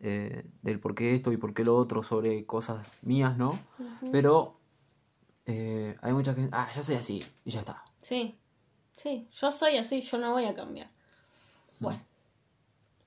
eh, 0.00 0.44
del 0.62 0.80
por 0.80 0.94
qué 0.94 1.14
esto 1.14 1.32
y 1.32 1.36
por 1.36 1.54
qué 1.54 1.64
lo 1.64 1.76
otro, 1.76 2.02
sobre 2.02 2.44
cosas 2.44 2.86
mías, 3.02 3.38
¿no? 3.38 3.58
Pero 4.12 4.58
eh, 5.46 5.96
hay 6.02 6.12
mucha 6.12 6.34
gente, 6.34 6.50
ah, 6.52 6.68
ya 6.74 6.82
soy 6.82 6.96
así, 6.96 7.24
y 7.44 7.50
ya 7.50 7.60
está. 7.60 7.84
Sí, 8.00 8.36
sí, 8.96 9.28
yo 9.32 9.50
soy 9.50 9.78
así, 9.78 10.00
yo 10.00 10.18
no 10.18 10.32
voy 10.32 10.44
a 10.44 10.54
cambiar. 10.54 10.90
Bueno, 11.78 12.00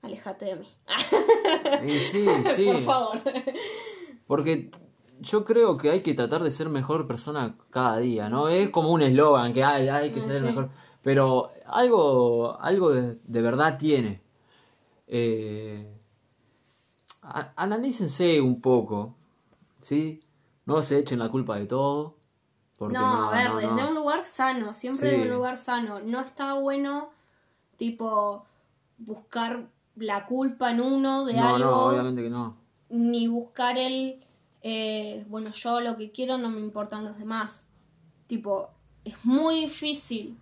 alejate 0.02 0.46
de 0.46 0.56
mí. 0.56 0.68
Y 1.86 1.98
sí, 2.00 2.26
sí, 2.56 2.64
Por 2.64 2.82
favor. 2.82 3.22
Porque 4.28 4.70
yo 5.20 5.44
creo 5.44 5.76
que 5.76 5.90
hay 5.90 6.02
que 6.02 6.14
tratar 6.14 6.44
de 6.44 6.52
ser 6.52 6.68
mejor 6.68 7.08
persona 7.08 7.56
cada 7.70 7.98
día, 7.98 8.28
¿no? 8.28 8.48
Es 8.48 8.70
como 8.70 8.92
un 8.92 9.02
eslogan 9.02 9.52
que 9.52 9.64
hay, 9.64 9.88
hay 9.88 10.12
que 10.12 10.20
Ah, 10.20 10.22
ser 10.22 10.40
sí. 10.40 10.46
mejor, 10.46 10.70
pero 11.02 11.50
algo, 11.66 12.56
algo 12.60 12.90
de, 12.90 13.18
de 13.24 13.42
verdad 13.42 13.76
tiene. 13.76 14.22
Eh, 15.08 15.92
a- 17.22 17.52
analícense 17.56 18.40
un 18.40 18.60
poco, 18.60 19.16
¿sí? 19.80 20.20
No 20.66 20.82
se 20.82 20.98
echen 20.98 21.18
la 21.18 21.28
culpa 21.30 21.56
de 21.58 21.66
todo. 21.66 22.16
Porque 22.78 22.94
no, 22.96 23.08
no, 23.08 23.28
a 23.28 23.30
ver, 23.32 23.48
no, 23.50 23.56
desde 23.56 23.74
no. 23.82 23.88
un 23.88 23.94
lugar 23.96 24.22
sano, 24.22 24.72
siempre 24.72 25.10
Sí. 25.10 25.16
de 25.16 25.22
un 25.24 25.30
lugar 25.34 25.56
sano. 25.56 25.98
No 26.00 26.20
está 26.20 26.54
bueno, 26.54 27.10
tipo, 27.76 28.44
buscar 28.98 29.66
la 29.96 30.24
culpa 30.26 30.70
en 30.70 30.80
uno 30.80 31.24
de 31.24 31.34
No, 31.34 31.56
algo, 31.56 31.58
no, 31.58 31.86
obviamente 31.86 32.22
que 32.22 32.30
no. 32.30 32.56
Ni 32.88 33.28
buscar 33.28 33.78
el, 33.78 34.24
eh, 34.62 35.24
bueno, 35.28 35.50
yo 35.50 35.80
lo 35.80 35.96
que 35.96 36.10
quiero 36.10 36.38
no 36.38 36.50
me 36.50 36.60
importan 36.60 37.04
los 37.04 37.18
demás. 37.18 37.66
Tipo, 38.26 38.70
es 39.04 39.24
muy 39.24 39.60
difícil, 39.60 40.38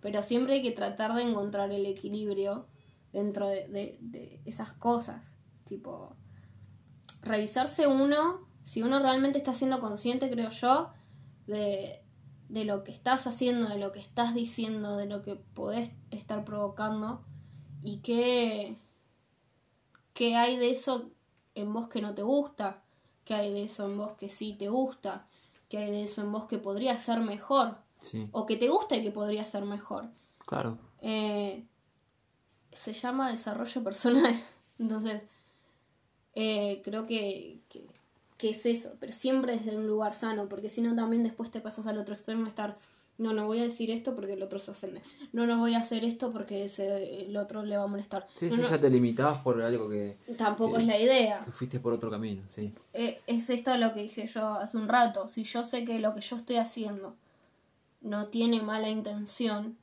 pero 0.00 0.22
siempre 0.22 0.54
hay 0.54 0.62
que 0.62 0.72
tratar 0.72 1.14
de 1.14 1.22
encontrar 1.22 1.70
el 1.72 1.86
equilibrio 1.86 2.66
dentro 3.12 3.48
de, 3.48 4.40
esas 4.44 4.72
cosas. 4.72 5.36
Tipo, 5.64 6.16
revisarse 7.22 7.86
uno, 7.86 8.46
si 8.62 8.82
uno 8.82 9.00
realmente 9.00 9.38
está 9.38 9.54
siendo 9.54 9.80
consciente, 9.80 10.30
creo 10.30 10.50
yo, 10.50 10.90
de, 11.46 12.02
de 12.48 12.64
lo 12.64 12.84
que 12.84 12.92
estás 12.92 13.26
haciendo, 13.26 13.68
de 13.68 13.78
lo 13.78 13.92
que 13.92 14.00
estás 14.00 14.34
diciendo, 14.34 14.96
de 14.96 15.06
lo 15.06 15.22
que 15.22 15.36
podés 15.36 15.90
estar 16.10 16.44
provocando 16.44 17.24
y 17.80 17.98
qué, 17.98 18.76
qué 20.12 20.36
hay 20.36 20.56
de 20.56 20.70
eso 20.70 21.10
en 21.54 21.72
vos 21.72 21.88
que 21.88 22.00
no 22.00 22.14
te 22.14 22.22
gusta, 22.22 22.82
qué 23.24 23.34
hay 23.34 23.52
de 23.52 23.64
eso 23.64 23.86
en 23.86 23.96
vos 23.98 24.12
que 24.12 24.28
sí 24.28 24.54
te 24.58 24.68
gusta, 24.68 25.26
qué 25.68 25.78
hay 25.78 25.90
de 25.90 26.04
eso 26.04 26.20
en 26.22 26.32
vos 26.32 26.46
que 26.46 26.58
podría 26.58 26.96
ser 26.98 27.20
mejor 27.20 27.76
Sí, 28.00 28.28
o 28.32 28.46
que 28.46 28.56
te 28.56 28.68
gusta 28.68 28.96
y 28.96 29.02
que 29.02 29.10
podría 29.10 29.44
ser 29.44 29.64
mejor. 29.64 30.08
claro. 30.46 30.78
Eh, 31.02 31.64
se 32.72 32.92
llama 32.92 33.30
desarrollo 33.30 33.82
personal. 33.84 34.40
Entonces, 34.78 35.24
eh, 36.34 36.80
creo 36.84 37.04
que, 37.06 37.60
que, 37.68 37.88
que 38.38 38.50
es 38.50 38.64
eso, 38.64 38.94
pero 39.00 39.12
siempre 39.12 39.56
desde 39.58 39.76
un 39.76 39.86
lugar 39.86 40.14
sano, 40.14 40.48
porque 40.48 40.68
si 40.68 40.80
no 40.80 40.94
también 40.94 41.22
después 41.22 41.50
te 41.50 41.60
pasas 41.60 41.86
al 41.86 41.98
otro 41.98 42.14
extremo 42.14 42.44
de 42.44 42.48
estar, 42.48 42.78
no, 43.20 43.32
no 43.32 43.46
voy 43.46 43.60
a 43.60 43.62
decir 43.64 43.90
esto 43.90 44.14
porque 44.16 44.32
el 44.32 44.42
otro 44.42 44.58
se 44.58 44.70
ofende, 44.72 45.02
no, 45.32 45.46
no 45.46 45.58
voy 45.58 45.74
a 45.74 45.78
hacer 45.78 46.04
esto 46.04 46.30
porque 46.32 46.64
ese- 46.64 47.22
el 47.22 47.36
otro 47.36 47.62
le 47.62 47.76
va 47.76 47.84
a 47.84 47.86
molestar. 47.86 48.26
Sí, 48.34 48.46
No, 48.50 48.56
sí, 48.56 48.62
no, 48.62 48.68
ya 48.68 48.80
te 48.80 48.90
limitabas 48.90 49.38
por 49.42 49.60
algo 49.62 49.88
que, 49.88 50.16
Tampoco 50.36 50.78
es 50.78 50.86
la 50.86 50.98
idea. 50.98 51.40
que 51.44 51.52
fuiste 51.52 51.78
por 51.80 51.92
otro 51.92 52.10
camino, 52.10 52.42
sí. 52.48 52.74
Eh, 52.92 53.20
es 53.26 53.48
esto 53.50 53.76
lo 53.76 53.92
que 53.92 54.02
dije 54.02 54.26
yo 54.26 54.54
hace 54.54 54.76
un 54.76 54.88
rato. 54.88 55.28
Si 55.28 55.44
yo 55.44 55.64
sé 55.64 55.84
que 55.84 55.98
lo 56.00 56.12
que 56.14 56.20
yo 56.20 56.36
estoy 56.36 56.56
haciendo 56.56 57.16
no 58.00 58.28
tiene 58.28 58.62
mala 58.62 58.88
intención, 58.88 59.76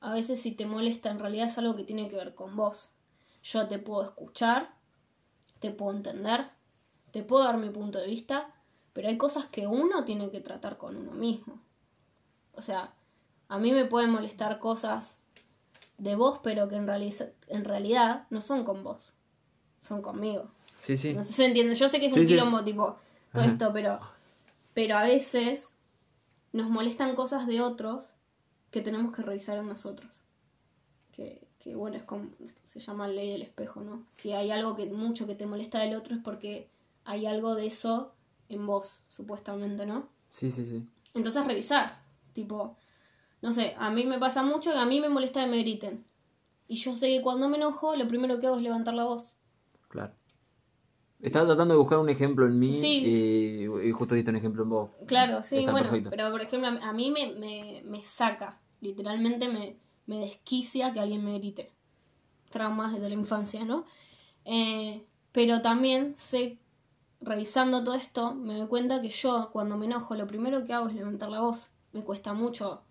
a 0.00 0.12
veces 0.14 0.40
si 0.40 0.52
te 0.52 0.66
molesta 0.66 1.10
en 1.10 1.18
realidad 1.18 1.46
es 1.46 1.58
algo 1.58 1.76
que 1.76 1.84
tiene 1.84 2.08
que 2.08 2.16
ver 2.16 2.34
con 2.34 2.56
vos. 2.56 2.90
Yo 3.42 3.68
te 3.68 3.78
puedo 3.78 4.02
escuchar, 4.02 4.74
te 5.60 5.70
puedo 5.70 5.96
entender, 5.96 6.50
te 7.12 7.22
puedo 7.22 7.44
dar 7.44 7.56
mi 7.58 7.70
punto 7.70 7.98
de 7.98 8.06
vista, 8.06 8.52
pero 8.92 9.08
hay 9.08 9.16
cosas 9.16 9.46
que 9.46 9.66
uno 9.66 10.04
tiene 10.04 10.30
que 10.30 10.40
tratar 10.40 10.76
con 10.78 10.96
uno 10.96 11.12
mismo. 11.12 11.60
O 12.60 12.62
sea, 12.62 12.92
a 13.48 13.58
mí 13.58 13.72
me 13.72 13.86
pueden 13.86 14.10
molestar 14.10 14.58
cosas 14.58 15.16
de 15.96 16.14
vos, 16.14 16.40
pero 16.42 16.68
que 16.68 16.76
en, 16.76 16.86
realiza- 16.86 17.30
en 17.48 17.64
realidad 17.64 18.26
no 18.28 18.42
son 18.42 18.64
con 18.64 18.84
vos, 18.84 19.14
son 19.80 20.02
conmigo. 20.02 20.50
Sí, 20.82 20.98
sí. 20.98 21.14
No 21.14 21.24
sé 21.24 21.30
si 21.30 21.36
se 21.36 21.46
entiende. 21.46 21.74
Yo 21.74 21.88
sé 21.88 22.00
que 22.00 22.06
es 22.08 22.12
Sí, 22.12 22.20
un 22.20 22.26
sí. 22.26 22.32
quilombo, 22.34 22.62
tipo, 22.62 22.98
todo 23.32 23.44
Ajá. 23.44 23.50
esto, 23.52 23.72
pero, 23.72 23.98
pero 24.74 24.98
a 24.98 25.04
veces 25.04 25.70
nos 26.52 26.68
molestan 26.68 27.16
cosas 27.16 27.46
de 27.46 27.62
otros 27.62 28.12
que 28.70 28.82
tenemos 28.82 29.14
que 29.14 29.22
revisar 29.22 29.56
en 29.56 29.68
nosotros. 29.68 30.10
Que, 31.12 31.48
que 31.58 31.74
bueno, 31.74 31.96
es 31.96 32.02
como, 32.02 32.28
se 32.66 32.78
llama 32.80 33.08
ley 33.08 33.30
del 33.32 33.40
espejo, 33.42 33.80
¿no? 33.80 34.04
Si 34.16 34.32
hay 34.32 34.50
algo 34.50 34.76
que 34.76 34.84
mucho 34.84 35.26
que 35.26 35.34
te 35.34 35.46
molesta 35.46 35.78
del 35.78 35.94
otro 35.96 36.14
es 36.14 36.22
porque 36.22 36.68
hay 37.06 37.24
algo 37.24 37.54
de 37.54 37.66
eso 37.68 38.12
en 38.50 38.66
vos, 38.66 39.00
supuestamente, 39.08 39.86
¿no? 39.86 40.08
Sí, 40.30 40.50
sí, 40.50 40.66
sí. 40.66 40.86
Entonces 41.14 41.44
revisar, 41.46 41.98
tipo, 42.32 42.76
no 43.42 43.52
sé, 43.52 43.74
a 43.78 43.90
mí 43.90 44.04
me 44.06 44.18
pasa 44.18 44.42
mucho 44.42 44.72
que 44.72 44.78
a 44.78 44.86
mí 44.86 45.00
me 45.00 45.08
molesta 45.08 45.44
que 45.44 45.50
me 45.50 45.58
griten. 45.58 46.04
Y 46.68 46.76
yo 46.76 46.94
sé 46.94 47.08
que 47.08 47.22
cuando 47.22 47.48
me 47.48 47.56
enojo, 47.56 47.96
lo 47.96 48.06
primero 48.06 48.38
que 48.38 48.46
hago 48.46 48.56
es 48.56 48.62
levantar 48.62 48.94
la 48.94 49.04
voz. 49.04 49.36
Claro. 49.88 50.14
Estaba 51.20 51.46
tratando 51.46 51.74
de 51.74 51.80
buscar 51.80 51.98
un 51.98 52.08
ejemplo 52.08 52.46
en 52.46 52.58
mí 52.58 52.80
Sí. 52.80 53.02
y, 53.04 53.88
y 53.88 53.92
justo 53.92 54.14
diste 54.14 54.30
un 54.30 54.36
ejemplo 54.36 54.62
en 54.62 54.70
vos. 54.70 54.90
Claro, 55.06 55.42
sí, 55.42 55.58
Está 55.58 55.72
bueno, 55.72 55.88
perfecto. 55.88 56.10
pero 56.10 56.30
por 56.30 56.40
ejemplo, 56.40 56.68
a 56.68 56.70
mí- 56.70 56.80
a 56.82 56.92
mí 56.92 57.10
me, 57.10 57.32
me, 57.34 57.82
me 57.84 58.02
saca, 58.02 58.60
literalmente 58.80 59.48
me, 59.48 59.76
me 60.06 60.18
desquicia 60.18 60.92
que 60.92 61.00
alguien 61.00 61.22
me 61.24 61.36
grite. 61.38 61.72
Traumas 62.50 62.94
desde 62.94 63.08
la 63.08 63.14
infancia, 63.14 63.64
¿no? 63.64 63.84
Eh, 64.46 65.04
pero 65.32 65.60
también 65.60 66.14
sé, 66.16 66.58
revisando 67.20 67.84
todo 67.84 67.94
esto, 67.96 68.34
me 68.34 68.54
doy 68.56 68.66
cuenta 68.68 69.02
que 69.02 69.08
yo, 69.10 69.50
cuando 69.52 69.76
me 69.76 69.84
enojo, 69.86 70.14
lo 70.14 70.26
primero 70.26 70.64
que 70.64 70.72
hago 70.72 70.88
es 70.88 70.94
levantar 70.94 71.28
la 71.30 71.40
voz. 71.40 71.70
Me 71.92 72.02
cuesta 72.02 72.32
mucho 72.32 72.82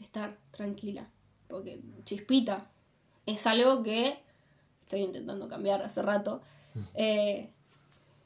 estar 0.00 0.36
tranquila, 0.50 1.08
porque 1.48 1.80
chispita 2.04 2.70
es 3.26 3.46
algo 3.46 3.82
que 3.82 4.18
estoy 4.80 5.00
intentando 5.00 5.48
cambiar 5.48 5.82
hace 5.82 6.02
rato. 6.02 6.40
Eh, 6.94 7.52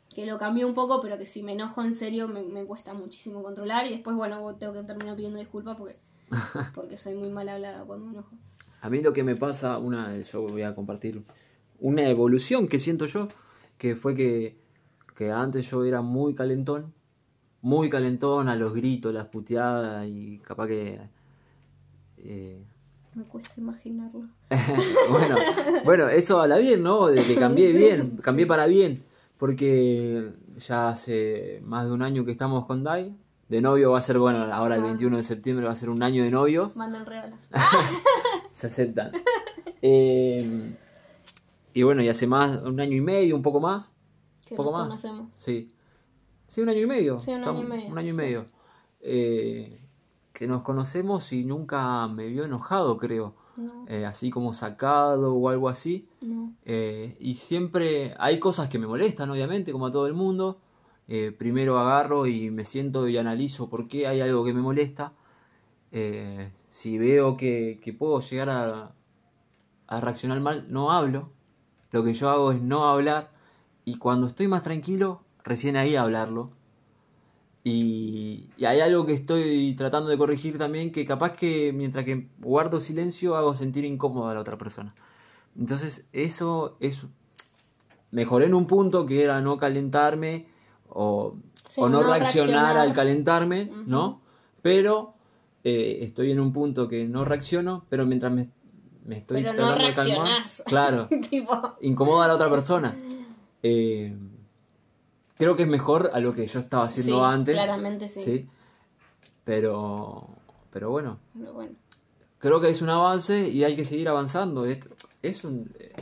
que 0.08 0.24
lo 0.24 0.38
cambié 0.38 0.64
un 0.64 0.72
poco, 0.72 1.02
pero 1.02 1.18
que 1.18 1.26
si 1.26 1.42
me 1.42 1.52
enojo 1.52 1.82
en 1.82 1.94
serio 1.94 2.28
me, 2.28 2.42
me 2.42 2.64
cuesta 2.64 2.94
muchísimo 2.94 3.42
controlar 3.42 3.86
y 3.86 3.90
después, 3.90 4.16
bueno, 4.16 4.54
tengo 4.56 4.72
que 4.72 4.82
terminar 4.82 5.16
pidiendo 5.16 5.38
disculpas 5.38 5.76
porque, 5.76 5.96
porque 6.74 6.96
soy 6.96 7.14
muy 7.14 7.28
mal 7.28 7.48
hablada 7.48 7.84
cuando 7.84 8.06
me 8.06 8.12
enojo. 8.12 8.30
A 8.80 8.90
mí 8.90 9.02
lo 9.02 9.12
que 9.12 9.22
me 9.22 9.36
pasa, 9.36 9.78
una, 9.78 10.18
yo 10.18 10.42
voy 10.42 10.62
a 10.62 10.74
compartir 10.74 11.22
una 11.78 12.08
evolución 12.08 12.68
que 12.68 12.78
siento 12.78 13.06
yo, 13.06 13.28
que 13.76 13.96
fue 13.96 14.14
que, 14.14 14.56
que 15.16 15.30
antes 15.30 15.70
yo 15.70 15.84
era 15.84 16.00
muy 16.00 16.34
calentón, 16.34 16.94
muy 17.62 17.90
calentón 17.90 18.48
a 18.48 18.56
los 18.56 18.72
gritos, 18.74 19.12
las 19.12 19.26
puteadas 19.26 20.06
y 20.06 20.38
capaz 20.38 20.68
que... 20.68 21.00
eh, 22.18 22.62
Me 23.14 23.24
cuesta 23.24 23.54
imaginarlo. 23.58 24.24
bueno, 25.10 25.36
bueno, 25.84 26.08
eso 26.08 26.40
habla 26.40 26.58
bien, 26.58 26.82
¿no? 26.82 27.08
De 27.08 27.22
que 27.24 27.36
cambié 27.36 27.72
bien, 27.72 28.16
cambié 28.22 28.46
para 28.46 28.66
bien, 28.66 29.04
porque 29.36 30.32
ya 30.58 30.88
hace 30.88 31.60
más 31.64 31.86
de 31.86 31.92
un 31.92 32.02
año 32.02 32.24
que 32.24 32.30
estamos 32.32 32.64
con 32.66 32.82
Dai. 32.84 33.14
De 33.48 33.62
novio 33.62 33.92
va 33.92 33.98
a 33.98 34.02
ser, 34.02 34.18
bueno, 34.18 34.40
ahora 34.52 34.76
el 34.76 34.82
21 34.82 35.16
de 35.16 35.22
septiembre 35.22 35.64
va 35.64 35.72
a 35.72 35.74
ser 35.74 35.88
un 35.88 36.02
año 36.02 36.22
de 36.22 36.30
novios. 36.30 36.76
Mandan 36.76 37.06
regalos. 37.06 37.38
se 38.52 38.66
aceptan. 38.66 39.10
Eh, 39.80 40.74
y 41.72 41.82
bueno, 41.82 42.02
y 42.02 42.08
hace 42.10 42.26
más, 42.26 42.58
un 42.62 42.78
año 42.78 42.94
y 42.94 43.00
medio, 43.00 43.34
un 43.36 43.42
poco 43.42 43.58
más. 43.58 43.90
Que 44.46 44.54
poco 44.54 44.70
nos 44.70 44.80
más. 44.80 44.88
conocemos. 44.88 45.32
Sí. 45.38 45.68
Sí, 46.48 46.60
un 46.60 46.68
año 46.68 46.80
y 46.80 46.86
medio. 46.86 47.18
Sí, 47.18 47.30
un 47.32 47.44
año 47.44 47.62
y 47.62 47.66
medio, 47.66 47.88
Un 47.90 47.98
año 47.98 48.08
y 48.08 48.10
sí. 48.10 48.16
medio. 48.16 48.46
Eh, 49.00 49.80
que 50.32 50.46
nos 50.46 50.62
conocemos 50.62 51.32
y 51.32 51.44
nunca 51.44 52.06
me 52.08 52.26
vio 52.26 52.44
enojado, 52.44 52.96
creo. 52.98 53.34
No, 53.56 53.84
Eh, 53.88 54.06
así 54.06 54.30
como 54.30 54.52
sacado 54.52 55.34
o 55.34 55.48
algo 55.48 55.68
así. 55.68 56.08
no. 56.22 56.54
Eh, 56.64 57.16
y 57.20 57.34
siempre 57.34 58.14
hay 58.18 58.38
cosas 58.38 58.68
que 58.68 58.78
me 58.78 58.86
molestan, 58.86 59.30
obviamente, 59.30 59.72
como 59.72 59.86
a 59.86 59.90
todo 59.90 60.06
el 60.06 60.14
mundo. 60.14 60.60
Eh, 61.08 61.32
primero 61.32 61.78
agarro 61.78 62.26
y 62.26 62.50
me 62.50 62.64
siento 62.64 63.08
y 63.08 63.16
analizo 63.16 63.68
por 63.68 63.88
qué 63.88 64.06
hay 64.06 64.20
algo 64.20 64.44
que 64.44 64.52
me 64.52 64.60
molesta. 64.60 65.12
Eh, 65.90 66.52
si 66.70 66.98
veo 66.98 67.36
que, 67.36 67.80
que 67.82 67.92
puedo 67.92 68.20
llegar 68.20 68.50
a, 68.50 68.92
a 69.86 70.00
reaccionar 70.00 70.40
mal, 70.40 70.66
no 70.70 70.92
hablo. 70.92 71.30
Lo 71.90 72.04
que 72.04 72.12
yo 72.14 72.28
hago 72.30 72.52
es 72.52 72.60
no 72.60 72.84
hablar. 72.88 73.32
Y 73.84 73.96
cuando 73.96 74.26
estoy 74.26 74.46
más 74.48 74.62
tranquilo, 74.62 75.22
recién 75.44 75.76
ahí 75.76 75.96
hablarlo. 75.96 76.50
Y, 77.64 78.50
y 78.56 78.64
hay 78.64 78.80
algo 78.80 79.04
que 79.04 79.12
estoy 79.12 79.74
tratando 79.74 80.08
de 80.08 80.16
corregir 80.16 80.58
también, 80.58 80.90
que 80.92 81.04
capaz 81.04 81.32
que 81.32 81.72
mientras 81.74 82.04
que 82.04 82.28
guardo 82.38 82.80
silencio 82.80 83.36
hago 83.36 83.54
sentir 83.54 83.84
incómoda 83.84 84.30
a 84.30 84.34
la 84.34 84.40
otra 84.40 84.56
persona. 84.56 84.94
Entonces 85.58 86.08
eso 86.12 86.76
es... 86.80 87.06
Mejoré 88.10 88.46
en 88.46 88.54
un 88.54 88.66
punto 88.66 89.04
que 89.04 89.22
era 89.22 89.42
no 89.42 89.58
calentarme 89.58 90.46
o, 90.88 91.36
Sí, 91.68 91.82
o 91.82 91.90
no, 91.90 92.00
no 92.02 92.10
reaccionar, 92.10 92.48
reaccionar. 92.48 92.76
al 92.78 92.92
calentarme, 92.94 93.70
¿no? 93.84 94.22
Pero 94.62 95.12
eh, 95.62 95.98
estoy 96.00 96.30
en 96.30 96.40
un 96.40 96.54
punto 96.54 96.88
que 96.88 97.04
no 97.06 97.26
reacciono, 97.26 97.84
pero 97.90 98.06
mientras 98.06 98.32
me, 98.32 98.48
me 99.04 99.18
estoy 99.18 99.42
Pero 99.42 99.52
no 99.52 99.74
tratando 99.74 99.84
de 99.86 99.92
calmar, 99.92 100.16
reaccionás. 100.26 100.62
claro, 100.64 101.08
tipo, 101.28 101.74
incomoda 101.82 102.24
a 102.24 102.28
la 102.28 102.34
otra 102.36 102.48
persona. 102.48 102.96
Eh, 103.62 104.16
creo 105.38 105.56
que 105.56 105.62
es 105.62 105.68
mejor 105.68 106.10
a 106.12 106.20
lo 106.20 106.32
que 106.34 106.46
yo 106.46 106.58
estaba 106.58 106.84
haciendo 106.84 107.16
Sí, 107.18 107.24
antes. 107.24 107.54
claramente 107.54 108.08
sí. 108.08 108.46
Pero, 109.44 110.28
pero 110.70 110.90
bueno, 110.90 111.18
pero 111.38 111.52
bueno. 111.54 111.72
creo 112.38 112.60
que 112.60 112.68
es 112.70 112.82
un 112.82 112.90
avance 112.90 113.48
y 113.48 113.64
hay 113.64 113.74
que 113.76 113.84
seguir 113.84 114.08
avanzando. 114.08 114.66
Esto 114.66 114.88
es, 115.22 115.44
un, 115.44 115.72
eh, 115.78 115.92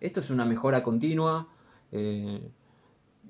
esto 0.00 0.20
es 0.20 0.30
una 0.30 0.44
mejora 0.44 0.82
continua. 0.82 1.48
eh, 1.92 2.40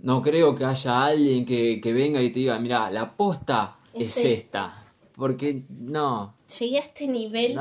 no 0.02 0.20
creo 0.20 0.54
que 0.54 0.64
haya 0.66 1.06
alguien 1.06 1.46
que, 1.46 1.80
que 1.80 1.92
venga 1.94 2.20
y 2.20 2.28
te 2.30 2.40
diga, 2.40 2.58
mira, 2.58 2.90
la 2.90 3.16
posta 3.16 3.78
es 3.94 4.18
esta. 4.26 4.84
Porque 5.16 5.64
no. 5.70 6.34
Llegué 6.60 6.76
a 6.76 6.80
este 6.82 7.06
nivel 7.08 7.58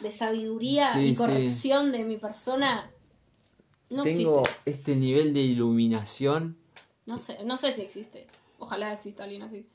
de 0.00 0.10
sabiduría 0.10 0.92
Sí, 0.94 0.98
y 1.00 1.08
sí. 1.10 1.16
corrección 1.16 1.92
de 1.92 2.04
mi 2.04 2.16
persona. 2.16 2.90
No 3.88 4.02
Tengo 4.02 4.40
existe. 4.40 4.60
este 4.68 4.96
nivel 4.96 5.32
de 5.32 5.42
iluminación. 5.42 6.56
No 7.06 7.18
sé, 7.18 7.38
no 7.44 7.56
sé 7.58 7.72
si 7.72 7.82
existe. 7.82 8.26
Ojalá 8.58 8.92
exista 8.92 9.24
alguien 9.24 9.42
así. 9.42 9.66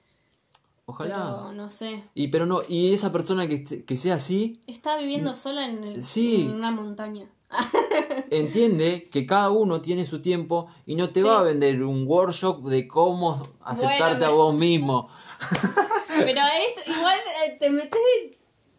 Ojalá. 0.85 1.15
Pero 1.15 1.51
no 1.53 1.69
sé. 1.69 2.03
Y 2.15 2.27
pero 2.27 2.45
no, 2.45 2.61
y 2.67 2.93
esa 2.93 3.11
persona 3.11 3.47
que, 3.47 3.63
que 3.85 3.97
sea 3.97 4.15
así, 4.15 4.59
Está 4.67 4.97
viviendo 4.97 5.33
sola 5.35 5.65
en, 5.65 5.83
el- 5.83 5.97
Mm. 5.97 6.01
Sí. 6.01 6.41
en 6.41 6.51
una 6.53 6.71
montaña. 6.71 7.27
entiende 8.29 9.09
que 9.11 9.25
cada 9.25 9.49
uno 9.49 9.81
tiene 9.81 10.05
su 10.05 10.21
tiempo 10.21 10.67
y 10.85 10.95
no 10.95 11.09
te 11.09 11.21
Sí. 11.21 11.27
va 11.27 11.39
a 11.39 11.43
vender 11.43 11.83
un 11.83 12.05
workshop 12.07 12.63
de 12.67 12.87
cómo 12.87 13.47
aceptarte 13.61 14.19
Bueno, 14.25 14.25
a 14.25 14.35
vos 14.35 14.55
mismo. 14.55 15.09
Pero 16.07 16.41
esto, 16.41 16.91
igual 16.91 17.17
eh, 17.47 17.57
te 17.59 17.69
metes 17.69 17.99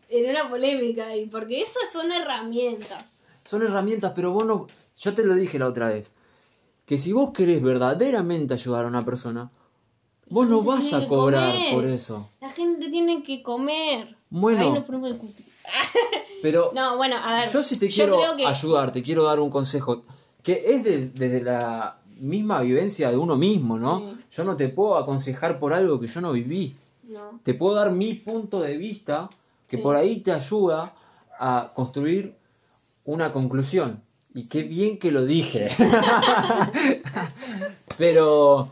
en 0.09 0.31
una 0.31 0.49
polémica 0.49 1.07
ahí, 1.09 1.27
porque 1.27 1.63
eso 1.63 1.79
son 1.93 2.13
herramientas. 2.13 3.05
Son 3.45 3.63
herramientas, 3.63 4.13
pero 4.15 4.31
vos 4.31 4.45
no. 4.45 4.67
Yo 4.97 5.15
te 5.15 5.25
lo 5.25 5.35
dije 5.35 5.59
la 5.59 5.67
otra 5.67 5.89
vez. 5.89 6.13
Que 6.87 6.99
si 6.99 7.12
vos 7.12 7.30
querés 7.33 7.62
verdaderamente 7.62 8.55
ayudar 8.55 8.85
a 8.85 8.89
una 8.89 9.05
persona, 9.05 9.51
vos 10.28 10.49
no 10.49 10.62
vas 10.62 10.93
a 10.93 11.07
cobrar 11.07 11.53
comer. 11.55 11.74
por 11.74 11.87
eso. 11.87 12.28
La 12.41 12.51
gente 12.51 12.89
tiene 12.91 13.22
que 13.22 13.43
comer. 13.43 14.16
Bueno. 14.30 14.83
Pero 16.43 16.72
No, 16.74 16.97
bueno, 16.97 17.16
a 17.22 17.35
ver. 17.35 17.51
yo 17.51 17.62
si 17.62 17.78
te 17.78 17.89
quiero 17.89 18.18
que 18.37 18.45
ayudar, 18.47 18.93
te 18.93 19.03
quiero 19.03 19.24
dar 19.24 19.39
un 19.41 19.51
consejo. 19.51 20.03
Que 20.43 20.62
es 20.74 20.83
de- 20.85 21.07
desde 21.09 21.41
la 21.41 21.99
misma 22.18 22.61
vivencia 22.62 23.11
de 23.11 23.16
uno 23.16 23.37
mismo, 23.37 23.78
¿no? 23.78 24.01
Sí. 24.01 24.16
Yo 24.33 24.45
no 24.45 24.57
te 24.57 24.68
puedo 24.68 24.97
aconsejar 24.97 25.59
por 25.61 25.72
algo 25.72 26.01
que 26.01 26.09
yo 26.09 26.20
no 26.20 26.33
viví. 26.33 26.76
No. 27.05 27.39
Te 27.43 27.55
puedo 27.55 27.74
dar 27.74 27.93
mi 27.93 28.14
punto 28.14 28.61
de 28.61 28.76
vista 28.76 29.30
que 29.68 29.76
Sí. 29.76 29.83
por 29.83 29.95
ahí 29.97 30.20
te 30.20 30.33
ayuda 30.33 30.95
a 31.39 31.70
construir 31.74 32.35
una 33.05 33.33
conclusión. 33.33 34.03
Y 34.35 34.47
qué 34.47 34.62
bien 34.62 34.99
que 34.99 35.12
lo 35.12 35.26
dije. 35.26 35.68
Pero 37.99 38.70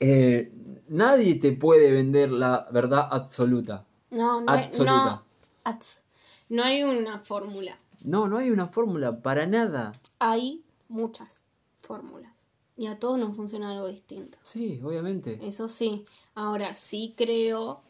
eh, 0.00 0.50
nadie 0.88 1.34
te 1.36 1.52
puede 1.52 1.90
vender 1.90 2.30
la 2.30 2.66
verdad 2.70 3.08
absoluta. 3.10 3.84
No, 4.10 4.40
no 4.40 4.52
hay, 4.52 4.64
Absoluta. 4.66 5.04
no, 5.04 5.22
ats- 5.64 6.00
no 6.48 6.62
hay 6.64 6.82
una 6.82 7.20
fórmula. 7.20 7.78
No, 8.04 8.28
no 8.28 8.38
hay 8.38 8.50
una 8.50 8.68
fórmula 8.68 9.20
para 9.20 9.46
nada. 9.46 9.92
Hay 10.18 10.62
muchas 10.88 11.44
fórmulas. 11.80 12.32
Y 12.76 12.86
a 12.86 12.98
todos 12.98 13.18
nos 13.18 13.36
funciona 13.36 13.70
algo 13.72 13.86
distinto. 13.88 14.38
Sí, 14.42 14.80
obviamente. 14.82 15.38
Eso 15.42 15.68
sí. 15.68 16.04
Ahora 16.34 16.74
sí 16.74 17.14
creo 17.16 17.82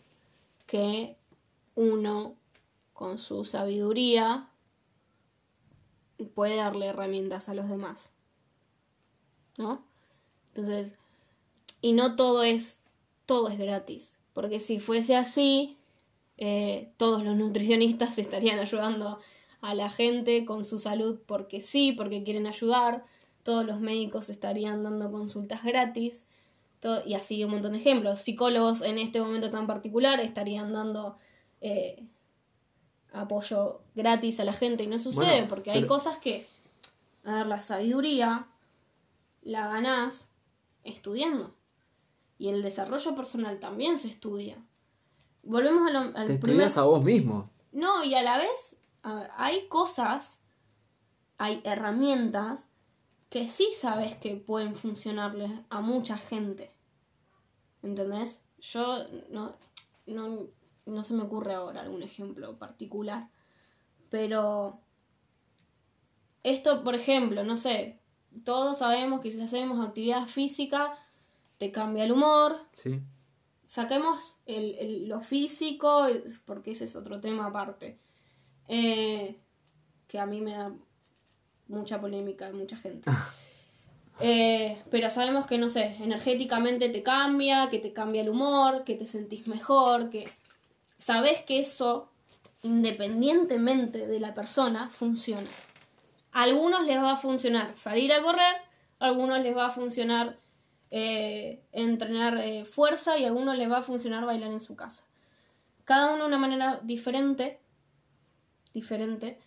que 0.66 1.16
uno 1.74 2.34
con 2.92 3.18
su 3.18 3.44
sabiduría 3.44 4.48
puede 6.24 6.56
darle 6.56 6.86
herramientas 6.86 7.48
a 7.48 7.54
los 7.54 7.68
demás. 7.68 8.12
¿No? 9.58 9.84
Entonces, 10.48 10.94
y 11.80 11.92
no 11.92 12.16
todo 12.16 12.42
es 12.42 12.80
todo 13.26 13.48
es 13.48 13.58
gratis, 13.58 14.16
porque 14.32 14.58
si 14.58 14.80
fuese 14.80 15.16
así, 15.16 15.78
eh, 16.36 16.92
todos 16.96 17.24
los 17.24 17.36
nutricionistas 17.36 18.18
estarían 18.18 18.58
ayudando 18.58 19.20
a 19.60 19.74
la 19.74 19.90
gente 19.90 20.44
con 20.44 20.64
su 20.64 20.78
salud 20.78 21.20
porque 21.26 21.60
sí, 21.60 21.92
porque 21.92 22.24
quieren 22.24 22.46
ayudar, 22.46 23.04
todos 23.42 23.64
los 23.64 23.80
médicos 23.80 24.28
estarían 24.28 24.82
dando 24.82 25.10
consultas 25.10 25.64
gratis, 25.64 26.26
y 27.06 27.14
así 27.14 27.44
un 27.44 27.52
montón 27.52 27.72
de 27.72 27.78
ejemplos. 27.78 28.20
Psicólogos 28.20 28.82
en 28.82 28.98
este 28.98 29.20
momento 29.20 29.50
tan 29.50 29.66
particular 29.66 30.18
estarían 30.20 30.72
dando 30.72 31.16
eh, 31.60 32.04
apoyo 33.12 33.82
gratis 33.94 34.40
a 34.40 34.44
la 34.44 34.52
gente 34.52 34.84
y 34.84 34.86
no 34.86 34.98
sucede 34.98 35.24
Bueno, 35.26 35.48
porque 35.48 35.70
hay 35.70 35.80
pero- 35.82 35.88
cosas 35.88 36.18
que, 36.18 36.46
a 37.24 37.34
ver, 37.34 37.46
la 37.46 37.60
sabiduría 37.60 38.46
la 39.42 39.68
ganás 39.68 40.28
estudiando. 40.84 41.54
Y 42.38 42.48
el 42.48 42.62
desarrollo 42.62 43.14
personal 43.14 43.58
también 43.60 43.98
se 43.98 44.08
estudia. 44.08 44.56
Volvemos 45.42 45.88
a 45.88 45.92
lo- 45.92 45.98
al 46.00 46.12
Te 46.12 46.38
primer... 46.38 46.38
estudias 46.66 46.76
a 46.78 46.82
vos 46.84 47.02
mismo. 47.02 47.50
No, 47.72 48.04
y 48.04 48.14
a 48.14 48.22
la 48.22 48.38
vez 48.38 48.76
a 49.02 49.14
ver, 49.14 49.30
hay 49.36 49.66
cosas, 49.68 50.38
hay 51.38 51.60
herramientas 51.64 52.68
que 53.30 53.48
sí 53.48 53.68
sabes 53.76 54.14
que 54.16 54.36
pueden 54.36 54.76
funcionarles 54.76 55.50
a 55.70 55.80
mucha 55.80 56.16
gente. 56.18 56.70
¿Entendés? 57.82 58.40
Yo 58.60 58.98
no, 59.30 59.52
no, 60.06 60.46
no 60.86 61.04
se 61.04 61.14
me 61.14 61.22
ocurre 61.22 61.54
ahora 61.54 61.80
algún 61.82 62.02
ejemplo 62.02 62.58
particular. 62.58 63.28
Pero 64.10 64.80
esto, 66.42 66.82
por 66.84 66.94
ejemplo, 66.94 67.44
no 67.44 67.56
sé, 67.56 67.98
todos 68.44 68.78
sabemos 68.78 69.20
que 69.20 69.30
si 69.30 69.40
hacemos 69.40 69.84
actividad 69.86 70.26
física 70.26 70.92
te 71.58 71.70
cambia 71.70 72.04
el 72.04 72.12
humor, 72.12 72.56
Sí. 72.74 73.00
saquemos 73.64 74.38
el, 74.46 74.74
el- 74.78 75.08
lo 75.08 75.20
físico, 75.20 76.06
porque 76.44 76.72
ese 76.72 76.84
es 76.84 76.96
otro 76.96 77.20
tema 77.20 77.46
aparte. 77.46 77.98
Eh, 78.68 79.38
que 80.08 80.18
a 80.18 80.26
mí 80.26 80.40
me 80.40 80.52
da 80.54 80.72
mucha 81.68 82.00
polémica 82.00 82.46
de 82.46 82.52
mucha 82.54 82.76
gente. 82.76 83.10
Eh, 84.20 84.80
pero 84.90 85.08
sabemos 85.10 85.46
que, 85.46 85.56
no 85.58 85.68
sé, 85.70 85.96
energéticamente 86.00 86.90
te 86.90 87.02
cambia, 87.02 87.70
que 87.70 87.78
te 87.78 87.92
cambia 87.94 88.20
el 88.20 88.28
humor, 88.28 88.84
que 88.84 88.94
te 88.94 89.06
sentís 89.06 89.48
mejor, 89.48 90.10
que 90.10 90.28
sabes 91.02 91.42
que 91.42 91.58
eso, 91.58 92.08
independientemente 92.62 94.06
de 94.06 94.20
la 94.20 94.34
persona, 94.34 94.88
funciona. 94.88 95.48
A 96.30 96.42
algunos 96.42 96.86
les 96.86 96.96
va 96.96 97.14
a 97.14 97.16
funcionar 97.16 97.74
salir 97.76 98.12
a 98.12 98.22
correr, 98.22 98.54
a 99.00 99.06
algunos 99.06 99.40
les 99.40 99.56
va 99.56 99.66
a 99.66 99.70
funcionar 99.70 100.38
eh, 100.92 101.60
entrenar 101.72 102.38
eh, 102.38 102.64
fuerza 102.64 103.18
y 103.18 103.24
a 103.24 103.28
algunos 103.28 103.58
les 103.58 103.68
va 103.68 103.78
a 103.78 103.82
funcionar 103.82 104.24
bailar 104.24 104.52
en 104.52 104.60
su 104.60 104.76
casa. 104.76 105.04
Cada 105.84 106.14
uno 106.14 106.22
de 106.22 106.28
una 106.28 106.38
manera 106.38 106.78
diferente, 106.84 107.58
diferente, 108.72 109.40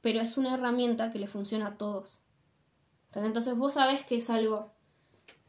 pero 0.00 0.20
es 0.20 0.38
una 0.38 0.54
herramienta 0.54 1.10
que 1.10 1.18
le 1.18 1.26
funciona 1.26 1.66
a 1.66 1.76
todos. 1.76 2.20
Entonces 3.14 3.56
vos 3.56 3.74
sabés 3.74 4.04
que 4.04 4.18
es 4.18 4.30
algo, 4.30 4.70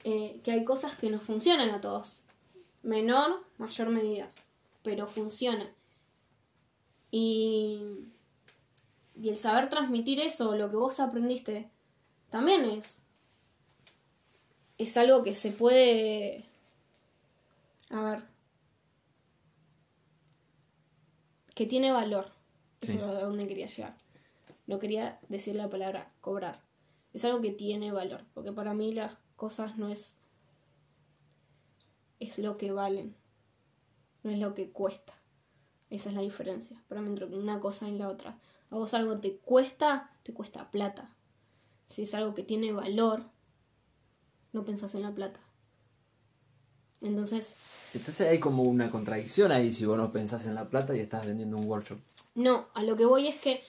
eh, 0.04 0.42
que 0.44 0.54
hay 0.54 0.66
cosas 0.66 0.96
que 0.96 1.12
nos 1.12 1.22
funcionan 1.22 1.70
a 1.70 1.82
todos. 1.82 2.24
Menor, 2.82 3.46
mayor 3.60 3.90
medida, 3.90 4.32
pero 4.90 5.06
funciona. 5.06 5.72
Y, 7.12 7.80
y 9.22 9.30
el 9.30 9.38
saber 9.38 9.70
transmitir 9.70 10.20
eso, 10.20 10.56
lo 10.56 10.68
que 10.72 10.78
vos 10.78 11.00
aprendiste, 11.00 11.70
también 12.32 12.66
es, 12.66 12.98
es 14.80 14.98
algo 14.98 15.24
que 15.24 15.36
se 15.36 15.52
puede... 15.52 16.46
A 17.92 18.02
ver. 18.02 18.24
Que 21.54 21.68
tiene 21.68 21.92
valor. 21.92 22.32
Eso 22.82 22.94
Sí. 22.94 22.98
es 22.98 23.04
a 23.04 23.22
donde 23.22 23.48
quería 23.48 23.68
llegar. 23.68 23.96
No 24.66 24.80
quería 24.80 25.20
decir 25.30 25.54
la 25.56 25.70
palabra 25.70 26.12
cobrar. 26.20 26.64
Es 27.14 27.24
algo 27.26 27.42
que 27.42 27.52
tiene 27.52 27.92
valor. 27.92 28.26
Porque 28.34 28.52
para 28.54 28.74
mí 28.74 28.92
las 28.92 29.20
cosas 29.36 29.78
no 29.78 29.90
es. 29.90 30.16
Es 32.20 32.40
lo 32.40 32.58
que 32.58 32.72
valen. 32.72 33.16
No 34.24 34.32
es 34.32 34.39
lo 34.39 34.53
que 34.53 34.72
cuesta. 34.72 35.13
Esa 35.89 36.09
es 36.09 36.15
la 36.15 36.22
diferencia 36.22 36.84
para 36.88 37.01
mí 37.01 37.09
entre 37.09 37.26
una 37.26 37.59
cosa 37.59 37.88
y 37.88 37.97
la 37.97 38.07
otra. 38.07 38.38
A 38.70 38.76
vos 38.76 38.93
algo 38.93 39.17
te 39.20 39.38
cuesta, 39.38 40.11
te 40.24 40.34
cuesta 40.34 40.70
plata. 40.70 41.15
Si 41.88 42.03
es 42.03 42.13
algo 42.13 42.36
que 42.36 42.43
tiene 42.43 42.72
valor, 42.72 43.24
no 44.53 44.63
pensás 44.63 44.93
en 44.95 45.01
la 45.01 45.13
plata. 45.13 45.39
Entonces, 47.01 47.55
Entonces 47.93 48.28
hay 48.28 48.39
como 48.39 48.63
una 48.63 48.91
contradicción 48.91 49.51
ahí 49.51 49.72
si 49.72 49.86
vos 49.86 49.97
no 49.97 50.11
pensás 50.11 50.45
en 50.47 50.55
la 50.55 50.70
plata 50.70 50.95
y 50.95 50.99
estás 50.99 51.26
vendiendo 51.26 51.57
un 51.57 51.65
workshop. 51.67 51.97
no, 52.36 52.67
a 52.74 52.84
lo 52.84 52.97
que 52.97 53.05
voy 53.05 53.28
es 53.28 53.39
que, 53.39 53.63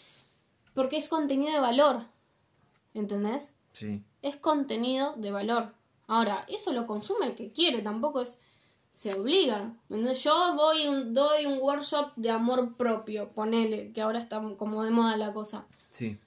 porque 0.74 0.96
es 0.96 1.08
contenido 1.08 1.52
de 1.52 1.60
valor, 1.60 2.02
¿entendés? 2.92 3.52
Sí. 3.72 4.02
Es 4.22 4.36
contenido 4.36 5.14
de 5.16 5.30
valor. 5.30 5.72
Ahora, 6.08 6.44
eso 6.48 6.72
lo 6.72 6.86
consume 6.88 7.26
el 7.26 7.36
que 7.36 7.52
quiere, 7.52 7.82
tampoco 7.82 8.20
es, 8.20 8.38
se 8.92 9.14
obliga. 9.14 9.74
Entonces, 9.88 10.22
yo 10.22 10.54
voy 10.54 10.88
un, 10.88 11.14
doy 11.14 11.46
un 11.46 11.58
workshop 11.60 12.12
de 12.16 12.30
amor 12.30 12.76
propio, 12.76 13.30
ponele, 13.30 13.92
que 13.92 14.02
ahora 14.02 14.18
está 14.18 14.42
como 14.56 14.84
de 14.84 14.90
moda 14.90 15.16
la 15.16 15.32
cosa. 15.32 15.66
Sí. 15.90 16.18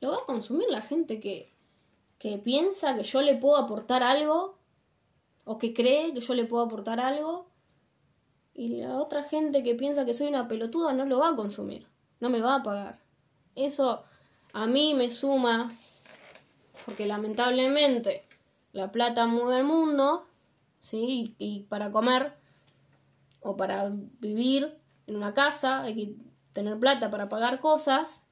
Lo 0.00 0.12
va 0.12 0.18
a 0.18 0.26
consumir 0.26 0.68
la 0.70 0.80
gente 0.80 1.20
que, 1.20 1.52
que 2.18 2.38
piensa 2.38 2.94
que 2.96 3.02
yo 3.02 3.22
le 3.22 3.36
puedo 3.36 3.56
aportar 3.56 4.02
algo 4.02 4.58
o 5.44 5.58
que 5.58 5.74
cree 5.74 6.12
que 6.12 6.20
yo 6.20 6.34
le 6.34 6.44
puedo 6.44 6.64
aportar 6.64 7.00
algo 7.00 7.46
y 8.54 8.80
la 8.80 8.96
otra 8.96 9.22
gente 9.22 9.62
que 9.62 9.74
piensa 9.74 10.04
que 10.04 10.14
soy 10.14 10.26
una 10.26 10.48
pelotuda 10.48 10.92
no 10.92 11.04
lo 11.04 11.18
va 11.18 11.30
a 11.30 11.36
consumir, 11.36 11.86
no 12.20 12.28
me 12.28 12.40
va 12.40 12.56
a 12.56 12.62
pagar. 12.62 12.98
Eso 13.54 14.02
a 14.52 14.66
mí 14.66 14.94
me 14.94 15.10
suma 15.10 15.72
porque 16.84 17.06
lamentablemente 17.06 18.24
la 18.72 18.92
plata 18.92 19.26
mueve 19.26 19.58
el 19.58 19.64
mundo, 19.64 20.26
¿sí? 20.80 21.34
Y, 21.38 21.44
y 21.44 21.62
para 21.64 21.90
comer 21.90 22.34
o 23.40 23.56
para 23.56 23.90
vivir 24.20 24.76
en 25.06 25.16
una 25.16 25.32
casa 25.34 25.82
hay 25.82 25.94
que 25.94 26.14
tener 26.52 26.78
plata 26.78 27.10
para 27.10 27.28
pagar 27.28 27.60
cosas. 27.60 28.22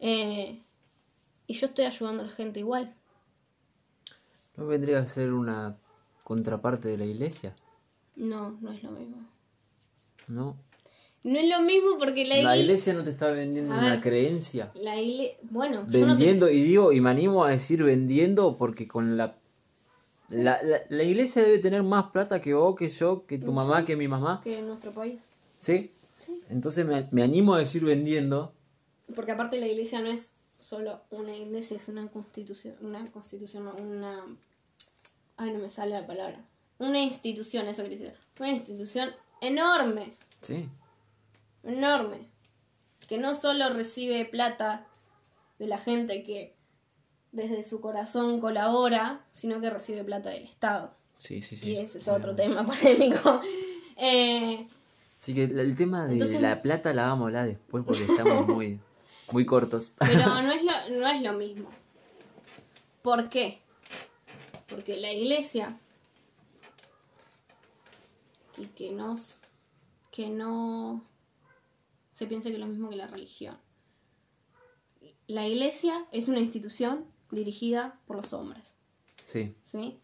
Eh, 0.00 0.62
y 1.46 1.54
yo 1.54 1.66
estoy 1.66 1.84
ayudando 1.84 2.22
a 2.22 2.26
la 2.26 2.32
gente 2.32 2.60
igual. 2.60 2.94
¿No 4.56 4.66
vendría 4.66 4.98
a 4.98 5.06
ser 5.06 5.32
una 5.32 5.76
contraparte 6.22 6.88
de 6.88 6.98
la 6.98 7.04
iglesia? 7.04 7.54
No, 8.16 8.56
no 8.60 8.72
es 8.72 8.82
lo 8.82 8.90
mismo. 8.92 9.26
¿No? 10.28 10.56
No 11.22 11.38
es 11.38 11.48
lo 11.48 11.60
mismo 11.62 11.96
porque 11.98 12.24
la, 12.26 12.36
La 12.42 12.56
igle- 12.56 12.60
iglesia 12.64 12.92
no 12.92 13.02
te 13.02 13.10
está 13.10 13.30
vendiendo 13.30 13.74
A 13.74 13.78
una 13.78 13.90
ver. 13.92 14.00
creencia. 14.00 14.70
La 14.74 14.96
igle- 14.96 15.38
Bueno, 15.42 15.76
yo 15.76 15.82
no 15.82 15.90
te- 15.90 16.06
Vendiendo, 16.06 16.48
y 16.50 16.60
digo, 16.62 16.92
y 16.92 17.00
me 17.00 17.10
animo 17.10 17.44
a 17.44 17.50
decir 17.50 17.82
vendiendo 17.82 18.56
porque 18.58 18.86
con 18.86 19.16
la, 19.16 19.36
la, 20.30 20.62
la, 20.62 20.78
la 20.88 21.02
iglesia 21.02 21.42
debe 21.42 21.58
tener 21.58 21.82
más 21.82 22.06
plata 22.10 22.40
que 22.40 22.54
vos, 22.54 22.76
que 22.76 22.88
yo, 22.90 23.26
que 23.26 23.38
tu 23.38 23.52
mamá, 23.52 23.84
que 23.84 23.96
mi 23.96 24.08
mamá. 24.08 24.40
que 24.42 24.58
en 24.58 24.66
nuestro 24.66 24.92
país. 24.92 25.28
¿Sí? 25.58 25.92
Sí. 26.18 26.40
Entonces 26.50 26.86
me, 26.86 27.06
me 27.10 27.22
animo 27.22 27.54
a 27.54 27.58
decir 27.58 27.84
vendiendo. 27.84 28.52
Porque 29.14 29.32
aparte 29.32 29.58
la 29.60 29.66
iglesia 29.66 30.00
no 30.00 30.08
es 30.10 30.34
solo 30.58 31.00
una 31.10 31.36
iglesia, 31.36 31.76
es 31.76 31.88
una 31.88 32.06
constitución, 32.08 32.74
una 32.80 33.06
constitución, 33.12 33.68
una... 33.78 34.24
Ay, 35.36 35.52
no 35.52 35.58
me 35.58 35.68
sale 35.68 35.90
la 35.92 36.06
palabra. 36.06 36.40
Una 36.78 37.00
institución, 37.00 37.66
eso 37.66 37.82
quiere 37.82 37.96
decir. 37.98 38.14
Una 38.38 38.50
institución 38.50 39.10
enorme, 39.40 40.16
Sí. 40.40 40.68
enorme. 41.62 42.26
Que 43.08 43.18
no 43.18 43.34
solo 43.34 43.68
recibe 43.70 44.24
plata 44.24 44.86
de 45.58 45.66
la 45.66 45.78
gente 45.78 46.22
que 46.24 46.54
desde 47.34 47.62
su 47.62 47.80
corazón 47.80 48.40
colabora, 48.40 49.24
sino 49.32 49.60
que 49.60 49.68
recibe 49.70 50.04
plata 50.04 50.30
del 50.30 50.44
Estado. 50.44 50.94
Sí, 51.18 51.42
sí, 51.42 51.56
sí. 51.56 51.70
Y 51.72 51.76
ese 51.76 51.98
es 51.98 52.08
otro 52.08 52.34
tema 52.34 52.64
polémico. 52.66 53.40
Eh, 53.96 54.66
Así 55.20 55.34
que 55.34 55.44
el 55.44 55.74
tema 55.76 56.06
de 56.06 56.14
Entonces- 56.14 56.40
la 56.40 56.60
plata 56.62 56.92
la 56.94 57.06
vamos 57.06 57.24
a 57.24 57.26
hablar 57.26 57.46
después 57.46 57.84
porque 57.84 58.04
estamos 58.04 58.46
muy, 58.56 58.80
muy 59.32 59.44
cortos. 59.46 59.92
pero 59.98 60.42
no 60.42 60.52
es, 60.52 60.62
lo, 60.62 60.72
no 60.98 61.06
es 61.08 61.22
lo 61.22 61.32
mismo. 61.34 61.68
¿Por 63.02 63.28
qué? 63.28 63.60
Porque 64.68 64.96
la 64.96 65.12
iglesia 65.12 65.78
y 68.56 68.66
que 68.66 68.92
no, 68.92 69.14
s- 69.14 69.38
que 70.10 70.28
no 70.30 71.02
se 72.12 72.26
piense 72.26 72.48
que 72.50 72.54
es 72.54 72.60
lo 72.60 72.66
mismo 72.66 72.88
que 72.90 72.96
la 72.96 73.06
religión. 73.06 73.58
La 75.26 75.46
iglesia 75.48 76.06
es 76.12 76.28
una 76.28 76.38
institución 76.40 77.06
dirigida 77.34 77.98
por 78.06 78.16
los 78.16 78.32
hombres. 78.32 78.74
Sí. 79.22 79.54
¿sí? 79.64 79.98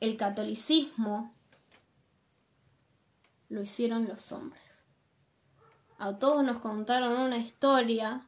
El 0.00 0.16
catolicismo 0.16 1.32
lo 3.48 3.62
hicieron 3.62 4.06
los 4.06 4.32
hombres. 4.32 4.62
A 5.98 6.18
todos 6.18 6.44
nos 6.44 6.58
contaron 6.58 7.12
una 7.12 7.38
historia 7.38 8.26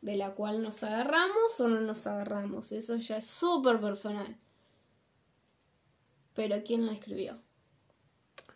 de 0.00 0.16
la 0.16 0.32
cual 0.32 0.62
nos 0.62 0.82
agarramos 0.82 1.60
o 1.60 1.68
no 1.68 1.80
nos 1.80 2.06
agarramos. 2.06 2.72
Eso 2.72 2.96
ya 2.96 3.18
es 3.18 3.26
súper 3.26 3.80
personal. 3.80 4.36
Pero 6.34 6.62
¿quién 6.64 6.86
la 6.86 6.92
escribió? 6.92 7.38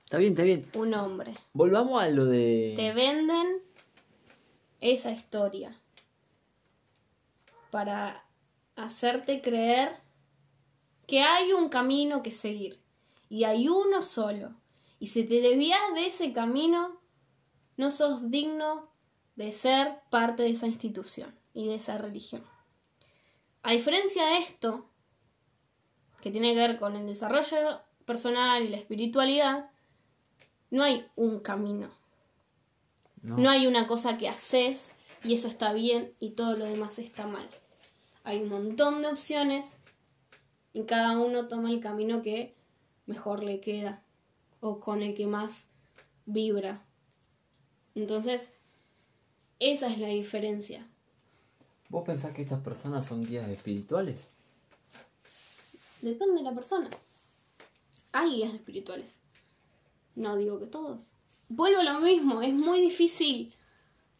Está 0.04 0.18
bien, 0.18 0.32
está 0.32 0.44
bien. 0.44 0.68
Un 0.74 0.94
hombre. 0.94 1.34
Volvamos 1.52 2.02
a 2.02 2.08
lo 2.08 2.24
de... 2.24 2.74
Te 2.76 2.92
venden 2.92 3.62
esa 4.80 5.10
historia 5.10 5.78
para 7.76 8.24
hacerte 8.74 9.42
creer 9.42 10.00
que 11.06 11.20
hay 11.20 11.52
un 11.52 11.68
camino 11.68 12.22
que 12.22 12.30
seguir 12.30 12.80
y 13.28 13.44
hay 13.44 13.68
uno 13.68 14.00
solo. 14.00 14.54
Y 14.98 15.08
si 15.08 15.24
te 15.24 15.42
desvías 15.42 15.92
de 15.92 16.06
ese 16.06 16.32
camino, 16.32 16.98
no 17.76 17.90
sos 17.90 18.30
digno 18.30 18.88
de 19.34 19.52
ser 19.52 19.98
parte 20.08 20.44
de 20.44 20.52
esa 20.52 20.66
institución 20.66 21.38
y 21.52 21.68
de 21.68 21.74
esa 21.74 21.98
religión. 21.98 22.46
A 23.62 23.72
diferencia 23.72 24.24
de 24.24 24.38
esto, 24.38 24.88
que 26.22 26.30
tiene 26.30 26.54
que 26.54 26.60
ver 26.60 26.78
con 26.78 26.96
el 26.96 27.06
desarrollo 27.06 27.82
personal 28.06 28.62
y 28.62 28.68
la 28.68 28.78
espiritualidad, 28.78 29.70
no 30.70 30.82
hay 30.82 31.06
un 31.14 31.40
camino. 31.40 31.90
No. 33.20 33.36
No 33.36 33.50
hay 33.50 33.66
una 33.66 33.86
cosa 33.86 34.16
que 34.16 34.30
haces 34.30 34.94
y 35.22 35.34
eso 35.34 35.46
está 35.46 35.74
bien 35.74 36.14
y 36.20 36.30
todo 36.30 36.56
lo 36.56 36.64
demás 36.64 36.98
está 36.98 37.26
mal. 37.26 37.46
Hay 38.26 38.42
un 38.42 38.48
montón 38.48 39.02
de 39.02 39.08
opciones 39.08 39.76
y 40.72 40.82
cada 40.82 41.16
uno 41.16 41.46
toma 41.46 41.70
el 41.70 41.78
camino 41.78 42.22
que 42.22 42.56
mejor 43.06 43.44
le 43.44 43.60
queda 43.60 44.02
o 44.58 44.80
con 44.80 45.00
el 45.00 45.14
que 45.14 45.28
más 45.28 45.68
vibra. 46.24 46.82
Entonces, 47.94 48.50
esa 49.60 49.86
es 49.86 49.98
la 49.98 50.08
diferencia. 50.08 50.84
¿Vos 51.88 52.02
pensás 52.04 52.32
que 52.32 52.42
estas 52.42 52.60
personas 52.62 53.06
son 53.06 53.24
guías 53.24 53.48
espirituales? 53.48 54.26
Depende 56.02 56.38
de 56.38 56.42
la 56.42 56.52
persona. 56.52 56.90
Hay 58.10 58.38
guías 58.38 58.54
espirituales. 58.54 59.20
No 60.16 60.34
digo 60.36 60.58
que 60.58 60.66
todos. 60.66 61.00
Vuelvo 61.48 61.78
a 61.78 61.84
lo 61.84 62.00
mismo, 62.00 62.42
es 62.42 62.52
muy 62.52 62.80
difícil 62.80 63.54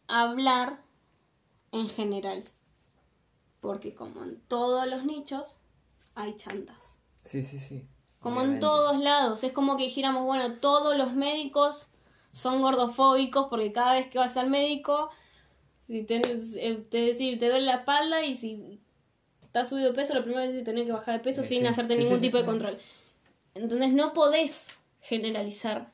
hablar 0.07 0.81
en 1.73 1.89
general. 1.89 2.45
Porque 3.67 3.93
como 3.93 4.23
en 4.23 4.39
todos 4.47 4.87
los 4.87 5.03
nichos, 5.03 5.57
hay 6.15 6.37
chantas. 6.37 6.95
Sí, 7.21 7.43
sí, 7.43 7.59
sí. 7.59 7.85
Como 8.21 8.41
en 8.41 8.61
todos 8.61 8.97
lados. 8.97 9.43
Es 9.43 9.51
como 9.51 9.75
que 9.75 9.83
dijéramos, 9.83 10.23
bueno, 10.23 10.53
todos 10.53 10.95
los 10.95 11.11
médicos 11.11 11.87
son 12.31 12.61
gordofóbicos 12.61 13.47
porque 13.49 13.73
cada 13.73 13.95
vez 13.95 14.07
que 14.07 14.19
vas 14.19 14.37
al 14.37 14.49
médico, 14.49 15.09
si 15.87 16.03
tenés, 16.03 16.55
eh, 16.55 16.81
te, 16.89 17.07
decir, 17.07 17.39
te 17.39 17.49
duele 17.49 17.65
la 17.65 17.75
espalda 17.79 18.23
y 18.23 18.37
si 18.37 18.79
estás 19.43 19.67
subido 19.67 19.89
de 19.89 19.95
peso, 19.95 20.13
lo 20.13 20.23
primero 20.23 20.49
es 20.49 20.63
tener 20.63 20.85
que 20.85 20.93
bajar 20.93 21.15
de 21.15 21.19
peso 21.25 21.43
Sí, 21.43 21.55
sin 21.55 21.67
hacerte 21.67 21.95
sí, 21.95 22.03
ningún 22.03 22.19
sí, 22.19 22.27
tipo 22.27 22.37
de 22.37 22.45
control. 22.45 22.77
Entonces 23.53 23.91
no 23.91 24.13
podés 24.13 24.67
generalizar 25.01 25.91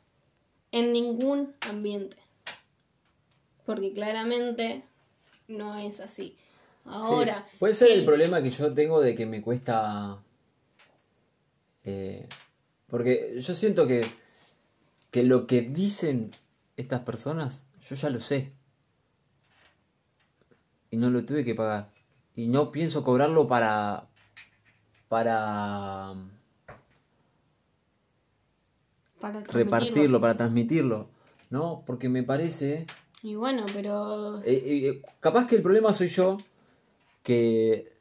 en 0.72 0.94
ningún 0.94 1.56
ambiente. 1.62 2.18
Porque 3.66 3.94
claramente 3.94 4.84
no 5.48 5.76
es 5.80 6.02
así. 6.02 6.38
Ahora, 6.86 7.46
Sí, 7.50 7.58
Puede 7.60 7.74
ser 7.76 7.92
el 7.92 8.06
problema 8.06 8.42
que 8.42 8.52
yo 8.52 8.74
tengo 8.74 9.00
de 9.00 9.16
que 9.16 9.26
me 9.26 9.42
cuesta... 9.42 10.22
eh, 11.84 12.28
porque 12.88 13.40
yo 13.40 13.54
siento 13.56 13.88
que, 13.88 14.06
que 15.12 15.24
lo 15.24 15.48
que 15.48 15.62
dicen 15.62 16.32
estas 16.78 17.02
personas, 17.02 17.66
yo 17.82 17.96
ya 17.96 18.10
lo 18.10 18.20
sé. 18.20 18.54
Y 20.92 20.98
no 20.98 21.10
lo 21.10 21.26
tuve 21.26 21.44
que 21.44 21.56
pagar. 21.56 21.90
Y 22.36 22.48
no 22.48 22.72
pienso 22.72 23.04
cobrarlo 23.04 23.48
para... 23.48 24.08
para 25.08 26.14
para 29.20 29.40
repartirlo, 29.42 30.20
para 30.20 30.36
transmitirlo. 30.36 31.10
¿No? 31.50 31.84
Porque 31.86 32.10
me 32.10 32.24
parece... 32.24 32.86
Y 33.22 33.36
bueno, 33.36 33.64
pero... 33.74 34.42
eh, 34.44 34.88
eh, 34.90 35.02
capaz 35.22 35.48
que 35.48 35.56
el 35.56 35.62
problema 35.62 35.94
soy 35.94 36.08
yo, 36.08 36.38
que 37.24 37.92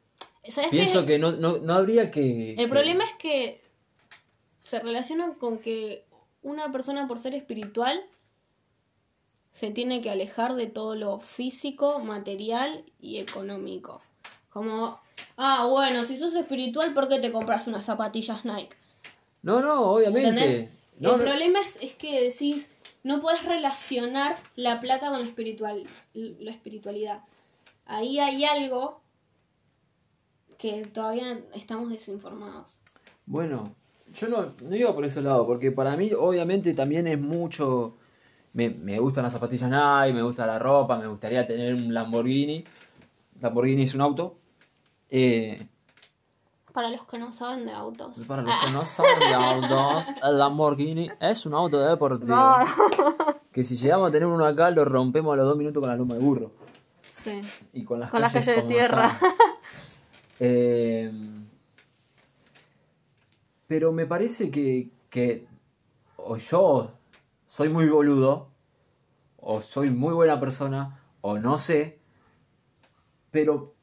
¿Sabes 0.47 0.69
pienso 0.71 1.05
que 1.05 1.17
no, 1.17 1.31
no, 1.31 1.57
no 1.57 1.73
habría 1.73 2.11
que... 2.11 2.51
El 2.51 2.57
que- 2.57 2.67
problema 2.67 3.03
es 3.05 3.13
que 3.17 3.61
se 4.63 4.79
relaciona 4.79 5.33
con 5.39 5.57
que 5.57 6.05
una 6.41 6.71
persona 6.71 7.07
por 7.07 7.17
ser 7.19 7.33
espiritual 7.33 8.03
se 9.51 9.71
tiene 9.71 10.01
que 10.01 10.09
alejar 10.09 10.55
de 10.55 10.67
todo 10.67 10.95
lo 10.95 11.19
físico, 11.19 11.99
material 11.99 12.83
y 12.99 13.19
económico. 13.19 14.01
Como, 14.51 14.99
ah, 15.37 15.65
bueno, 15.69 16.03
si 16.03 16.17
sos 16.17 16.35
espiritual, 16.35 16.93
¿por 16.93 17.07
qué 17.07 17.19
te 17.19 17.31
compras 17.31 17.67
unas 17.67 17.85
zapatillas 17.85 18.45
Nike? 18.45 18.75
No, 19.43 19.61
no, 19.61 19.81
obviamente. 19.91 20.29
¿Entendés? 20.29 20.69
No, 20.99 21.13
el 21.13 21.17
no- 21.19 21.23
problema 21.23 21.59
es, 21.61 21.77
es 21.81 21.93
que 21.93 22.21
decís, 22.21 22.69
no 23.03 23.19
puedes 23.21 23.45
relacionar 23.45 24.37
la 24.55 24.79
plata 24.79 25.09
con 25.09 25.19
la, 25.21 25.27
espiritual, 25.27 25.83
la 26.13 26.51
espiritualidad. 26.51 27.21
Ahí 27.85 28.19
hay 28.19 28.43
algo 28.45 29.01
que 30.57 30.85
todavía 30.85 31.39
estamos 31.53 31.89
desinformados. 31.89 32.79
Bueno, 33.25 33.75
yo 34.13 34.27
no, 34.29 34.47
no 34.63 34.75
iba 34.75 34.93
por 34.93 35.05
ese 35.05 35.21
lado, 35.21 35.45
porque 35.47 35.71
para 35.71 35.95
mí 35.97 36.11
obviamente 36.17 36.73
también 36.73 37.07
es 37.07 37.19
mucho... 37.19 37.97
Me, 38.53 38.69
me 38.69 38.99
gustan 38.99 39.23
las 39.23 39.33
zapatillas 39.33 39.69
Nike, 39.69 40.13
me 40.13 40.21
gusta 40.21 40.45
la 40.45 40.59
ropa, 40.59 40.97
me 40.99 41.07
gustaría 41.07 41.47
tener 41.47 41.73
un 41.73 41.91
Lamborghini. 41.91 42.63
Lamborghini 43.41 43.83
es 43.83 43.95
un 43.95 44.01
auto. 44.01 44.37
Eh, 45.09 45.65
Para 46.71 46.89
los 46.91 47.03
que 47.05 47.17
no 47.17 47.33
saben 47.33 47.65
de 47.65 47.71
autos. 47.71 48.19
para 48.27 48.43
los 48.43 48.53
que 48.63 48.71
no 48.71 48.85
saben 48.85 49.19
de 49.19 49.33
autos, 49.33 50.05
el 50.23 50.37
Lamborghini 50.37 51.09
es 51.19 51.45
un 51.47 51.55
auto 51.55 51.79
deportivo. 51.81 52.27
No. 52.35 52.57
Que 53.51 53.63
si 53.63 53.75
llegamos 53.75 54.09
a 54.09 54.11
tener 54.11 54.27
uno 54.27 54.45
acá, 54.45 54.69
lo 54.69 54.85
rompemos 54.85 55.33
a 55.33 55.37
los 55.37 55.47
dos 55.47 55.57
minutos 55.57 55.79
con 55.81 55.89
la 55.89 55.95
luma 55.95 56.13
de 56.13 56.19
burro. 56.21 56.51
Sí. 57.11 57.41
Y 57.73 57.83
con 57.83 57.99
las 57.99 58.11
Con 58.11 58.21
calles 58.21 58.33
calles 58.33 58.45
de 58.47 58.55
como 58.55 58.67
tierra. 58.67 59.05
están. 59.07 59.29
Eh, 60.39 61.11
pero 63.67 63.91
me 63.91 64.05
parece 64.05 64.51
que, 64.51 64.89
que 65.09 65.47
o 66.17 66.37
yo 66.37 66.91
soy 67.47 67.69
muy 67.69 67.87
boludo, 67.87 68.49
o 69.37 69.61
soy 69.61 69.89
muy 69.89 70.13
buena 70.13 70.39
persona, 70.39 70.99
o 71.21 71.37
no 71.37 71.57
sé, 71.57 71.99
pero 73.31 73.73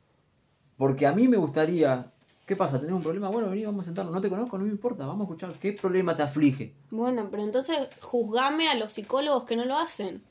porque 0.76 1.07
a 1.07 1.12
mí 1.12 1.28
me 1.28 1.36
gustaría... 1.36 2.11
¿Qué 2.46 2.57
pasa? 2.57 2.80
¿Tenés 2.80 2.96
un 2.96 3.03
problema? 3.03 3.28
Bueno, 3.28 3.51
vení, 3.51 3.64
vamos 3.64 3.82
a 3.82 3.86
sentarnos. 3.86 4.14
No 4.14 4.20
te 4.20 4.30
conozco, 4.30 4.57
no 4.57 4.64
me 4.64 4.70
importa. 4.70 5.07
Vamos 5.07 5.20
a 5.20 5.24
escuchar. 5.24 5.53
¿Qué 5.61 5.72
problema 5.74 6.16
te 6.16 6.22
aflige? 6.22 6.74
Bueno, 6.90 7.28
pero 7.30 7.44
entonces 7.44 7.76
juzgame 8.01 8.68
a 8.68 8.74
los 8.74 8.92
psicólogos 8.92 9.44
que 9.44 9.57
no 9.57 9.66
lo 9.66 9.76
hacen. 9.76 10.22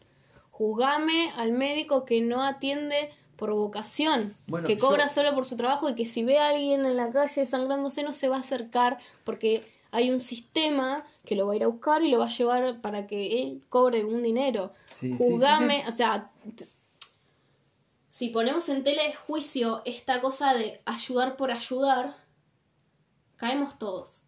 Juzgame 0.49 1.31
al 1.37 1.53
médico 1.53 2.03
que 2.03 2.21
no 2.21 2.43
atiende 2.43 3.11
por 3.39 3.51
vocación, 3.53 4.35
Bueno, 4.47 4.67
que 4.67 4.75
yo- 4.75 4.85
cobra 4.85 5.07
solo 5.07 5.33
por 5.33 5.45
su 5.45 5.55
trabajo 5.55 5.89
y 5.89 5.95
que 5.95 6.05
si 6.05 6.23
ve 6.25 6.37
a 6.37 6.49
alguien 6.49 6.85
en 6.85 6.97
la 6.97 7.09
calle 7.11 7.45
sangrándose 7.45 8.03
no 8.03 8.11
se 8.13 8.27
va 8.27 8.35
a 8.35 8.39
acercar 8.41 8.97
porque 9.23 9.65
hay 9.91 10.11
un 10.11 10.19
sistema 10.19 11.05
que 11.25 11.35
lo 11.35 11.47
va 11.47 11.53
a 11.53 11.55
ir 11.55 11.63
a 11.63 11.67
buscar 11.67 12.03
y 12.03 12.09
lo 12.11 12.19
va 12.19 12.25
a 12.25 12.29
llevar 12.29 12.81
para 12.81 13.07
que 13.07 13.41
él 13.41 13.63
cobre 13.69 14.03
un 14.03 14.21
dinero. 14.21 14.71
Sí, 14.93 15.17
sí, 15.17 15.17
Juzgame, 15.17 15.81
sí, 15.83 15.87
o 15.87 15.91
sea, 15.93 16.31
si 18.09 18.29
ponemos 18.29 18.67
en 18.69 18.83
tela 18.83 19.03
de 19.03 19.13
juicio 19.15 19.81
esta 19.85 20.19
cosa 20.21 20.53
de 20.53 20.81
ayudar 20.85 21.37
por 21.37 21.51
ayudar, 21.51 22.15
caemos 23.37 23.79
todos. 23.79 24.21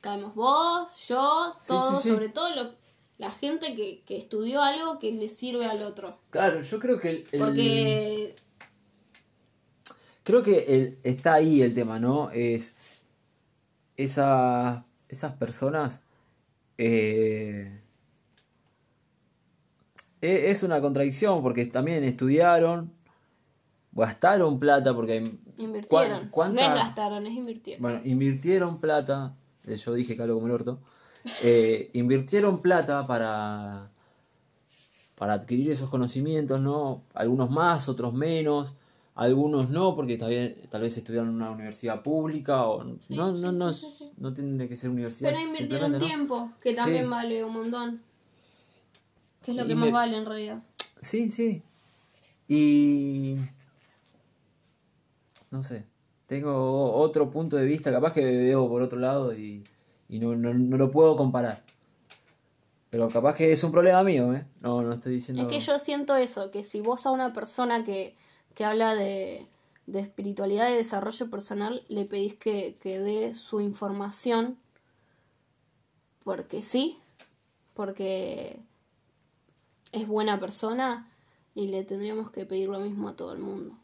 Caemos 0.00 0.34
vos, 0.36 0.88
yo, 1.08 1.56
todos, 1.66 2.02
sobre 2.02 2.28
todo 2.28 2.50
lo- 2.54 2.74
la 3.18 3.30
gente 3.32 3.74
que, 3.74 4.02
que 4.06 4.16
estudió 4.16 4.62
algo 4.62 4.98
que 4.98 5.12
le 5.12 5.28
sirve 5.28 5.66
al 5.66 5.82
otro. 5.82 6.18
Claro, 6.30 6.60
yo 6.60 6.78
creo 6.78 6.98
que 6.98 7.10
el- 7.10 7.26
el- 7.32 7.40
Porque 7.40 8.36
Creo 10.22 10.42
que 10.42 10.58
el, 10.76 10.98
está 11.04 11.34
ahí 11.34 11.62
el 11.62 11.72
tema, 11.72 11.98
¿no? 11.98 12.30
Es 12.30 12.74
esa, 13.96 14.84
esas 15.08 15.32
personas 15.32 16.02
eh, 16.76 17.80
e- 20.20 20.50
es 20.50 20.62
una 20.62 20.80
contradicción 20.80 21.42
porque 21.42 21.64
también 21.66 22.04
estudiaron, 22.04 22.92
gastaron 23.92 24.58
plata 24.58 24.94
porque 24.94 25.16
invirtieron. 25.56 25.86
¿cuán- 25.88 26.28
cuánta- 26.30 26.68
No 26.68 26.74
es 26.74 26.74
gastaron, 26.84 27.26
es 27.26 27.32
invirtieron. 27.34 27.82
bueno, 27.82 28.00
invirtieron 28.04 28.80
plata, 28.80 29.34
eh, 29.66 29.76
yo 29.76 29.94
dije 29.94 30.14
que 30.14 30.22
hablo 30.22 30.34
como 30.34 30.46
el 30.46 30.52
orto, 30.52 30.78
eh, 31.42 31.90
invirtieron 31.94 32.60
plata 32.60 33.06
para, 33.06 33.90
para 35.14 35.34
adquirir 35.34 35.70
esos 35.70 35.88
conocimientos, 35.90 36.60
¿no? 36.60 37.02
Algunos 37.14 37.50
más, 37.50 37.88
otros 37.88 38.14
menos, 38.14 38.74
algunos 39.14 39.68
no, 39.70 39.96
porque 39.96 40.16
tal, 40.16 40.54
tal 40.70 40.80
vez 40.82 40.96
estudiaron 40.96 41.30
en 41.30 41.36
una 41.36 41.50
universidad 41.50 42.02
pública, 42.02 42.66
o 42.66 42.84
no, 42.84 42.96
sí, 43.00 43.14
no, 43.16 43.36
sí, 43.36 43.42
no, 43.42 43.72
sí, 43.72 44.10
no 44.16 44.32
tiene 44.32 44.68
que 44.68 44.76
ser 44.76 44.90
universidad. 44.90 45.30
Pero 45.32 45.42
invirtieron 45.48 45.98
tiempo, 45.98 46.52
que 46.60 46.74
también 46.74 47.08
vale 47.10 47.44
un 47.44 47.52
montón. 47.52 48.02
Que 49.42 49.52
es 49.52 49.56
lo 49.56 49.64
Y 49.64 49.68
que 49.68 49.74
me- 49.74 49.80
más 49.82 49.92
vale 49.92 50.16
en 50.16 50.26
realidad. 50.26 50.62
Sí, 51.00 51.28
sí. 51.30 51.62
Y... 52.48 53.36
No 55.50 55.62
sé. 55.62 55.84
Tengo 56.26 56.92
otro 56.92 57.30
punto 57.30 57.56
de 57.56 57.64
vista, 57.64 57.90
capaz 57.90 58.12
que 58.12 58.20
veo 58.20 58.68
por 58.68 58.82
otro 58.82 58.98
lado 58.98 59.34
y, 59.34 59.64
y 60.08 60.18
no, 60.18 60.34
no, 60.34 60.54
no 60.54 60.76
lo 60.76 60.90
puedo 60.90 61.16
comparar. 61.16 61.64
Pero 62.90 63.08
capaz 63.10 63.34
que 63.34 63.52
es 63.52 63.62
un 63.64 63.72
problema 63.72 64.02
mío, 64.02 64.32
¿eh? 64.32 64.46
No, 64.60 64.82
no 64.82 64.94
estoy 64.94 65.14
diciendo... 65.16 65.42
Es 65.42 65.48
que 65.48 65.60
yo 65.60 65.78
siento 65.78 66.16
eso, 66.16 66.50
que 66.50 66.64
si 66.64 66.80
vos 66.80 67.04
a 67.04 67.10
una 67.10 67.32
persona 67.32 67.84
que, 67.84 68.16
que 68.54 68.64
habla 68.64 68.94
de, 68.94 69.46
de 69.86 70.00
espiritualidad 70.00 70.70
y 70.70 70.74
desarrollo 70.74 71.28
personal 71.28 71.84
le 71.88 72.06
pedís 72.06 72.34
que, 72.34 72.76
que 72.80 72.98
dé 72.98 73.34
su 73.34 73.60
información, 73.60 74.58
porque 76.24 76.62
sí, 76.62 76.98
porque 77.74 78.60
es 79.92 80.06
buena 80.06 80.40
persona 80.40 81.10
y 81.54 81.68
le 81.68 81.84
tendríamos 81.84 82.30
que 82.30 82.46
pedir 82.46 82.68
lo 82.68 82.80
mismo 82.80 83.08
a 83.08 83.16
todo 83.16 83.32
el 83.32 83.38
mundo. 83.38 83.76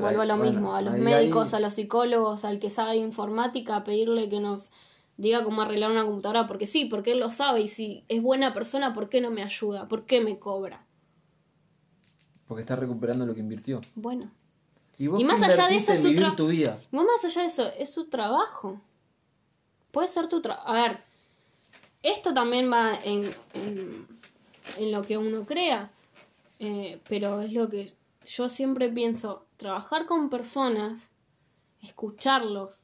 Vuelvo 0.00 0.22
a 0.22 0.24
lo 0.26 0.36
bueno, 0.36 0.50
mismo, 0.52 0.74
a 0.74 0.82
los 0.82 0.94
ahí- 0.94 1.00
médicos, 1.00 1.52
ahí- 1.52 1.58
a 1.58 1.60
los 1.60 1.74
psicólogos, 1.74 2.44
al 2.44 2.58
que 2.58 2.70
sabe 2.70 2.96
informática, 2.96 3.76
a 3.76 3.84
pedirle 3.84 4.28
que 4.28 4.40
nos 4.40 4.70
diga 5.16 5.42
cómo 5.44 5.62
arreglar 5.62 5.90
una 5.90 6.04
computadora, 6.04 6.46
porque 6.46 6.66
sí, 6.66 6.84
porque 6.84 7.12
él 7.12 7.18
lo 7.20 7.30
sabe, 7.30 7.60
y 7.62 7.68
si 7.68 8.04
es 8.08 8.22
buena 8.22 8.54
persona, 8.54 8.92
¿por 8.94 9.08
qué 9.08 9.20
no 9.20 9.30
me 9.30 9.42
ayuda? 9.42 9.88
¿Por 9.88 10.04
qué 10.06 10.20
me 10.20 10.38
cobra? 10.38 10.84
Porque 12.46 12.60
está 12.60 12.76
recuperando 12.76 13.26
lo 13.26 13.34
que 13.34 13.40
invirtió. 13.40 13.80
Bueno, 13.94 14.30
Y, 14.96 15.06
vos 15.06 15.20
Y 15.20 15.24
más 15.24 15.42
allá 15.42 15.68
de 15.68 15.76
eso, 15.76 15.92
es 15.92 16.00
su 16.02 16.14
tu 16.34 16.48
vida. 16.48 16.78
Igual 16.90 17.06
más 17.06 17.24
allá 17.24 17.42
de 17.42 17.46
eso, 17.48 17.68
es 17.78 17.92
su 17.92 18.06
trabajo. 18.06 18.80
Puede 19.92 20.08
ser 20.08 20.28
tu 20.28 20.40
trabajo. 20.40 20.68
A 20.68 20.72
ver, 20.72 21.04
esto 22.02 22.32
también 22.34 22.70
va 22.72 22.94
en, 23.04 23.30
en, 23.54 24.06
en 24.76 24.92
lo 24.92 25.02
que 25.02 25.16
uno 25.18 25.44
crea, 25.46 25.90
eh, 26.58 27.00
pero 27.08 27.42
es 27.42 27.52
lo 27.52 27.68
que 27.68 27.92
yo 28.24 28.48
siempre 28.48 28.88
pienso, 28.88 29.44
trabajar 29.58 30.06
con 30.06 30.30
personas, 30.30 31.10
escucharlos, 31.82 32.82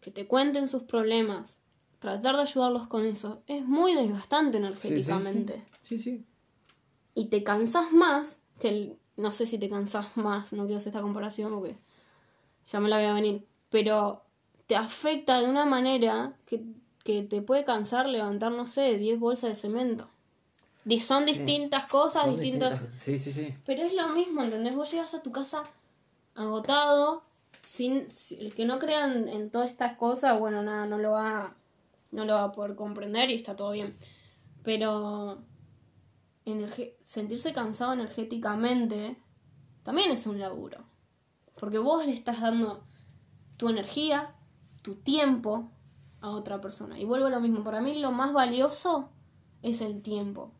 que 0.00 0.10
te 0.10 0.26
cuenten 0.26 0.68
sus 0.68 0.82
problemas, 0.84 1.58
tratar 1.98 2.36
de 2.36 2.42
ayudarlos 2.42 2.86
con 2.88 3.04
eso, 3.04 3.42
es 3.46 3.64
muy 3.64 3.94
desgastante 3.94 4.58
Sí, 4.58 4.62
sí, 4.62 4.66
energéticamente. 4.68 5.64
Sí, 5.82 5.98
sí. 5.98 6.18
sí. 6.18 6.24
Y 7.14 7.26
te 7.26 7.42
cansas 7.42 7.92
más 7.92 8.38
que 8.58 8.68
el... 8.68 8.98
No 9.16 9.30
sé 9.30 9.44
si 9.46 9.58
te 9.58 9.68
cansas 9.68 10.16
más, 10.16 10.54
no 10.54 10.62
quiero 10.64 10.78
hacer 10.78 10.88
esta 10.88 11.02
comparación 11.02 11.52
porque 11.52 11.76
ya 12.64 12.80
me 12.80 12.88
la 12.88 12.96
voy 12.96 13.04
a 13.06 13.12
venir. 13.12 13.46
Pero 13.68 14.22
te 14.66 14.74
afecta 14.74 15.38
de 15.40 15.48
una 15.50 15.66
manera 15.66 16.34
que, 16.46 16.64
que 17.04 17.22
te 17.22 17.42
puede 17.42 17.62
cansar 17.64 18.08
levantar, 18.08 18.52
no 18.52 18.64
sé, 18.66 18.96
10 18.96 19.20
bolsas 19.20 19.50
de 19.50 19.54
cemento. 19.54 20.08
Son 21.00 21.24
Sí. 21.26 21.34
distintas 21.34 21.84
cosas, 21.92 22.24
Son 22.24 22.40
distintas... 22.40 22.72
distintas- 22.80 23.02
Sí, 23.02 23.18
sí, 23.18 23.32
sí. 23.32 23.54
Pero 23.66 23.82
es 23.82 23.92
lo 23.92 24.08
mismo, 24.08 24.42
¿entendés? 24.42 24.74
Vos 24.74 24.90
llegas 24.90 25.12
a 25.14 25.22
tu 25.22 25.30
casa 25.30 25.62
agotado, 26.34 27.24
sin, 27.62 28.10
si- 28.10 28.38
el 28.40 28.54
que 28.54 28.64
no 28.64 28.78
crea 28.78 29.06
en, 29.06 29.50
todas 29.50 29.70
estas 29.70 29.96
cosas, 29.96 30.38
bueno, 30.38 30.62
nada, 30.62 30.86
no 30.86 30.98
lo 30.98 31.12
va, 31.12 31.54
no 32.10 32.24
lo 32.24 32.34
va 32.34 32.44
a 32.44 32.52
poder 32.52 32.74
comprender 32.76 33.30
y 33.30 33.34
está 33.34 33.56
todo 33.56 33.72
bien. 33.72 33.96
Pero 34.62 35.42
sentirse 37.02 37.52
cansado 37.52 37.92
energéticamente 37.92 39.16
también 39.82 40.10
es 40.10 40.26
un 40.26 40.38
laburo. 40.38 40.78
Porque 41.58 41.78
vos 41.78 42.04
le 42.06 42.12
estás 42.12 42.40
dando 42.40 42.84
tu 43.56 43.68
energía, 43.68 44.34
tu 44.82 44.96
tiempo 44.96 45.70
a 46.20 46.30
otra 46.30 46.60
persona. 46.60 46.98
Y 46.98 47.04
vuelvo 47.04 47.26
a 47.26 47.30
lo 47.30 47.40
mismo, 47.40 47.62
para 47.62 47.80
mí 47.80 47.98
lo 48.00 48.12
más 48.12 48.32
valioso 48.32 49.10
es 49.62 49.80
el 49.80 50.02
tiempo. 50.02 50.52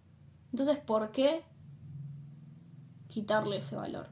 Entonces, 0.53 0.79
¿por 0.79 1.11
qué 1.13 1.45
quitarle 3.09 3.57
ese 3.59 3.77
valor? 3.77 4.09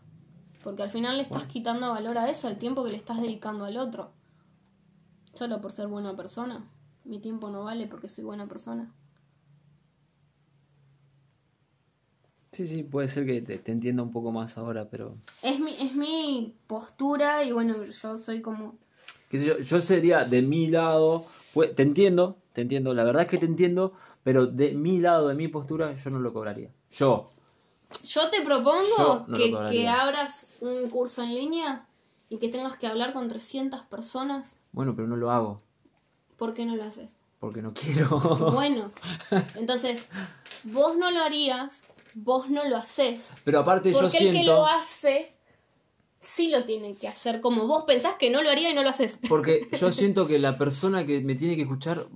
Porque 0.62 0.82
al 0.82 0.90
final 0.90 1.16
le 1.16 1.22
estás 1.22 1.46
quitando 1.46 1.90
valor 1.90 2.18
a 2.18 2.28
eso, 2.30 2.46
al 2.46 2.58
tiempo 2.58 2.84
que 2.84 2.90
le 2.90 2.96
estás 2.96 3.20
dedicando 3.20 3.64
al 3.64 3.76
otro. 3.76 4.12
Solo 5.32 5.60
por 5.60 5.72
ser 5.72 5.88
buena 5.88 6.14
persona. 6.16 6.68
Mi 7.04 7.18
tiempo 7.18 7.50
no 7.50 7.64
vale 7.64 7.86
porque 7.86 8.08
soy 8.08 8.24
buena 8.24 8.46
persona. 8.46 8.92
Sí, 12.52 12.66
sí, 12.66 12.82
puede 12.82 13.08
ser 13.08 13.26
que 13.26 13.40
te, 13.40 13.58
te 13.58 13.72
entienda 13.72 14.02
un 14.02 14.10
poco 14.10 14.32
más 14.32 14.58
ahora, 14.58 14.90
pero... 14.90 15.16
Es 15.42 15.60
mi, 15.60 15.70
es 15.70 15.94
mi 15.94 16.56
postura 16.66 17.44
y 17.44 17.52
bueno, 17.52 17.84
yo 17.84 18.18
soy 18.18 18.42
como... 18.42 18.76
qué 19.30 19.38
sé 19.38 19.44
yo, 19.46 19.58
yo 19.58 19.80
sería 19.80 20.24
de 20.24 20.42
mi 20.42 20.66
lado 20.66 21.24
Pues, 21.54 21.74
te 21.74 21.82
entiendo, 21.82 22.38
te 22.52 22.60
entiendo, 22.60 22.94
la 22.94 23.04
verdad 23.04 23.22
es 23.22 23.28
que 23.28 23.38
te 23.38 23.46
entiendo, 23.46 23.92
pero 24.22 24.46
de 24.46 24.72
mi 24.72 24.98
lado, 24.98 25.28
de 25.28 25.34
mi 25.34 25.48
postura, 25.48 25.94
yo 25.94 26.10
no 26.10 26.20
lo 26.20 26.32
cobraría. 26.32 26.70
Yo. 26.90 27.30
Yo 28.04 28.30
te 28.30 28.42
propongo 28.42 28.84
Yo 28.96 29.24
no 29.26 29.38
lo 29.38 29.38
que, 29.38 29.72
que 29.72 29.88
abras 29.88 30.46
un 30.60 30.88
curso 30.90 31.22
en 31.22 31.34
línea 31.34 31.86
y 32.28 32.38
que 32.38 32.48
tengas 32.48 32.76
que 32.76 32.86
hablar 32.86 33.12
con 33.12 33.28
300 33.28 33.82
personas. 33.82 34.56
Bueno, 34.72 34.94
pero 34.94 35.08
no 35.08 35.16
lo 35.16 35.30
hago, 35.30 35.60
¿Por 36.36 36.54
qué 36.54 36.64
no 36.64 36.76
lo 36.76 36.84
haces? 36.84 37.10
porque 37.40 37.62
no 37.62 37.72
quiero. 37.74 38.08
Bueno, 38.52 38.92
entonces, 39.56 40.08
vos 40.62 40.96
no 40.96 41.10
lo 41.10 41.20
harías, 41.20 41.82
vos 42.14 42.48
no 42.48 42.64
lo 42.64 42.76
haces. 42.76 43.28
Pero 43.44 43.60
aparte 43.60 43.92
yo 43.92 44.00
Porque 44.00 44.18
el 44.18 44.24
que 44.24 44.32
siento... 44.32 44.54
lo 44.54 44.66
hace, 44.66 45.34
sí 46.20 46.50
lo 46.50 46.64
tiene 46.64 46.94
que 46.94 47.08
hacer 47.08 47.40
como 47.40 47.66
vos 47.66 47.84
pensás 47.84 48.14
que 48.14 48.30
no 48.30 48.42
lo 48.42 48.50
haría 48.50 48.70
y 48.70 48.74
no 48.74 48.82
lo 48.82 48.90
haces. 48.90 49.18
Porque 49.28 49.68
yo 49.80 49.90
siento 49.90 50.26
que 50.26 50.38
la 50.38 50.56
persona 50.56 51.04
que 51.04 51.20
me 51.22 51.34
tiene 51.34 51.56
que 51.56 51.62
escuchar 51.62 52.06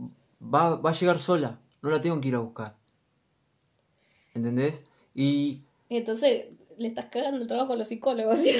va, 0.43 0.77
va 0.77 0.91
a 0.91 0.95
llegar 0.95 1.19
sola. 1.19 1.59
No 1.83 1.91
la 1.91 2.01
tengo 2.01 2.21
que 2.21 2.29
ir 2.29 2.35
a 2.35 2.41
buscar. 2.41 2.77
¿Entendés? 4.35 4.85
Y 5.15 5.64
Entonces, 5.89 6.47
le 6.79 6.89
estás 6.89 7.07
cagando 7.07 7.41
el 7.41 7.47
trabajo 7.47 7.75
a 7.75 7.77
los 7.77 7.89
psicólogos, 7.89 8.41
¿sí? 8.41 8.53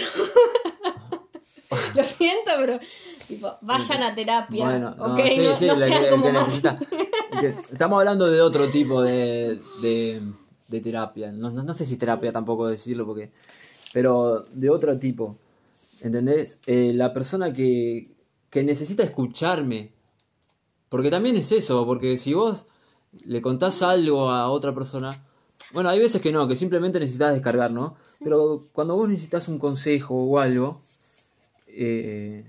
Lo 1.97 2.05
siento, 2.05 2.51
pero 2.59 2.79
tipo, 3.27 3.51
vayan 3.63 4.03
a 4.03 4.15
terapia. 4.15 4.65
bueno, 4.65 4.95
no, 4.97 5.15
¿ok? 5.15 5.21
sí, 5.29 5.41
no, 5.41 5.55
sí, 5.55 5.67
no 5.67 5.77
sean 5.77 6.05
que- 6.05 6.11
como 6.11 6.31
necesita. 6.31 6.79
Que- 7.41 7.49
estamos 7.49 7.99
hablando 7.99 8.31
de 8.31 8.41
otro 8.41 8.69
tipo 8.69 9.03
de, 9.03 9.59
de, 9.83 10.23
de 10.69 10.81
terapia. 10.81 11.33
No, 11.33 11.51
no, 11.51 11.65
no 11.65 11.73
sé 11.75 11.85
si 11.85 11.97
terapia 11.97 12.31
tampoco 12.31 12.69
decirlo, 12.69 13.05
porque 13.07 13.33
pero 13.93 14.45
de 14.53 14.71
otro 14.71 14.97
tipo. 14.99 15.37
¿Entendés? 16.01 16.61
Eh, 16.67 16.93
la 16.95 17.13
persona 17.13 17.53
que, 17.53 18.11
que 18.51 18.63
necesita 18.63 19.03
escucharme. 19.03 19.93
Porque 20.89 21.11
también 21.11 21.37
es 21.37 21.51
eso, 21.51 21.85
porque 21.87 22.19
si 22.19 22.35
vos 22.35 22.67
le 23.25 23.43
contás 23.43 23.83
algo 23.83 24.31
a 24.31 24.49
otra 24.49 24.73
persona, 24.75 25.11
bueno, 25.73 25.89
hay 25.89 25.99
veces 25.99 26.21
que 26.21 26.33
no, 26.33 26.47
que 26.47 26.57
simplemente 26.57 27.01
necesitas 27.01 27.33
descargar, 27.33 27.71
¿no? 27.71 27.97
Pero 28.23 28.65
cuando 28.73 28.95
vos 28.97 29.09
necesitas 29.09 29.49
un 29.49 29.59
consejo 29.59 30.15
o 30.15 30.39
algo, 30.39 30.81
eh, 31.67 32.45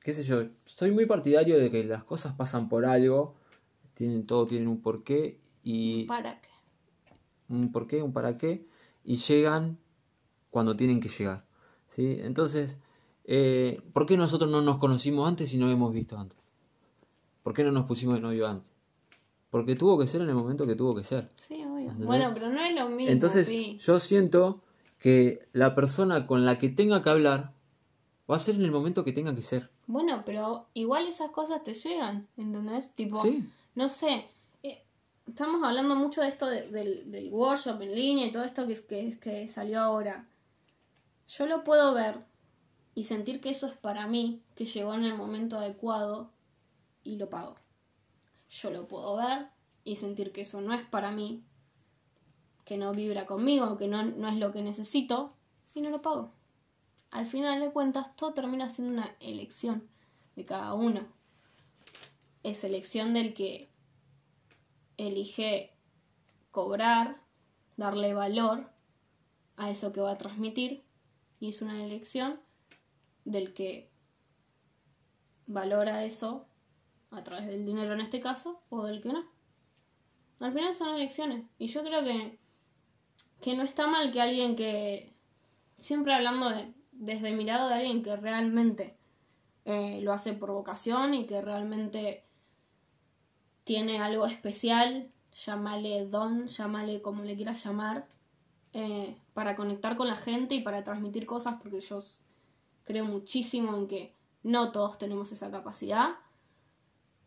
qué 0.00 0.12
sé 0.12 0.22
yo, 0.22 0.44
soy 0.64 0.90
muy 0.90 1.06
partidario 1.06 1.58
de 1.58 1.70
que 1.70 1.84
las 1.84 2.04
cosas 2.04 2.34
pasan 2.34 2.68
por 2.68 2.84
algo, 2.84 3.34
tienen 3.94 4.26
todo 4.26 4.46
tienen 4.46 4.68
un 4.68 4.80
porqué 4.80 5.38
y 5.62 6.04
¿Para 6.04 6.40
qué? 6.40 6.48
un 7.48 7.70
porqué, 7.70 8.02
un 8.02 8.12
para 8.12 8.38
qué, 8.38 8.66
y 9.04 9.16
llegan 9.16 9.78
cuando 10.50 10.76
tienen 10.76 11.00
que 11.00 11.08
llegar. 11.08 11.44
¿sí? 11.88 12.18
Entonces, 12.20 12.78
eh, 13.24 13.80
¿por 13.92 14.06
qué 14.06 14.16
nosotros 14.16 14.50
no 14.50 14.62
nos 14.62 14.78
conocimos 14.78 15.28
antes 15.28 15.52
y 15.52 15.58
no 15.58 15.70
hemos 15.70 15.92
visto 15.92 16.18
antes? 16.18 16.38
¿Por 17.42 17.54
qué 17.54 17.64
no 17.64 17.72
nos 17.72 17.86
pusimos 17.86 18.16
de 18.16 18.20
novio 18.20 18.46
antes? 18.46 18.70
Porque 19.50 19.76
tuvo 19.76 19.98
que 19.98 20.06
ser 20.06 20.22
en 20.22 20.28
el 20.28 20.34
momento 20.34 20.66
que 20.66 20.76
tuvo 20.76 20.94
que 20.94 21.04
ser. 21.04 21.28
Sí, 21.36 21.62
Bueno, 21.98 22.30
pero 22.34 22.50
no 22.50 22.60
es 22.62 22.74
lo 22.82 22.88
mismo. 22.90 23.10
Entonces, 23.12 23.46
sí. 23.48 23.76
yo 23.78 24.00
siento 24.00 24.60
que 24.98 25.48
la 25.52 25.74
persona 25.74 26.26
con 26.26 26.44
la 26.44 26.58
que 26.58 26.68
tenga 26.68 27.02
que 27.02 27.10
hablar 27.10 27.52
va 28.30 28.36
a 28.36 28.38
ser 28.38 28.54
en 28.54 28.62
el 28.62 28.70
momento 28.72 29.04
que 29.04 29.12
tenga 29.12 29.34
que 29.34 29.42
ser. 29.42 29.70
Bueno, 29.86 30.22
pero 30.24 30.66
igual 30.74 31.06
esas 31.08 31.30
cosas 31.30 31.62
te 31.64 31.74
llegan, 31.74 32.28
¿entendés? 32.36 32.92
Tipo, 32.94 33.20
Sí. 33.20 33.44
no 33.74 33.88
sé, 33.88 34.26
eh, 34.62 34.84
estamos 35.26 35.62
hablando 35.64 35.96
mucho 35.96 36.20
de 36.22 36.28
esto 36.28 36.46
de- 36.46 36.70
del, 36.70 37.10
del 37.10 37.28
workshop 37.32 37.82
en 37.82 37.94
línea 37.94 38.26
y 38.26 38.32
todo 38.32 38.44
esto 38.44 38.66
que, 38.66 38.74
que, 38.86 39.18
que 39.20 39.48
salió 39.48 39.80
ahora. 39.80 40.28
Yo 41.28 41.46
lo 41.46 41.64
puedo 41.64 41.92
ver 41.94 42.20
y 42.94 43.04
sentir 43.04 43.40
que 43.40 43.50
eso 43.50 43.66
es 43.66 43.72
para 43.76 44.06
mí, 44.06 44.40
que 44.54 44.66
llegó 44.66 44.94
en 44.94 45.04
el 45.04 45.14
momento 45.16 45.58
adecuado 45.58 46.30
y 47.02 47.16
lo 47.16 47.28
pago. 47.28 47.56
Yo 48.50 48.70
lo 48.70 48.86
puedo 48.86 49.16
ver 49.16 49.48
y 49.82 49.96
sentir 49.96 50.30
que 50.30 50.42
eso 50.42 50.60
no 50.60 50.72
es 50.74 50.82
para 50.82 51.10
mí, 51.10 51.42
que 52.64 52.76
no 52.76 52.92
vibra 52.92 53.26
conmigo, 53.26 53.76
que 53.76 53.88
no, 53.88 54.04
no 54.04 54.28
es 54.28 54.36
lo 54.36 54.52
que 54.52 54.62
necesito 54.62 55.34
y 55.74 55.80
no 55.80 55.90
lo 55.90 56.02
pago. 56.02 56.32
Al 57.10 57.26
final 57.26 57.60
de 57.60 57.70
cuentas, 57.70 58.14
todo 58.16 58.32
termina 58.32 58.68
siendo 58.68 58.94
una 58.94 59.14
elección 59.20 59.88
de 60.36 60.44
cada 60.44 60.74
uno. 60.74 61.06
Es 62.42 62.64
elección 62.64 63.12
del 63.14 63.34
que 63.34 63.68
elige 64.96 65.72
cobrar, 66.50 67.20
darle 67.76 68.14
valor 68.14 68.70
a 69.56 69.70
eso 69.70 69.92
que 69.92 70.00
va 70.00 70.12
a 70.12 70.18
transmitir 70.18 70.84
y 71.40 71.48
es 71.48 71.62
una 71.62 71.84
elección 71.84 72.40
del 73.24 73.52
que 73.52 73.90
valora 75.46 76.04
eso 76.04 76.46
a 77.10 77.22
través 77.22 77.46
del 77.46 77.64
dinero 77.64 77.94
en 77.94 78.00
este 78.00 78.20
caso 78.20 78.62
o 78.70 78.84
del 78.84 79.00
que 79.00 79.12
no. 79.12 79.24
Al 80.40 80.52
final 80.52 80.74
son 80.74 80.94
elecciones 80.94 81.44
y 81.58 81.66
yo 81.66 81.82
creo 81.82 82.02
que, 82.02 82.38
que 83.42 83.56
no 83.56 83.64
está 83.64 83.88
mal 83.88 84.12
que 84.12 84.22
alguien 84.22 84.54
que, 84.54 85.12
siempre 85.76 86.14
hablando 86.14 86.48
de, 86.48 86.72
desde 86.92 87.32
mi 87.32 87.44
lado 87.44 87.68
de 87.68 87.74
alguien 87.74 88.02
que 88.04 88.16
realmente 88.16 88.96
eh, 89.64 90.00
lo 90.00 90.12
hace 90.12 90.32
por 90.32 90.52
vocación 90.52 91.12
y 91.12 91.26
que 91.26 91.42
realmente 91.42 92.24
tiene 93.64 93.98
algo 93.98 94.26
especial, 94.26 95.10
llámale 95.32 96.06
don, 96.06 96.46
llámale 96.46 97.02
como 97.02 97.24
le 97.24 97.34
quieras 97.34 97.64
llamar, 97.64 98.06
eh, 98.74 99.18
para 99.34 99.56
conectar 99.56 99.96
con 99.96 100.06
la 100.06 100.16
gente 100.16 100.54
y 100.54 100.60
para 100.60 100.84
transmitir 100.84 101.26
cosas, 101.26 101.56
porque 101.60 101.80
yo 101.80 101.98
creo 102.84 103.04
muchísimo 103.04 103.76
en 103.76 103.88
que 103.88 104.14
no 104.44 104.70
todos 104.70 104.98
tenemos 104.98 105.32
esa 105.32 105.50
capacidad, 105.50 106.10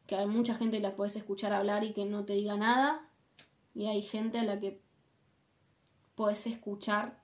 que 0.08 0.16
hay 0.16 0.28
mucha 0.28 0.56
gente 0.56 0.78
que 0.78 0.84
la 0.84 0.96
puedes 0.96 1.18
escuchar 1.18 1.52
hablar 1.52 1.84
y 1.84 1.92
que 1.92 2.06
no 2.06 2.24
te 2.24 2.34
diga 2.34 2.56
nada, 2.56 3.10
y 3.74 3.88
hay 3.88 4.02
gente 4.02 4.40
a 4.40 4.44
la 4.44 4.62
que 4.62 4.85
puedes 6.16 6.48
escuchar 6.48 7.22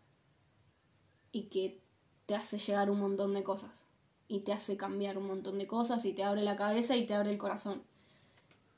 y 1.31 1.43
que 1.43 1.81
te 2.25 2.35
hace 2.35 2.59
llegar 2.59 2.91
un 2.91 2.99
montón 2.99 3.33
de 3.33 3.43
cosas, 3.43 3.85
y 4.27 4.41
te 4.41 4.53
hace 4.53 4.77
cambiar 4.77 5.17
un 5.17 5.27
montón 5.27 5.57
de 5.57 5.67
cosas, 5.67 6.05
y 6.05 6.13
te 6.13 6.23
abre 6.23 6.41
la 6.41 6.55
cabeza 6.55 6.95
y 6.95 7.05
te 7.05 7.13
abre 7.13 7.31
el 7.31 7.37
corazón. 7.37 7.83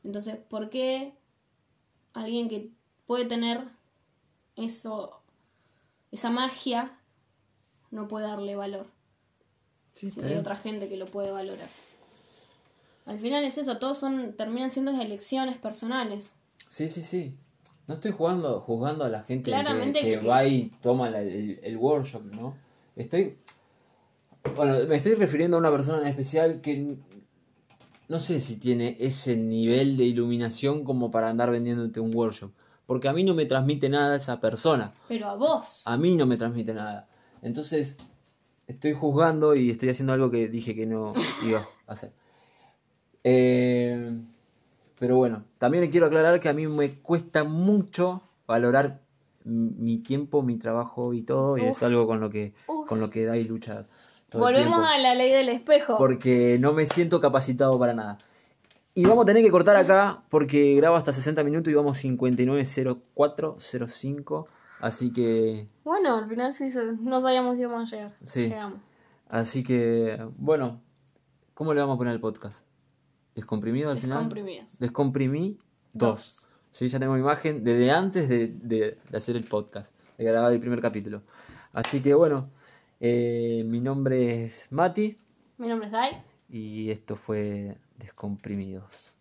Entonces, 0.04 0.38
¿por 0.38 0.70
qué 0.70 1.14
alguien 2.14 2.50
que 2.50 2.72
puede 3.06 3.26
tener 3.26 3.68
eso, 4.56 5.22
esa 6.12 6.30
magia, 6.30 6.98
no 7.92 8.08
puede 8.08 8.28
darle 8.28 8.56
valor? 8.56 8.88
Sí, 9.94 10.10
si 10.10 10.22
hay 10.22 10.36
otra 10.36 10.56
gente 10.56 10.90
que 10.90 10.98
lo 10.98 11.06
puede 11.06 11.32
valorar. 11.32 11.70
Al 13.06 13.20
final 13.20 13.44
es 13.44 13.58
eso, 13.58 13.78
todos 13.78 13.98
son, 13.98 14.34
terminan 14.36 14.72
siendo 14.72 14.92
elecciones 14.92 15.58
personales. 15.58 16.32
Sí, 16.70 16.90
sí, 16.90 17.04
sí. 17.04 17.38
No 17.88 17.96
estoy 17.96 18.12
jugando, 18.12 18.62
juzgando 18.62 19.04
a 19.04 19.10
la 19.10 19.24
gente 19.24 19.46
que- 19.46 19.52
Claramente 19.52 20.00
que, 20.02 20.12
que 20.14 20.20
sí. 20.20 20.26
va 20.26 20.46
y 20.46 20.72
toma 20.82 21.10
la- 21.10 21.22
el, 21.22 21.60
el 21.62 21.78
workshop, 21.78 22.24
¿no? 22.34 22.56
Estoy. 22.96 23.38
Bueno, 24.56 24.78
me 24.88 24.96
estoy 24.98 25.16
refiriendo 25.16 25.58
a 25.58 25.60
una 25.60 25.72
persona 25.72 26.02
en 26.02 26.08
especial 26.08 26.62
que 26.62 26.96
no 28.10 28.20
sé 28.20 28.40
si 28.40 28.58
tiene 28.58 28.98
ese 29.00 29.36
nivel 29.38 29.98
de 29.98 30.04
iluminación 30.06 30.84
como 30.84 31.10
para 31.12 31.30
andar 31.30 31.50
vendiéndote 31.52 32.00
un 32.00 32.14
workshop. 32.16 32.52
Porque 32.86 33.08
a 33.08 33.14
mí 33.14 33.24
no 33.24 33.34
me 33.34 33.46
transmite 33.46 33.88
nada 33.90 34.16
esa 34.18 34.40
persona. 34.42 34.94
Pero 35.08 35.30
a 35.30 35.36
vos, 35.36 35.84
A 35.86 35.96
mí 35.98 36.16
no 36.16 36.26
me 36.26 36.36
transmite 36.38 36.74
nada. 36.74 37.08
Entonces, 37.42 37.98
estoy 38.68 38.92
juzgando 38.94 39.56
y 39.56 39.72
estoy 39.72 39.90
haciendo 39.90 40.12
algo 40.14 40.30
que 40.30 40.48
dije 40.50 40.76
que 40.76 40.86
no 40.86 41.14
iba 41.48 41.60
a 41.88 41.92
hacer. 41.94 42.12
Eh, 43.24 44.20
pero 45.04 45.18
bueno, 45.18 45.44
también 45.60 45.92
quiero 45.92 46.06
aclarar 46.06 46.40
que 46.40 46.48
a 46.48 46.54
mí 46.54 46.66
me 46.66 46.90
cuesta 46.90 47.44
mucho 47.44 48.22
valorar 48.48 49.02
mi 49.44 49.98
tiempo, 49.98 50.44
mi 50.44 50.58
trabajo 50.58 51.14
y 51.14 51.24
todo, 51.24 51.58
y 51.58 51.66
es 51.66 51.84
algo 51.84 52.08
con 52.08 52.22
lo 52.22 52.30
que, 52.30 52.54
Uf. 52.68 52.88
con 52.88 53.02
lo 53.02 53.10
que 53.10 53.26
da 53.26 53.36
y 53.36 53.44
lucha 53.44 53.86
todo 54.30 54.44
volvemos 54.44 54.88
a 54.88 54.98
la 55.00 55.14
ley 55.14 55.30
del 55.30 55.50
espejo. 55.50 55.98
Porque 55.98 56.58
no 56.62 56.72
me 56.72 56.86
siento 56.86 57.20
capacitado 57.20 57.78
para 57.78 57.94
nada. 57.94 58.18
Y 58.96 59.06
vamos 59.06 59.24
a 59.24 59.26
tener 59.26 59.44
que 59.44 59.52
cortar 59.52 59.76
acá 59.76 60.24
porque 60.30 60.74
grabo 60.76 60.96
hasta 60.96 61.12
60 61.12 61.44
minutos 61.44 61.70
y 61.70 61.76
vamos 61.76 61.98
590405. 61.98 64.48
Así 64.80 65.12
que 65.12 65.68
Bueno, 65.84 66.16
al 66.16 66.30
final 66.30 66.54
sí 66.54 66.68
no 67.02 67.20
sabíamos 67.20 67.58
si 67.58 67.64
íbamos 67.64 67.92
a 67.92 67.96
llegar. 67.98 68.16
Sí. 68.24 68.44
Llegamos. 68.44 68.80
Así 69.28 69.66
que, 69.66 70.26
bueno, 70.38 70.80
¿cómo 71.56 71.74
le 71.74 71.82
vamos 71.82 71.96
a 71.96 71.98
poner 71.98 72.14
el 72.14 72.22
podcast? 72.22 72.64
¿Descomprimido 73.36 73.90
al 73.92 74.00
final? 74.00 74.20
Descomprimí 74.80 75.58
dos. 75.94 76.48
Sí, 76.72 76.88
ya 76.90 77.00
tengo 77.00 77.18
imagen 77.18 77.64
desde 77.64 77.92
antes 77.92 78.28
de, 78.30 78.48
de- 78.48 78.98
de 79.10 79.18
hacer 79.18 79.36
el 79.36 79.44
podcast, 79.44 79.94
de 80.18 80.24
grabar 80.24 80.52
el 80.54 80.60
primer 80.60 80.82
capítulo. 80.82 81.22
Así 81.72 82.02
que, 82.02 82.14
bueno, 82.14 82.50
eh, 83.00 83.64
mi 83.66 83.80
nombre 83.80 84.46
es 84.46 84.72
Mati 84.72 85.16
Mi 85.58 85.68
nombre 85.68 85.88
es 85.88 85.92
Dai. 85.92 86.22
y 86.50 86.90
esto 86.92 87.16
fue 87.16 87.78
Descomprimidos. 87.98 89.13